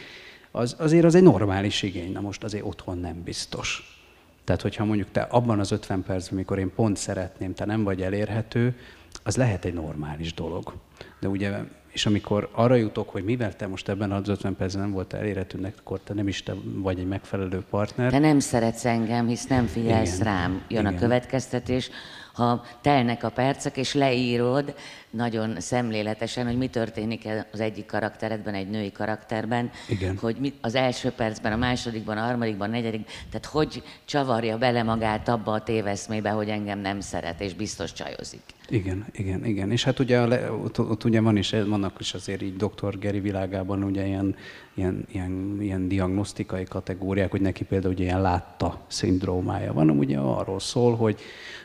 az, 0.50 0.76
azért 0.78 1.04
az 1.04 1.14
egy 1.14 1.22
normális 1.22 1.82
igény, 1.82 2.12
na 2.12 2.20
most 2.20 2.44
azért 2.44 2.64
otthon 2.64 2.98
nem 2.98 3.22
biztos. 3.22 3.98
Tehát, 4.44 4.62
hogyha 4.62 4.84
mondjuk 4.84 5.10
te 5.10 5.20
abban 5.20 5.58
az 5.58 5.70
50 5.70 6.02
percben, 6.02 6.34
amikor 6.34 6.58
én 6.58 6.74
pont 6.74 6.96
szeretném, 6.96 7.54
te 7.54 7.64
nem 7.64 7.84
vagy 7.84 8.02
elérhető, 8.02 8.76
az 9.22 9.36
lehet 9.36 9.64
egy 9.64 9.74
normális 9.74 10.34
dolog. 10.34 10.72
De 11.20 11.28
ugye 11.28 11.58
és 11.90 12.06
amikor 12.06 12.48
arra 12.52 12.74
jutok, 12.74 13.10
hogy 13.10 13.24
mivel 13.24 13.56
te 13.56 13.66
most 13.66 13.88
ebben 13.88 14.12
az 14.12 14.28
50 14.28 14.56
percben 14.56 14.82
nem 14.82 14.92
volt 14.92 15.12
elérhetőnek, 15.12 15.74
akkor 15.78 16.00
te 16.00 16.14
nem 16.14 16.28
is 16.28 16.42
te 16.42 16.54
vagy 16.62 16.98
egy 16.98 17.06
megfelelő 17.06 17.64
partner. 17.70 18.10
Te 18.10 18.18
nem 18.18 18.38
szeretsz 18.38 18.84
engem, 18.84 19.26
hisz 19.26 19.46
nem 19.46 19.66
figyelsz 19.66 20.14
Igen. 20.14 20.26
rám. 20.26 20.62
Jön 20.68 20.80
Igen. 20.80 20.94
a 20.94 20.98
következtetés, 20.98 21.90
ha 22.32 22.64
telnek 22.80 23.24
a 23.24 23.30
percek, 23.30 23.76
és 23.76 23.94
leírod 23.94 24.74
nagyon 25.10 25.60
szemléletesen, 25.60 26.46
hogy 26.46 26.56
mi 26.56 26.68
történik 26.68 27.28
az 27.52 27.60
egyik 27.60 27.86
karakteredben, 27.86 28.54
egy 28.54 28.68
női 28.70 28.92
karakterben, 28.92 29.70
Igen. 29.88 30.16
hogy 30.16 30.36
mi, 30.40 30.52
az 30.60 30.74
első 30.74 31.10
percben, 31.10 31.52
a 31.52 31.56
másodikban, 31.56 32.16
a 32.16 32.20
harmadikban, 32.20 32.68
a 32.68 32.72
negyedik, 32.72 33.10
tehát 33.30 33.46
hogy 33.46 33.82
csavarja 34.04 34.58
bele 34.58 34.82
magát 34.82 35.28
abba 35.28 35.52
a 35.52 35.62
téveszmébe, 35.62 36.30
hogy 36.30 36.48
engem 36.48 36.78
nem 36.78 37.00
szeret, 37.00 37.40
és 37.40 37.54
biztos 37.54 37.92
csajozik. 37.92 38.42
Igen, 38.68 39.04
igen, 39.12 39.44
igen. 39.44 39.70
És 39.70 39.84
hát 39.84 39.98
ugye 39.98 40.50
ott, 40.50 40.78
ott 40.78 41.04
ugye 41.04 41.20
van 41.20 41.36
is, 41.36 41.50
vannak 41.50 41.96
is 41.98 42.14
azért 42.14 42.42
így 42.42 42.56
doktor 42.56 42.98
Geri 42.98 43.20
világában 43.20 43.82
ugye 43.82 44.06
ilyen, 44.06 44.36
ilyen, 44.74 45.04
ilyen, 45.12 45.56
ilyen 45.60 45.88
diagnosztikai 45.88 46.64
kategóriák, 46.64 47.30
hogy 47.30 47.40
neki 47.40 47.64
például 47.64 47.92
ugye 47.92 48.04
ilyen 48.04 48.20
látta 48.20 48.80
szindrómája 48.86 49.72
van, 49.72 49.90
ugye 49.90 50.18
arról 50.18 50.60
szól, 50.60 50.96
hogy 50.96 51.20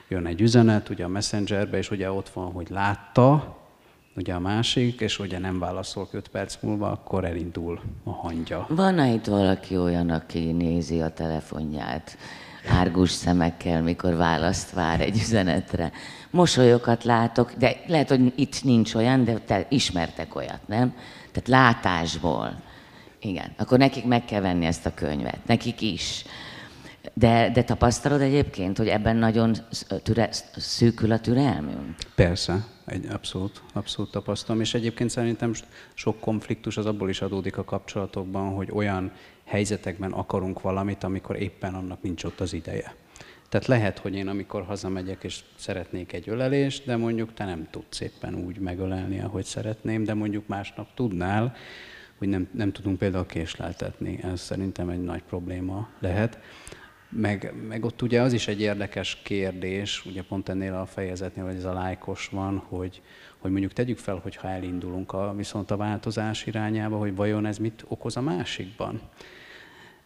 jön 0.08 0.26
egy 0.26 0.41
üzenet 0.41 0.89
ugye 0.89 1.04
a 1.04 1.08
messengerbe, 1.08 1.78
és 1.78 1.91
ugye 1.91 2.12
ott 2.12 2.30
van, 2.30 2.52
hogy 2.52 2.68
látta, 2.70 3.35
ugye 4.16 4.34
a 4.34 4.39
másik, 4.39 5.01
és 5.01 5.20
ugye 5.20 5.39
nem 5.39 5.59
válaszol 5.59 6.07
5 6.11 6.28
perc 6.28 6.57
múlva, 6.61 6.91
akkor 6.91 7.26
elindul 7.26 7.80
a 8.03 8.11
hangja. 8.11 8.66
Van 8.70 8.99
-e 8.99 9.13
itt 9.13 9.26
valaki 9.26 9.78
olyan, 9.78 10.09
aki 10.09 10.51
nézi 10.51 11.01
a 11.01 11.09
telefonját 11.09 12.18
árgus 12.68 13.11
szemekkel, 13.11 13.82
mikor 13.82 14.16
választ 14.16 14.72
vár 14.72 15.01
egy 15.01 15.20
üzenetre? 15.20 15.91
Mosolyokat 16.30 17.03
látok, 17.03 17.53
de 17.53 17.76
lehet, 17.88 18.09
hogy 18.09 18.34
itt 18.36 18.63
nincs 18.63 18.93
olyan, 18.93 19.24
de 19.24 19.34
te 19.34 19.66
ismertek 19.70 20.36
olyat, 20.36 20.68
nem? 20.68 20.93
Tehát 21.32 21.47
látásból. 21.47 22.61
Igen, 23.20 23.53
akkor 23.57 23.78
nekik 23.78 24.05
meg 24.05 24.26
kell 24.26 24.41
venni 24.41 24.66
ezt 24.66 24.86
a 24.86 24.93
könyvet, 24.93 25.39
nekik 25.45 25.82
is. 25.82 26.26
De, 27.14 27.51
de 27.53 27.64
tapasztalod 27.64 28.22
egyébként, 28.22 28.78
hogy 28.78 28.88
ebben 28.88 29.16
nagyon 29.16 29.56
türe, 30.03 30.30
szűkül 30.56 31.12
a 31.12 31.20
türelmünk? 31.20 31.95
Persze, 32.16 32.66
egy, 32.86 33.06
abszolút, 33.06 33.62
abszolút 33.74 34.12
tapasztalom, 34.12 34.62
és 34.62 34.74
egyébként 34.74 35.10
szerintem 35.10 35.53
sok 35.93 36.20
konfliktus 36.20 36.78
az 36.78 36.86
abból 36.86 37.10
is 37.10 37.22
adódik 37.22 37.58
a 37.58 37.64
kapcsolatokban, 37.64 38.53
hogy 38.53 38.70
olyan 38.72 39.12
helyzetekben 39.45 40.12
akarunk 40.12 40.62
valamit, 40.62 41.03
amikor 41.03 41.36
éppen 41.41 41.74
annak 41.74 42.01
nincs 42.01 42.24
ott 42.24 42.39
az 42.39 42.53
ideje. 42.53 42.95
Tehát 43.49 43.68
lehet, 43.68 43.99
hogy 43.99 44.16
én 44.16 44.28
amikor 44.28 44.64
hazamegyek 44.64 45.24
és 45.24 45.39
szeretnék 45.56 46.14
egy 46.14 46.30
ölelést, 46.30 46.86
de 46.86 46.95
mondjuk 46.95 47.34
te 47.34 47.45
nem 47.45 47.68
tudsz 47.72 47.99
éppen 47.99 48.36
úgy 48.36 48.60
megölelni, 48.60 49.20
ahogy 49.20 49.45
szeretném, 49.45 50.03
de 50.03 50.14
mondjuk 50.14 50.47
másnap 50.47 50.88
tudnál, 50.93 51.56
hogy 52.18 52.28
nem, 52.28 52.47
nem 52.51 52.72
tudunk 52.72 52.97
például 52.97 53.26
késleltetni. 53.26 54.20
Ez 54.24 54.41
szerintem 54.41 54.89
egy 54.89 55.03
nagy 55.03 55.24
probléma 55.24 55.89
lehet. 55.99 56.39
Meg, 57.18 57.53
meg 57.68 57.86
ott 57.86 58.01
ugye 58.01 58.22
az 58.22 58.34
is 58.34 58.47
egy 58.47 58.61
érdekes 58.61 59.22
kérdés, 59.24 60.05
ugye 60.05 60.24
pont 60.24 60.49
ennél 60.49 60.74
a 60.74 60.86
fejezetnél, 60.86 61.45
hogy 61.45 61.55
ez 61.55 61.63
a 61.66 61.74
lájkos 61.74 62.28
van, 62.32 62.57
hogy, 62.57 63.01
hogy 63.38 63.51
mondjuk 63.51 63.74
tegyük 63.74 63.97
fel, 63.97 64.20
hogy 64.24 64.36
ha 64.36 64.49
elindulunk 64.49 65.13
a, 65.13 65.34
viszont 65.38 65.72
a 65.72 65.78
változás 65.78 66.45
irányába, 66.45 66.97
hogy 66.97 67.16
vajon 67.16 67.45
ez 67.45 67.57
mit 67.57 67.86
okoz 67.88 68.18
a 68.18 68.22
másikban. 68.22 69.01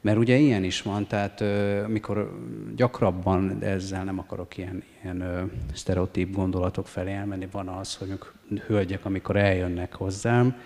Mert 0.02 0.18
ugye 0.18 0.36
ilyen 0.36 0.64
is 0.64 0.82
van, 0.82 1.08
tehát 1.08 1.44
mikor 1.88 2.40
gyakrabban, 2.76 3.60
de 3.60 3.68
ezzel 3.68 4.04
nem 4.04 4.20
akarok 4.20 4.58
ilyen, 4.58 4.84
ilyen 5.04 5.52
sztereotíp 5.74 6.36
gondolatok 6.36 6.88
felé 6.88 7.12
elmenni, 7.12 7.48
van 7.52 7.68
az, 7.68 7.96
hogy 7.96 8.20
hölgyek, 8.68 9.06
amikor 9.06 9.36
eljönnek 9.36 9.94
hozzám, 9.94 10.62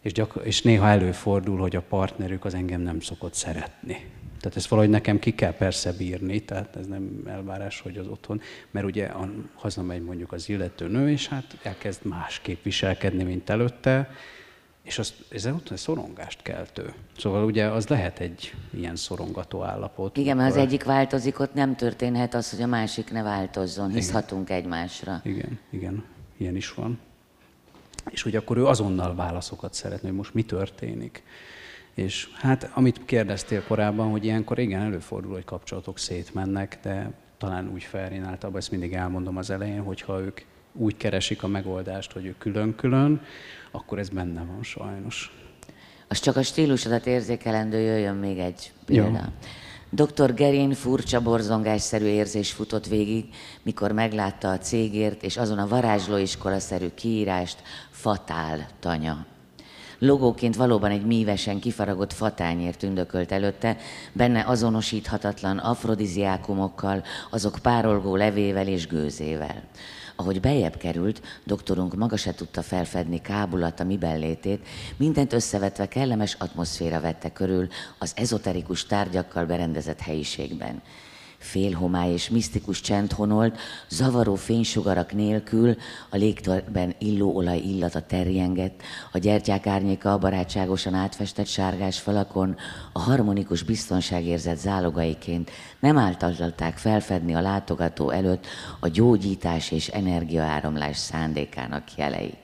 és, 0.00 0.12
gyakor- 0.12 0.44
és 0.46 0.62
néha 0.62 0.88
előfordul, 0.88 1.58
hogy 1.58 1.76
a 1.76 1.82
partnerük 1.82 2.44
az 2.44 2.54
engem 2.54 2.80
nem 2.80 3.00
szokott 3.00 3.34
szeretni. 3.34 3.96
Tehát 4.40 4.56
ezt 4.56 4.66
valahogy 4.68 4.90
nekem 4.90 5.18
ki 5.18 5.34
kell 5.34 5.52
persze 5.52 5.92
bírni, 5.92 6.40
tehát 6.44 6.76
ez 6.76 6.86
nem 6.86 7.22
elvárás, 7.26 7.80
hogy 7.80 7.96
az 7.96 8.06
otthon, 8.06 8.40
mert 8.70 8.86
ugye 8.86 9.06
a, 9.06 9.30
hazamegy 9.54 10.02
mondjuk 10.02 10.32
az 10.32 10.48
illető 10.48 10.88
nő, 10.88 11.10
és 11.10 11.28
hát 11.28 11.58
elkezd 11.62 12.04
másképp 12.04 12.64
viselkedni, 12.64 13.22
mint 13.22 13.50
előtte, 13.50 14.10
és 14.82 14.98
az, 14.98 15.14
ez 15.28 15.46
után 15.46 15.76
szorongást 15.76 16.42
keltő. 16.42 16.92
Szóval 17.18 17.44
ugye 17.44 17.66
az 17.66 17.88
lehet 17.88 18.18
egy 18.18 18.54
ilyen 18.70 18.96
szorongató 18.96 19.62
állapot. 19.62 20.16
Igen, 20.16 20.36
mert 20.36 20.50
az 20.50 20.56
egyik 20.56 20.84
változik, 20.84 21.38
ott 21.38 21.54
nem 21.54 21.76
történhet 21.76 22.34
az, 22.34 22.50
hogy 22.50 22.62
a 22.62 22.66
másik 22.66 23.10
ne 23.10 23.22
változzon, 23.22 23.90
hisz 23.90 24.10
hatunk 24.10 24.50
egymásra. 24.50 25.20
Igen, 25.24 25.58
igen, 25.70 26.04
ilyen 26.36 26.56
is 26.56 26.74
van. 26.74 26.98
És 28.10 28.22
hogy 28.22 28.36
akkor 28.36 28.56
ő 28.56 28.66
azonnal 28.66 29.14
válaszokat 29.14 29.74
szeretne, 29.74 30.08
hogy 30.08 30.16
most 30.16 30.34
mi 30.34 30.42
történik. 30.42 31.22
És 31.94 32.28
hát, 32.34 32.70
amit 32.74 33.04
kérdeztél 33.04 33.62
korábban, 33.62 34.10
hogy 34.10 34.24
ilyenkor 34.24 34.58
igen, 34.58 34.82
előfordul, 34.82 35.32
hogy 35.32 35.44
kapcsolatok 35.44 35.98
szétmennek, 35.98 36.78
de 36.82 37.12
talán 37.38 37.70
úgy 37.72 37.82
Ferrin 37.82 38.24
általában, 38.24 38.60
ezt 38.60 38.70
mindig 38.70 38.92
elmondom 38.92 39.36
az 39.36 39.50
elején, 39.50 39.82
hogyha 39.82 40.20
ők 40.20 40.40
úgy 40.72 40.96
keresik 40.96 41.42
a 41.42 41.46
megoldást, 41.46 42.12
hogy 42.12 42.24
ők 42.26 42.38
külön-külön, 42.38 43.20
akkor 43.70 43.98
ez 43.98 44.08
benne 44.08 44.44
van 44.44 44.62
sajnos. 44.62 45.32
Az 46.08 46.18
csak 46.20 46.36
a 46.36 46.42
stílusodat 46.42 47.06
érzékelendő, 47.06 47.80
jöjjön 47.80 48.16
még 48.16 48.38
egy 48.38 48.72
példa. 48.84 49.32
Dr. 49.90 50.34
Gerin 50.34 50.72
furcsa 50.72 51.20
borzongásszerű 51.22 52.04
érzés 52.04 52.52
futott 52.52 52.86
végig, 52.86 53.24
mikor 53.62 53.92
meglátta 53.92 54.50
a 54.50 54.58
cégért 54.58 55.22
és 55.22 55.36
azon 55.36 55.58
a 55.58 55.68
varázslóiskola-szerű 55.68 56.88
kiírást 56.94 57.62
Fatál 57.90 58.68
tanya. 58.80 59.26
Logóként 60.02 60.56
valóban 60.56 60.90
egy 60.90 61.06
mívesen 61.06 61.60
kifaragott 61.60 62.12
fatányért 62.12 62.78
tündökölt 62.78 63.32
előtte, 63.32 63.76
benne 64.12 64.44
azonosíthatatlan 64.46 65.58
afrodiziákumokkal, 65.58 67.04
azok 67.30 67.58
párolgó 67.62 68.16
levével 68.16 68.66
és 68.66 68.86
gőzével. 68.86 69.62
Ahogy 70.16 70.40
bejebb 70.40 70.76
került, 70.76 71.22
doktorunk 71.44 71.94
maga 71.94 72.16
se 72.16 72.34
tudta 72.34 72.62
felfedni 72.62 73.20
kábulat 73.20 73.80
a 73.80 73.84
mibellétét, 73.84 74.66
mindent 74.96 75.32
összevetve 75.32 75.88
kellemes 75.88 76.36
atmoszféra 76.38 77.00
vette 77.00 77.32
körül 77.32 77.68
az 77.98 78.12
ezoterikus 78.16 78.86
tárgyakkal 78.86 79.44
berendezett 79.44 80.00
helyiségben 80.00 80.82
félhomály 81.40 82.12
és 82.12 82.28
misztikus 82.28 82.80
csend 82.80 83.12
honolt, 83.12 83.58
zavaró 83.88 84.34
fénysugarak 84.34 85.12
nélkül 85.12 85.76
a 86.10 86.16
légtörben 86.16 86.94
illó 86.98 87.36
olaj 87.36 87.58
illata 87.58 88.00
terjengett, 88.00 88.82
a 89.12 89.18
gyertyák 89.18 89.66
árnyéka 89.66 90.12
a 90.12 90.18
barátságosan 90.18 90.94
átfestett 90.94 91.46
sárgás 91.46 92.00
falakon, 92.00 92.56
a 92.92 92.98
harmonikus 92.98 93.62
biztonságérzet 93.62 94.58
zálogaiként 94.58 95.50
nem 95.80 95.98
általták 95.98 96.76
felfedni 96.76 97.34
a 97.34 97.40
látogató 97.40 98.10
előtt 98.10 98.46
a 98.80 98.88
gyógyítás 98.88 99.70
és 99.70 99.88
energiaáramlás 99.88 100.96
szándékának 100.96 101.84
jeleit. 101.96 102.39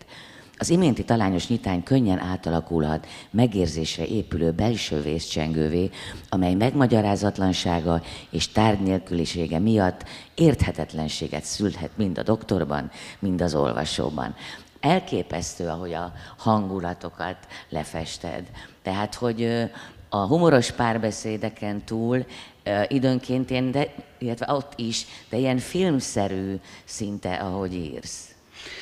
Az 0.59 0.71
iménti 0.71 1.05
talányos 1.05 1.49
nyitány 1.49 1.83
könnyen 1.83 2.19
átalakulhat 2.19 3.07
megérzésre 3.31 4.07
épülő 4.07 4.51
belső 4.51 5.01
vészcsengővé, 5.01 5.91
amely 6.29 6.55
megmagyarázatlansága 6.55 8.03
és 8.31 8.49
tárgy 8.49 8.81
nélkülisége 8.81 9.59
miatt 9.59 10.05
érthetetlenséget 10.35 11.45
szülhet 11.45 11.91
mind 11.97 12.19
a 12.19 12.23
doktorban, 12.23 12.91
mind 13.19 13.41
az 13.41 13.55
olvasóban. 13.55 14.35
Elképesztő, 14.81 15.69
ahogy 15.69 15.93
a 15.93 16.13
hangulatokat 16.37 17.39
lefested. 17.69 18.51
Tehát, 18.83 19.15
hogy 19.15 19.71
a 20.09 20.27
humoros 20.27 20.71
párbeszédeken 20.71 21.85
túl 21.85 22.27
időnként 22.89 23.51
én, 23.51 23.71
de, 23.71 23.95
illetve 24.19 24.53
ott 24.53 24.73
is, 24.77 25.07
de 25.29 25.37
ilyen 25.37 25.59
filmszerű 25.59 26.61
szinte, 26.85 27.35
ahogy 27.35 27.75
írsz. 27.75 28.36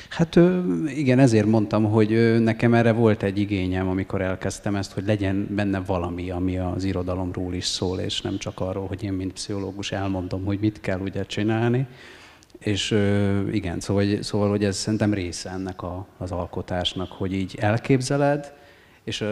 Hát 0.09 0.39
igen, 0.87 1.19
ezért 1.19 1.47
mondtam, 1.47 1.85
hogy 1.85 2.41
nekem 2.43 2.75
erre 2.75 2.93
volt 2.93 3.23
egy 3.23 3.39
igényem, 3.39 3.89
amikor 3.89 4.21
elkezdtem 4.21 4.77
ezt, 4.77 4.93
hogy 4.93 5.07
legyen 5.07 5.49
benne 5.51 5.81
valami, 5.81 6.31
ami 6.31 6.59
az 6.59 6.85
irodalomról 6.85 7.55
is 7.55 7.65
szól, 7.65 7.99
és 7.99 8.21
nem 8.21 8.39
csak 8.39 8.61
arról, 8.61 8.87
hogy 8.87 9.03
én, 9.03 9.13
mint 9.13 9.33
pszichológus 9.33 9.93
elmondom, 9.93 10.45
hogy 10.45 10.59
mit 10.61 10.81
kell 10.81 10.99
ugye 11.01 11.25
csinálni. 11.25 11.87
És 12.59 12.91
igen, 13.53 13.81
szóval, 13.81 14.05
szóval 14.21 14.51
hogy 14.51 14.65
ez 14.65 14.77
szerintem 14.77 15.15
része 15.15 15.51
ennek 15.51 15.83
a, 15.83 16.07
az 16.19 16.31
alkotásnak, 16.33 17.13
hogy 17.13 17.33
így 17.33 17.57
elképzeled, 17.61 18.53
és 19.05 19.21
uh, 19.21 19.29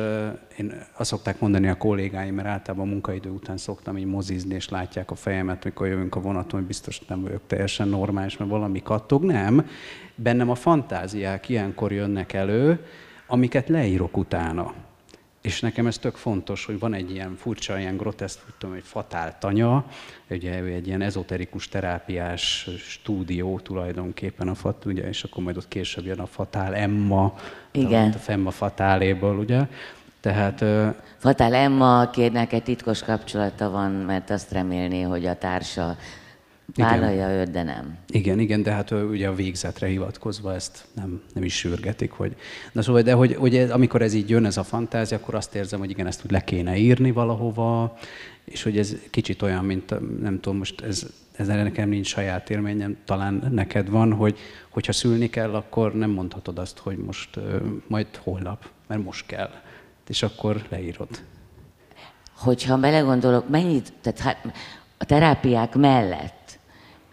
én 0.58 0.86
azt 0.96 1.10
szokták 1.10 1.40
mondani 1.40 1.68
a 1.68 1.76
kollégáim, 1.76 2.34
mert 2.34 2.48
általában 2.48 2.88
munkaidő 2.88 3.30
után 3.30 3.56
szoktam 3.56 3.98
így 3.98 4.06
mozizni, 4.06 4.54
és 4.54 4.68
látják 4.68 5.10
a 5.10 5.14
fejemet, 5.14 5.64
mikor 5.64 5.86
jövünk 5.86 6.14
a 6.14 6.20
vonaton, 6.20 6.58
hogy 6.58 6.68
biztos 6.68 7.00
nem 7.00 7.22
vagyok 7.22 7.40
teljesen 7.46 7.88
normális, 7.88 8.36
mert 8.36 8.50
valami 8.50 8.82
kattog. 8.82 9.24
Nem. 9.24 9.66
Bennem 10.14 10.50
a 10.50 10.54
fantáziák 10.54 11.48
ilyenkor 11.48 11.92
jönnek 11.92 12.32
elő, 12.32 12.86
amiket 13.26 13.68
leírok 13.68 14.16
utána. 14.16 14.72
És 15.42 15.60
nekem 15.60 15.86
ez 15.86 15.98
tök 15.98 16.14
fontos, 16.14 16.64
hogy 16.64 16.78
van 16.78 16.94
egy 16.94 17.10
ilyen 17.10 17.36
furcsa, 17.36 17.78
ilyen 17.78 17.96
groteszk, 17.96 18.38
tudom, 18.58 18.74
egy 18.74 18.84
fatál 18.84 19.38
tanya, 19.38 19.84
ugye 20.30 20.60
ő 20.60 20.72
egy 20.72 20.86
ilyen 20.86 21.02
ezoterikus 21.02 21.68
terápiás 21.68 22.68
stúdió 22.78 23.58
tulajdonképpen 23.58 24.48
a 24.48 24.54
fat, 24.54 24.84
ugye, 24.84 25.08
és 25.08 25.24
akkor 25.24 25.42
majd 25.42 25.56
ott 25.56 25.68
később 25.68 26.04
jön 26.04 26.18
a 26.18 26.26
fatál 26.26 26.74
Emma, 26.74 27.34
Igen. 27.70 28.10
a 28.10 28.18
Femma 28.18 28.50
fatáléból, 28.50 29.38
ugye. 29.38 29.66
Tehát, 30.20 30.64
Fatál 31.18 31.54
Emma, 31.54 32.00
akinek 32.00 32.52
egy 32.52 32.62
titkos 32.62 33.02
kapcsolata 33.02 33.70
van, 33.70 33.90
mert 33.90 34.30
azt 34.30 34.52
remélné, 34.52 35.02
hogy 35.02 35.26
a 35.26 35.38
társa 35.38 35.96
Vállalja 36.74 37.30
őt, 37.30 37.50
de 37.50 37.62
nem. 37.62 37.98
Igen, 38.08 38.38
igen, 38.38 38.62
de 38.62 38.72
hát 38.72 38.90
ugye 38.90 39.28
a 39.28 39.34
végzetre 39.34 39.86
hivatkozva 39.86 40.54
ezt 40.54 40.84
nem, 40.94 41.22
nem 41.34 41.44
is 41.44 41.54
sürgetik, 41.56 42.10
hogy... 42.10 42.36
Na 42.72 42.82
szóval, 42.82 43.02
de 43.02 43.12
hogy, 43.12 43.34
hogy 43.34 43.56
amikor 43.56 44.02
ez 44.02 44.14
így 44.14 44.30
jön, 44.30 44.44
ez 44.44 44.56
a 44.56 44.62
fantázia, 44.62 45.16
akkor 45.16 45.34
azt 45.34 45.54
érzem, 45.54 45.78
hogy 45.78 45.90
igen, 45.90 46.06
ezt 46.06 46.24
úgy 46.24 46.30
le 46.30 46.40
kéne 46.40 46.76
írni 46.76 47.10
valahova, 47.10 47.96
és 48.44 48.62
hogy 48.62 48.78
ez 48.78 48.96
kicsit 49.10 49.42
olyan, 49.42 49.64
mint 49.64 50.20
nem 50.20 50.40
tudom, 50.40 50.58
most 50.58 50.80
ez, 50.80 51.06
ez 51.36 51.46
nekem 51.46 51.88
nincs 51.88 52.06
saját 52.06 52.50
élményem, 52.50 52.96
talán 53.04 53.48
neked 53.50 53.88
van, 53.88 54.12
hogy 54.12 54.38
hogyha 54.68 54.92
szülni 54.92 55.30
kell, 55.30 55.54
akkor 55.54 55.94
nem 55.94 56.10
mondhatod 56.10 56.58
azt, 56.58 56.78
hogy 56.78 56.96
most 56.96 57.38
majd 57.86 58.06
holnap, 58.16 58.68
mert 58.86 59.04
most 59.04 59.26
kell. 59.26 59.50
És 60.08 60.22
akkor 60.22 60.62
leírod. 60.68 61.08
Hogyha 62.36 62.78
belegondolok, 62.78 63.48
mennyit, 63.48 63.92
tehát 64.00 64.18
hát 64.18 64.52
a 64.98 65.04
terápiák 65.04 65.74
mellett 65.74 66.41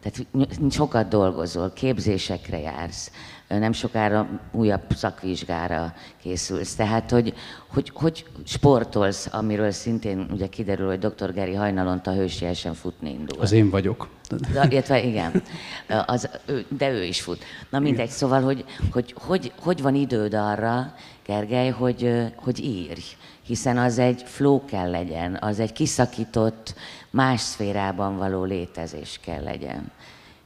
tehát 0.02 0.28
sokat 0.72 1.08
dolgozol, 1.08 1.72
képzésekre 1.74 2.60
jársz, 2.60 3.12
nem 3.48 3.72
sokára 3.72 4.28
újabb 4.52 4.82
szakvizsgára 4.96 5.94
készülsz. 6.22 6.76
Tehát, 6.76 7.12
hogy, 7.12 7.34
hogy, 7.68 7.92
hogy 7.94 8.26
sportolsz, 8.46 9.28
amiről 9.32 9.72
szintén 9.72 10.28
ugye 10.32 10.48
kiderül, 10.48 10.88
hogy 10.88 11.00
dr. 11.00 11.34
Geri 11.34 11.54
hajnalonta 11.54 12.14
hősiesen 12.14 12.74
futni 12.74 13.10
indul. 13.10 13.40
Az 13.40 13.52
én 13.52 13.70
vagyok. 13.70 14.08
De, 14.38 14.68
illetve 14.70 15.04
igen, 15.04 15.44
az, 16.06 16.30
ő, 16.46 16.66
de 16.78 16.90
ő 16.90 17.04
is 17.04 17.22
fut. 17.22 17.44
Na 17.70 17.80
mindegy, 17.80 18.10
szóval, 18.10 18.42
hogy 18.42 18.66
hogy, 18.92 19.14
hogy, 19.18 19.52
hogy 19.60 19.82
van 19.82 19.96
időd 19.96 20.34
arra, 20.34 20.94
Gergely, 21.26 21.70
hogy, 21.70 22.32
hogy 22.36 22.60
írj, 22.64 23.04
hiszen 23.46 23.78
az 23.78 24.00
egy 24.00 24.24
flow 24.26 24.66
kell 24.66 24.90
legyen, 24.90 25.38
az 25.42 25.60
egy 25.60 25.74
kiszakított, 25.74 26.74
más 27.10 27.42
szférában 27.42 28.18
való 28.18 28.44
létezés 28.44 29.20
kell 29.24 29.44
legyen. 29.44 29.92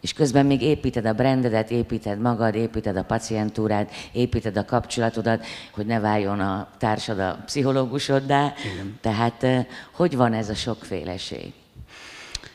És 0.01 0.13
közben 0.13 0.45
még 0.45 0.61
építed 0.61 1.05
a 1.05 1.13
brandedet, 1.13 1.71
építed 1.71 2.19
magad, 2.19 2.55
építed 2.55 2.97
a 2.97 3.03
pacientúrát, 3.03 3.91
építed 4.11 4.57
a 4.57 4.65
kapcsolatodat, 4.65 5.45
hogy 5.71 5.85
ne 5.85 5.99
váljon 5.99 6.39
a 6.39 6.67
társad 6.77 7.19
a 7.19 7.41
pszichológusoddá. 7.45 8.53
Igen. 8.73 8.97
Tehát 9.01 9.67
hogy 9.91 10.15
van 10.15 10.33
ez 10.33 10.49
a 10.49 10.55
sokféleség? 10.55 11.53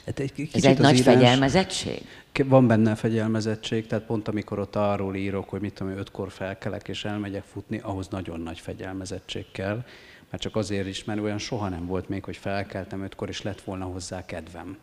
Hát 0.09 0.19
egy 0.19 0.49
ez 0.53 0.65
egy 0.65 0.79
nagy 0.79 0.95
írás... 0.95 1.15
fegyelmezettség? 1.15 2.03
Van 2.45 2.67
benne 2.67 2.95
fegyelmezettség, 2.95 3.87
tehát 3.87 4.05
pont 4.05 4.29
amikor 4.29 4.59
ott 4.59 4.77
arról 4.77 5.17
írok, 5.17 5.49
hogy 5.49 5.61
mit 5.61 5.75
tudom, 5.75 5.99
ötkor 5.99 6.31
felkelek 6.31 6.89
és 6.89 7.05
elmegyek 7.05 7.43
futni, 7.53 7.81
ahhoz 7.83 8.09
nagyon 8.09 8.41
nagy 8.41 8.59
fegyelmezettség 8.59 9.45
kell. 9.53 9.85
Mert 10.31 10.43
csak 10.43 10.57
azért 10.57 10.87
is, 10.87 11.05
mert 11.05 11.21
olyan 11.21 11.39
soha 11.39 11.69
nem 11.69 11.87
volt 11.87 12.09
még, 12.09 12.25
hogy 12.25 12.37
felkeltem 12.37 13.03
ötkor, 13.03 13.29
és 13.29 13.43
lett 13.43 13.61
volna 13.61 13.85
hozzá 13.85 14.25
kedvem. 14.25 14.77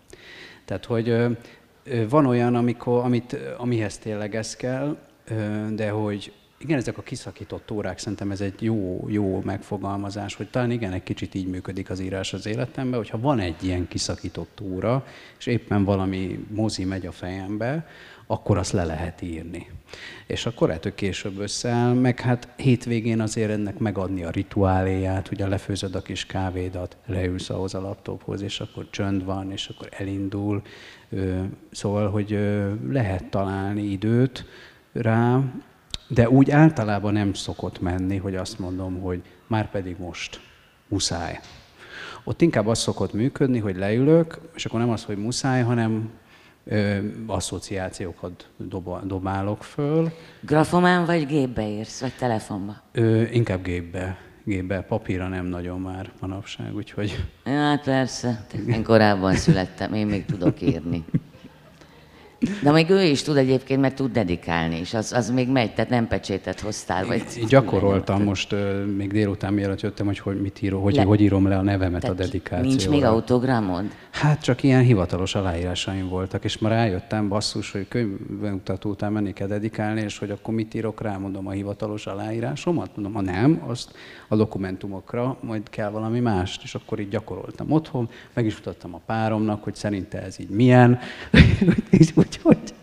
Tehát, 0.65 0.85
hogy 0.85 1.15
van 2.09 2.25
olyan, 2.25 2.55
amikor, 2.55 3.03
amit, 3.03 3.37
amihez 3.57 3.97
tényleg 3.97 4.35
ez 4.35 4.55
kell, 4.55 4.97
de 5.69 5.89
hogy 5.89 6.33
igen, 6.65 6.77
ezek 6.77 6.97
a 6.97 7.01
kiszakított 7.01 7.71
órák, 7.71 7.97
szerintem 7.97 8.31
ez 8.31 8.41
egy 8.41 8.61
jó, 8.61 9.05
jó 9.07 9.41
megfogalmazás, 9.43 10.35
hogy 10.35 10.49
talán 10.49 10.71
igen, 10.71 10.93
egy 10.93 11.03
kicsit 11.03 11.35
így 11.35 11.47
működik 11.47 11.89
az 11.89 11.99
írás 11.99 12.33
az 12.33 12.45
életemben, 12.45 12.99
hogyha 12.99 13.19
van 13.19 13.39
egy 13.39 13.63
ilyen 13.63 13.87
kiszakított 13.87 14.61
óra, 14.61 15.05
és 15.37 15.45
éppen 15.45 15.83
valami 15.83 16.45
mozi 16.49 16.83
megy 16.83 17.05
a 17.05 17.11
fejembe, 17.11 17.87
akkor 18.27 18.57
azt 18.57 18.71
le 18.71 18.83
lehet 18.83 19.21
írni. 19.21 19.67
És 20.27 20.45
akkor 20.45 20.69
hogy 20.69 20.95
később 20.95 21.39
összeáll, 21.39 21.93
meg 21.93 22.19
hát 22.19 22.47
hétvégén 22.55 23.21
azért 23.21 23.51
ennek 23.51 23.77
megadni 23.77 24.23
a 24.23 24.29
rituáléját, 24.29 25.31
ugye 25.31 25.47
lefőzöd 25.47 25.95
a 25.95 26.01
kis 26.01 26.25
kávédat, 26.25 26.97
leülsz 27.05 27.49
ahhoz 27.49 27.73
a 27.73 27.81
laptophoz, 27.81 28.41
és 28.41 28.59
akkor 28.59 28.87
csönd 28.89 29.25
van, 29.25 29.51
és 29.51 29.67
akkor 29.67 29.89
elindul. 29.91 30.61
Szóval, 31.71 32.09
hogy 32.09 32.39
lehet 32.89 33.25
találni 33.29 33.83
időt 33.83 34.45
rá, 34.91 35.41
de 36.07 36.29
úgy 36.29 36.51
általában 36.51 37.13
nem 37.13 37.33
szokott 37.33 37.81
menni, 37.81 38.17
hogy 38.17 38.35
azt 38.35 38.59
mondom, 38.59 39.01
hogy 39.01 39.21
már 39.47 39.69
pedig 39.69 39.95
most 39.99 40.39
muszáj. 40.87 41.39
Ott 42.23 42.41
inkább 42.41 42.67
az 42.67 42.79
szokott 42.79 43.13
működni, 43.13 43.59
hogy 43.59 43.75
leülök, 43.75 44.39
és 44.55 44.65
akkor 44.65 44.79
nem 44.79 44.89
az, 44.89 45.03
hogy 45.03 45.17
muszáj, 45.17 45.61
hanem 45.61 46.09
ö, 46.63 46.97
asszociációkat 47.25 48.49
dob, 48.57 49.07
dobálok 49.07 49.63
föl. 49.63 50.11
Grafomán 50.41 51.05
vagy 51.05 51.25
gépbe 51.27 51.67
írsz, 51.67 52.01
vagy 52.01 52.13
telefonba? 52.19 52.75
Ö, 52.91 53.21
inkább 53.21 53.63
gépbe. 53.63 54.17
Gépbe, 54.43 54.81
papírra 54.81 55.27
nem 55.27 55.45
nagyon 55.45 55.79
már 55.79 56.11
manapság, 56.19 56.75
úgyhogy... 56.75 57.25
Ja, 57.45 57.51
hát 57.51 57.83
persze, 57.83 58.45
én 58.67 58.83
korábban 58.83 59.35
születtem, 59.35 59.93
én 59.93 60.07
még 60.07 60.25
tudok 60.25 60.61
írni. 60.61 61.05
De 62.63 62.71
még 62.71 62.89
ő 62.89 63.03
is 63.03 63.21
tud 63.21 63.37
egyébként, 63.37 63.81
mert 63.81 63.95
tud 63.95 64.11
dedikálni, 64.11 64.79
és 64.79 64.93
az, 64.93 65.13
az 65.13 65.29
még 65.29 65.49
megy, 65.49 65.73
tehát 65.73 65.89
nem 65.89 66.07
pecsétet 66.07 66.59
hoztál. 66.59 67.05
Vagy 67.05 67.23
Én 67.37 67.47
gyakoroltam 67.47 68.23
most, 68.23 68.53
uh, 68.53 68.85
még 68.85 69.11
délután 69.11 69.53
mielőtt 69.53 69.81
jöttem, 69.81 70.05
hogy, 70.05 70.19
hogy 70.19 70.41
mit 70.41 70.61
írok, 70.61 70.83
hogy, 70.83 70.95
le. 70.95 71.03
hogy 71.03 71.21
írom 71.21 71.47
le 71.47 71.57
a 71.57 71.61
nevemet 71.61 72.01
tehát 72.01 72.19
a 72.19 72.23
dedikációra. 72.23 72.69
Nincs 72.69 72.89
még 72.89 73.03
autogramod? 73.03 73.83
Hát 74.11 74.41
csak 74.43 74.63
ilyen 74.63 74.81
hivatalos 74.81 75.35
aláírásaim 75.35 76.07
voltak, 76.07 76.43
és 76.43 76.57
ma 76.57 76.69
rájöttem 76.69 77.27
basszus, 77.27 77.71
hogy 77.71 77.87
könyvbemutató 77.87 78.89
után 78.89 79.11
menni 79.11 79.33
kell 79.33 79.47
dedikálni, 79.47 80.01
és 80.01 80.17
hogy 80.17 80.31
akkor 80.31 80.53
mit 80.53 80.73
írok 80.73 81.01
rá, 81.01 81.17
mondom 81.17 81.47
a 81.47 81.51
hivatalos 81.51 82.07
aláírásomat, 82.07 82.89
mondom, 82.95 83.13
ha 83.13 83.21
nem, 83.21 83.63
azt 83.67 83.91
a 84.27 84.35
dokumentumokra 84.35 85.37
majd 85.41 85.69
kell 85.69 85.89
valami 85.89 86.19
mást, 86.19 86.63
és 86.63 86.75
akkor 86.75 86.99
így 86.99 87.09
gyakoroltam 87.09 87.71
otthon, 87.71 88.09
meg 88.33 88.45
is 88.45 88.55
mutattam 88.55 88.93
a 88.93 89.01
páromnak, 89.05 89.63
hogy 89.63 89.75
szerinte 89.75 90.21
ez 90.21 90.39
így 90.39 90.49
milyen, 90.49 90.99
úgyhogy 92.43 92.73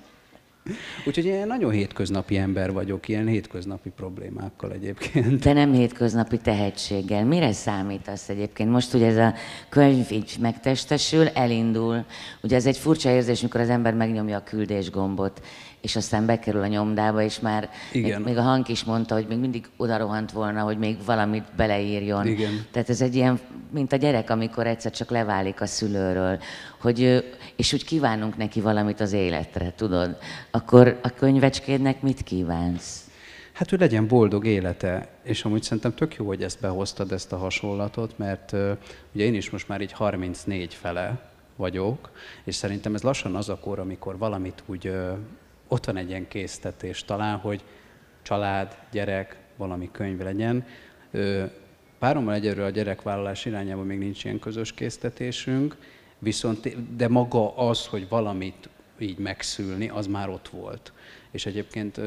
Úgyhogy 1.07 1.25
én 1.25 1.47
nagyon 1.47 1.71
hétköznapi 1.71 2.37
ember 2.37 2.73
vagyok, 2.73 3.09
ilyen 3.09 3.27
hétköznapi 3.27 3.91
problémákkal 3.91 4.73
egyébként. 4.73 5.43
De 5.43 5.53
nem 5.53 5.73
hétköznapi 5.73 6.39
tehetséggel. 6.39 7.25
Mire 7.25 7.53
számítasz 7.53 8.29
egyébként? 8.29 8.71
Most 8.71 8.95
ugye 8.95 9.07
ez 9.07 9.17
a 9.17 9.35
könyv 9.69 10.11
így 10.11 10.37
megtestesül, 10.41 11.29
elindul. 11.29 12.05
Ugye 12.43 12.57
ez 12.57 12.67
egy 12.67 12.77
furcsa 12.77 13.11
érzés, 13.11 13.41
mikor 13.41 13.61
az 13.61 13.69
ember 13.69 13.95
megnyomja 13.95 14.37
a 14.37 14.43
küldés 14.43 14.91
gombot, 14.91 15.43
és 15.83 15.97
aztán 15.97 16.27
bekerül 16.27 16.63
a 16.63 16.67
nyomdába, 16.67 17.23
és 17.23 17.41
már 17.41 17.71
Igen. 17.93 18.21
Még, 18.21 18.29
még 18.29 18.37
a 18.37 18.43
hang 18.43 18.69
is 18.69 18.85
mondta, 18.85 19.15
hogy 19.15 19.27
még 19.29 19.39
mindig 19.39 19.69
oda 19.77 19.97
rohant 19.97 20.33
volna, 20.33 20.63
hogy 20.63 20.79
még 20.79 20.97
valamit 21.05 21.45
beleírjon. 21.57 22.27
Igen. 22.27 22.67
Tehát 22.71 22.89
ez 22.89 23.01
egy 23.01 23.15
ilyen, 23.15 23.41
mint 23.71 23.93
a 23.93 23.97
gyerek, 23.97 24.31
amikor 24.31 24.67
egyszer 24.67 24.93
csak 24.93 25.11
leválik 25.11 25.61
a 25.61 25.67
szülőről, 25.67 26.39
hogy, 26.81 27.25
és 27.57 27.73
úgy 27.73 27.85
kívánunk 27.85 28.37
neki 28.37 28.61
valamit 28.61 29.01
az 29.01 29.13
életre, 29.13 29.73
tudod? 29.77 30.17
Akkor 30.51 30.99
a 31.03 31.09
könyvecskédnek 31.09 32.03
mit 32.03 32.23
kívánsz? 32.23 33.11
Hát, 33.53 33.71
hogy 33.71 33.81
legyen 33.81 34.07
boldog 34.09 34.47
élete, 34.47 35.09
és 35.23 35.45
amúgy 35.45 35.63
szerintem 35.63 35.95
tök 35.95 36.15
jó, 36.15 36.27
hogy 36.27 36.43
ezt 36.43 36.61
behoztad, 36.61 37.13
ezt 37.13 37.33
a 37.33 37.37
hasonlatot, 37.37 38.19
mert 38.19 38.53
ugye 39.13 39.25
én 39.25 39.35
is 39.35 39.51
most 39.51 39.69
már 39.69 39.81
így 39.81 39.93
34 39.93 40.75
fele 40.75 41.31
vagyok, 41.57 42.11
és 42.45 42.55
szerintem 42.55 42.95
ez 42.95 43.03
lassan 43.03 43.35
az 43.35 43.49
a 43.49 43.59
kor, 43.59 43.79
amikor 43.79 44.19
valamit 44.19 44.63
úgy 44.67 44.93
ott 45.73 45.85
van 45.85 45.97
egy 45.97 46.09
ilyen 46.09 46.29
késztetés 46.29 47.05
talán, 47.05 47.39
hogy 47.39 47.65
család, 48.23 48.77
gyerek, 48.91 49.37
valami 49.57 49.89
könyv 49.93 50.21
legyen. 50.21 50.67
Párommal 51.99 52.35
egyelőre 52.35 52.65
a 52.65 52.71
gyerekvállalás 52.71 53.45
irányában 53.45 53.87
még 53.87 53.99
nincs 53.99 54.25
ilyen 54.25 54.39
közös 54.39 54.73
késztetésünk, 54.73 55.77
viszont, 56.19 56.97
de 56.97 57.09
maga 57.09 57.57
az, 57.57 57.87
hogy 57.87 58.09
valamit 58.09 58.69
így 58.99 59.19
megszülni, 59.19 59.89
az 59.89 60.07
már 60.07 60.29
ott 60.29 60.49
volt. 60.49 60.93
És 61.31 61.47
egyébként 61.47 62.01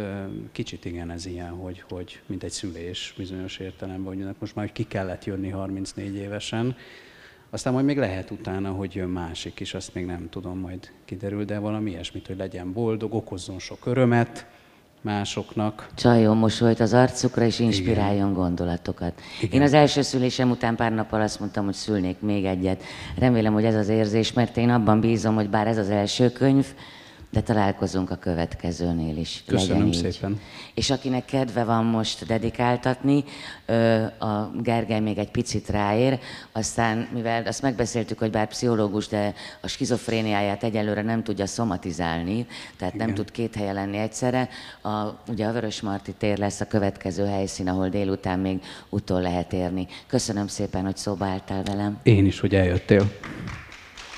kicsit 0.51 0.85
igen 0.85 1.11
ez 1.11 1.25
ilyen, 1.25 1.51
hogy, 1.51 1.83
hogy 1.89 2.21
mint 2.25 2.43
egy 2.43 2.51
szülés 2.51 3.13
bizonyos 3.17 3.57
értelemben, 3.57 4.15
hogy 4.15 4.35
most 4.39 4.55
már 4.55 4.65
hogy 4.65 4.73
ki 4.73 4.83
kellett 4.83 5.25
jönni 5.25 5.49
34 5.49 6.15
évesen, 6.15 6.75
aztán 7.55 7.73
majd 7.73 7.85
még 7.85 7.97
lehet 7.97 8.31
utána, 8.31 8.71
hogy 8.71 8.95
jön 8.95 9.09
másik 9.09 9.59
is, 9.59 9.73
azt 9.73 9.93
még 9.93 10.05
nem 10.05 10.27
tudom, 10.29 10.59
majd 10.59 10.91
kiderül, 11.05 11.45
de 11.45 11.59
valami 11.59 11.89
ilyesmit, 11.89 12.27
hogy 12.27 12.37
legyen 12.37 12.73
boldog, 12.73 13.13
okozzon 13.13 13.59
sok 13.59 13.85
örömet 13.85 14.45
másoknak. 15.01 15.87
Csaljon 15.95 16.37
mosolyt 16.37 16.79
az 16.79 16.93
arcukra, 16.93 17.45
és 17.45 17.59
inspiráljon 17.59 18.29
Igen. 18.29 18.33
gondolatokat. 18.33 19.21
Igen. 19.41 19.59
Én 19.59 19.61
az 19.61 19.73
első 19.73 20.01
szülésem 20.01 20.49
után 20.49 20.75
pár 20.75 20.93
nappal 20.93 21.21
azt 21.21 21.39
mondtam, 21.39 21.65
hogy 21.65 21.73
szülnék 21.73 22.19
még 22.19 22.45
egyet. 22.45 22.83
Remélem, 23.17 23.53
hogy 23.53 23.65
ez 23.65 23.75
az 23.75 23.89
érzés, 23.89 24.33
mert 24.33 24.57
én 24.57 24.69
abban 24.69 24.99
bízom, 24.99 25.35
hogy 25.35 25.49
bár 25.49 25.67
ez 25.67 25.77
az 25.77 25.89
első 25.89 26.31
könyv, 26.31 26.65
de 27.35 27.41
találkozunk 27.41 28.09
a 28.09 28.15
következőnél 28.15 29.17
is. 29.17 29.43
Köszönöm 29.47 29.91
szépen. 29.91 30.39
És 30.73 30.89
akinek 30.89 31.25
kedve 31.25 31.63
van 31.63 31.85
most 31.85 32.25
dedikáltatni, 32.25 33.23
a 34.19 34.49
Gergely 34.61 34.99
még 34.99 35.17
egy 35.17 35.31
picit 35.31 35.69
ráér, 35.69 36.19
aztán, 36.51 37.07
mivel 37.13 37.43
azt 37.47 37.61
megbeszéltük, 37.61 38.19
hogy 38.19 38.31
bár 38.31 38.47
pszichológus, 38.47 39.07
de 39.07 39.33
a 39.61 39.67
skizofréniáját 39.67 40.63
egyelőre 40.63 41.01
nem 41.01 41.23
tudja 41.23 41.45
szomatizálni, 41.45 42.45
tehát 42.77 42.93
Igen. 42.93 43.05
nem 43.05 43.15
tud 43.15 43.31
két 43.31 43.55
helyen 43.55 43.73
lenni 43.73 43.97
egyszerre, 43.97 44.49
a, 44.81 44.89
ugye 45.27 45.45
a 45.45 45.51
Vörös 45.51 45.81
Marti 45.81 46.13
tér 46.13 46.37
lesz 46.37 46.61
a 46.61 46.65
következő 46.65 47.25
helyszín, 47.25 47.69
ahol 47.69 47.89
délután 47.89 48.39
még 48.39 48.61
utol 48.89 49.21
lehet 49.21 49.53
érni. 49.53 49.87
Köszönöm 50.07 50.47
szépen, 50.47 50.83
hogy 50.83 50.97
szóba 50.97 51.25
álltál 51.25 51.63
velem. 51.63 51.99
Én 52.03 52.25
is, 52.25 52.39
hogy 52.39 52.55
eljöttél. 52.55 53.11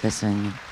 Köszönjük. 0.02 0.67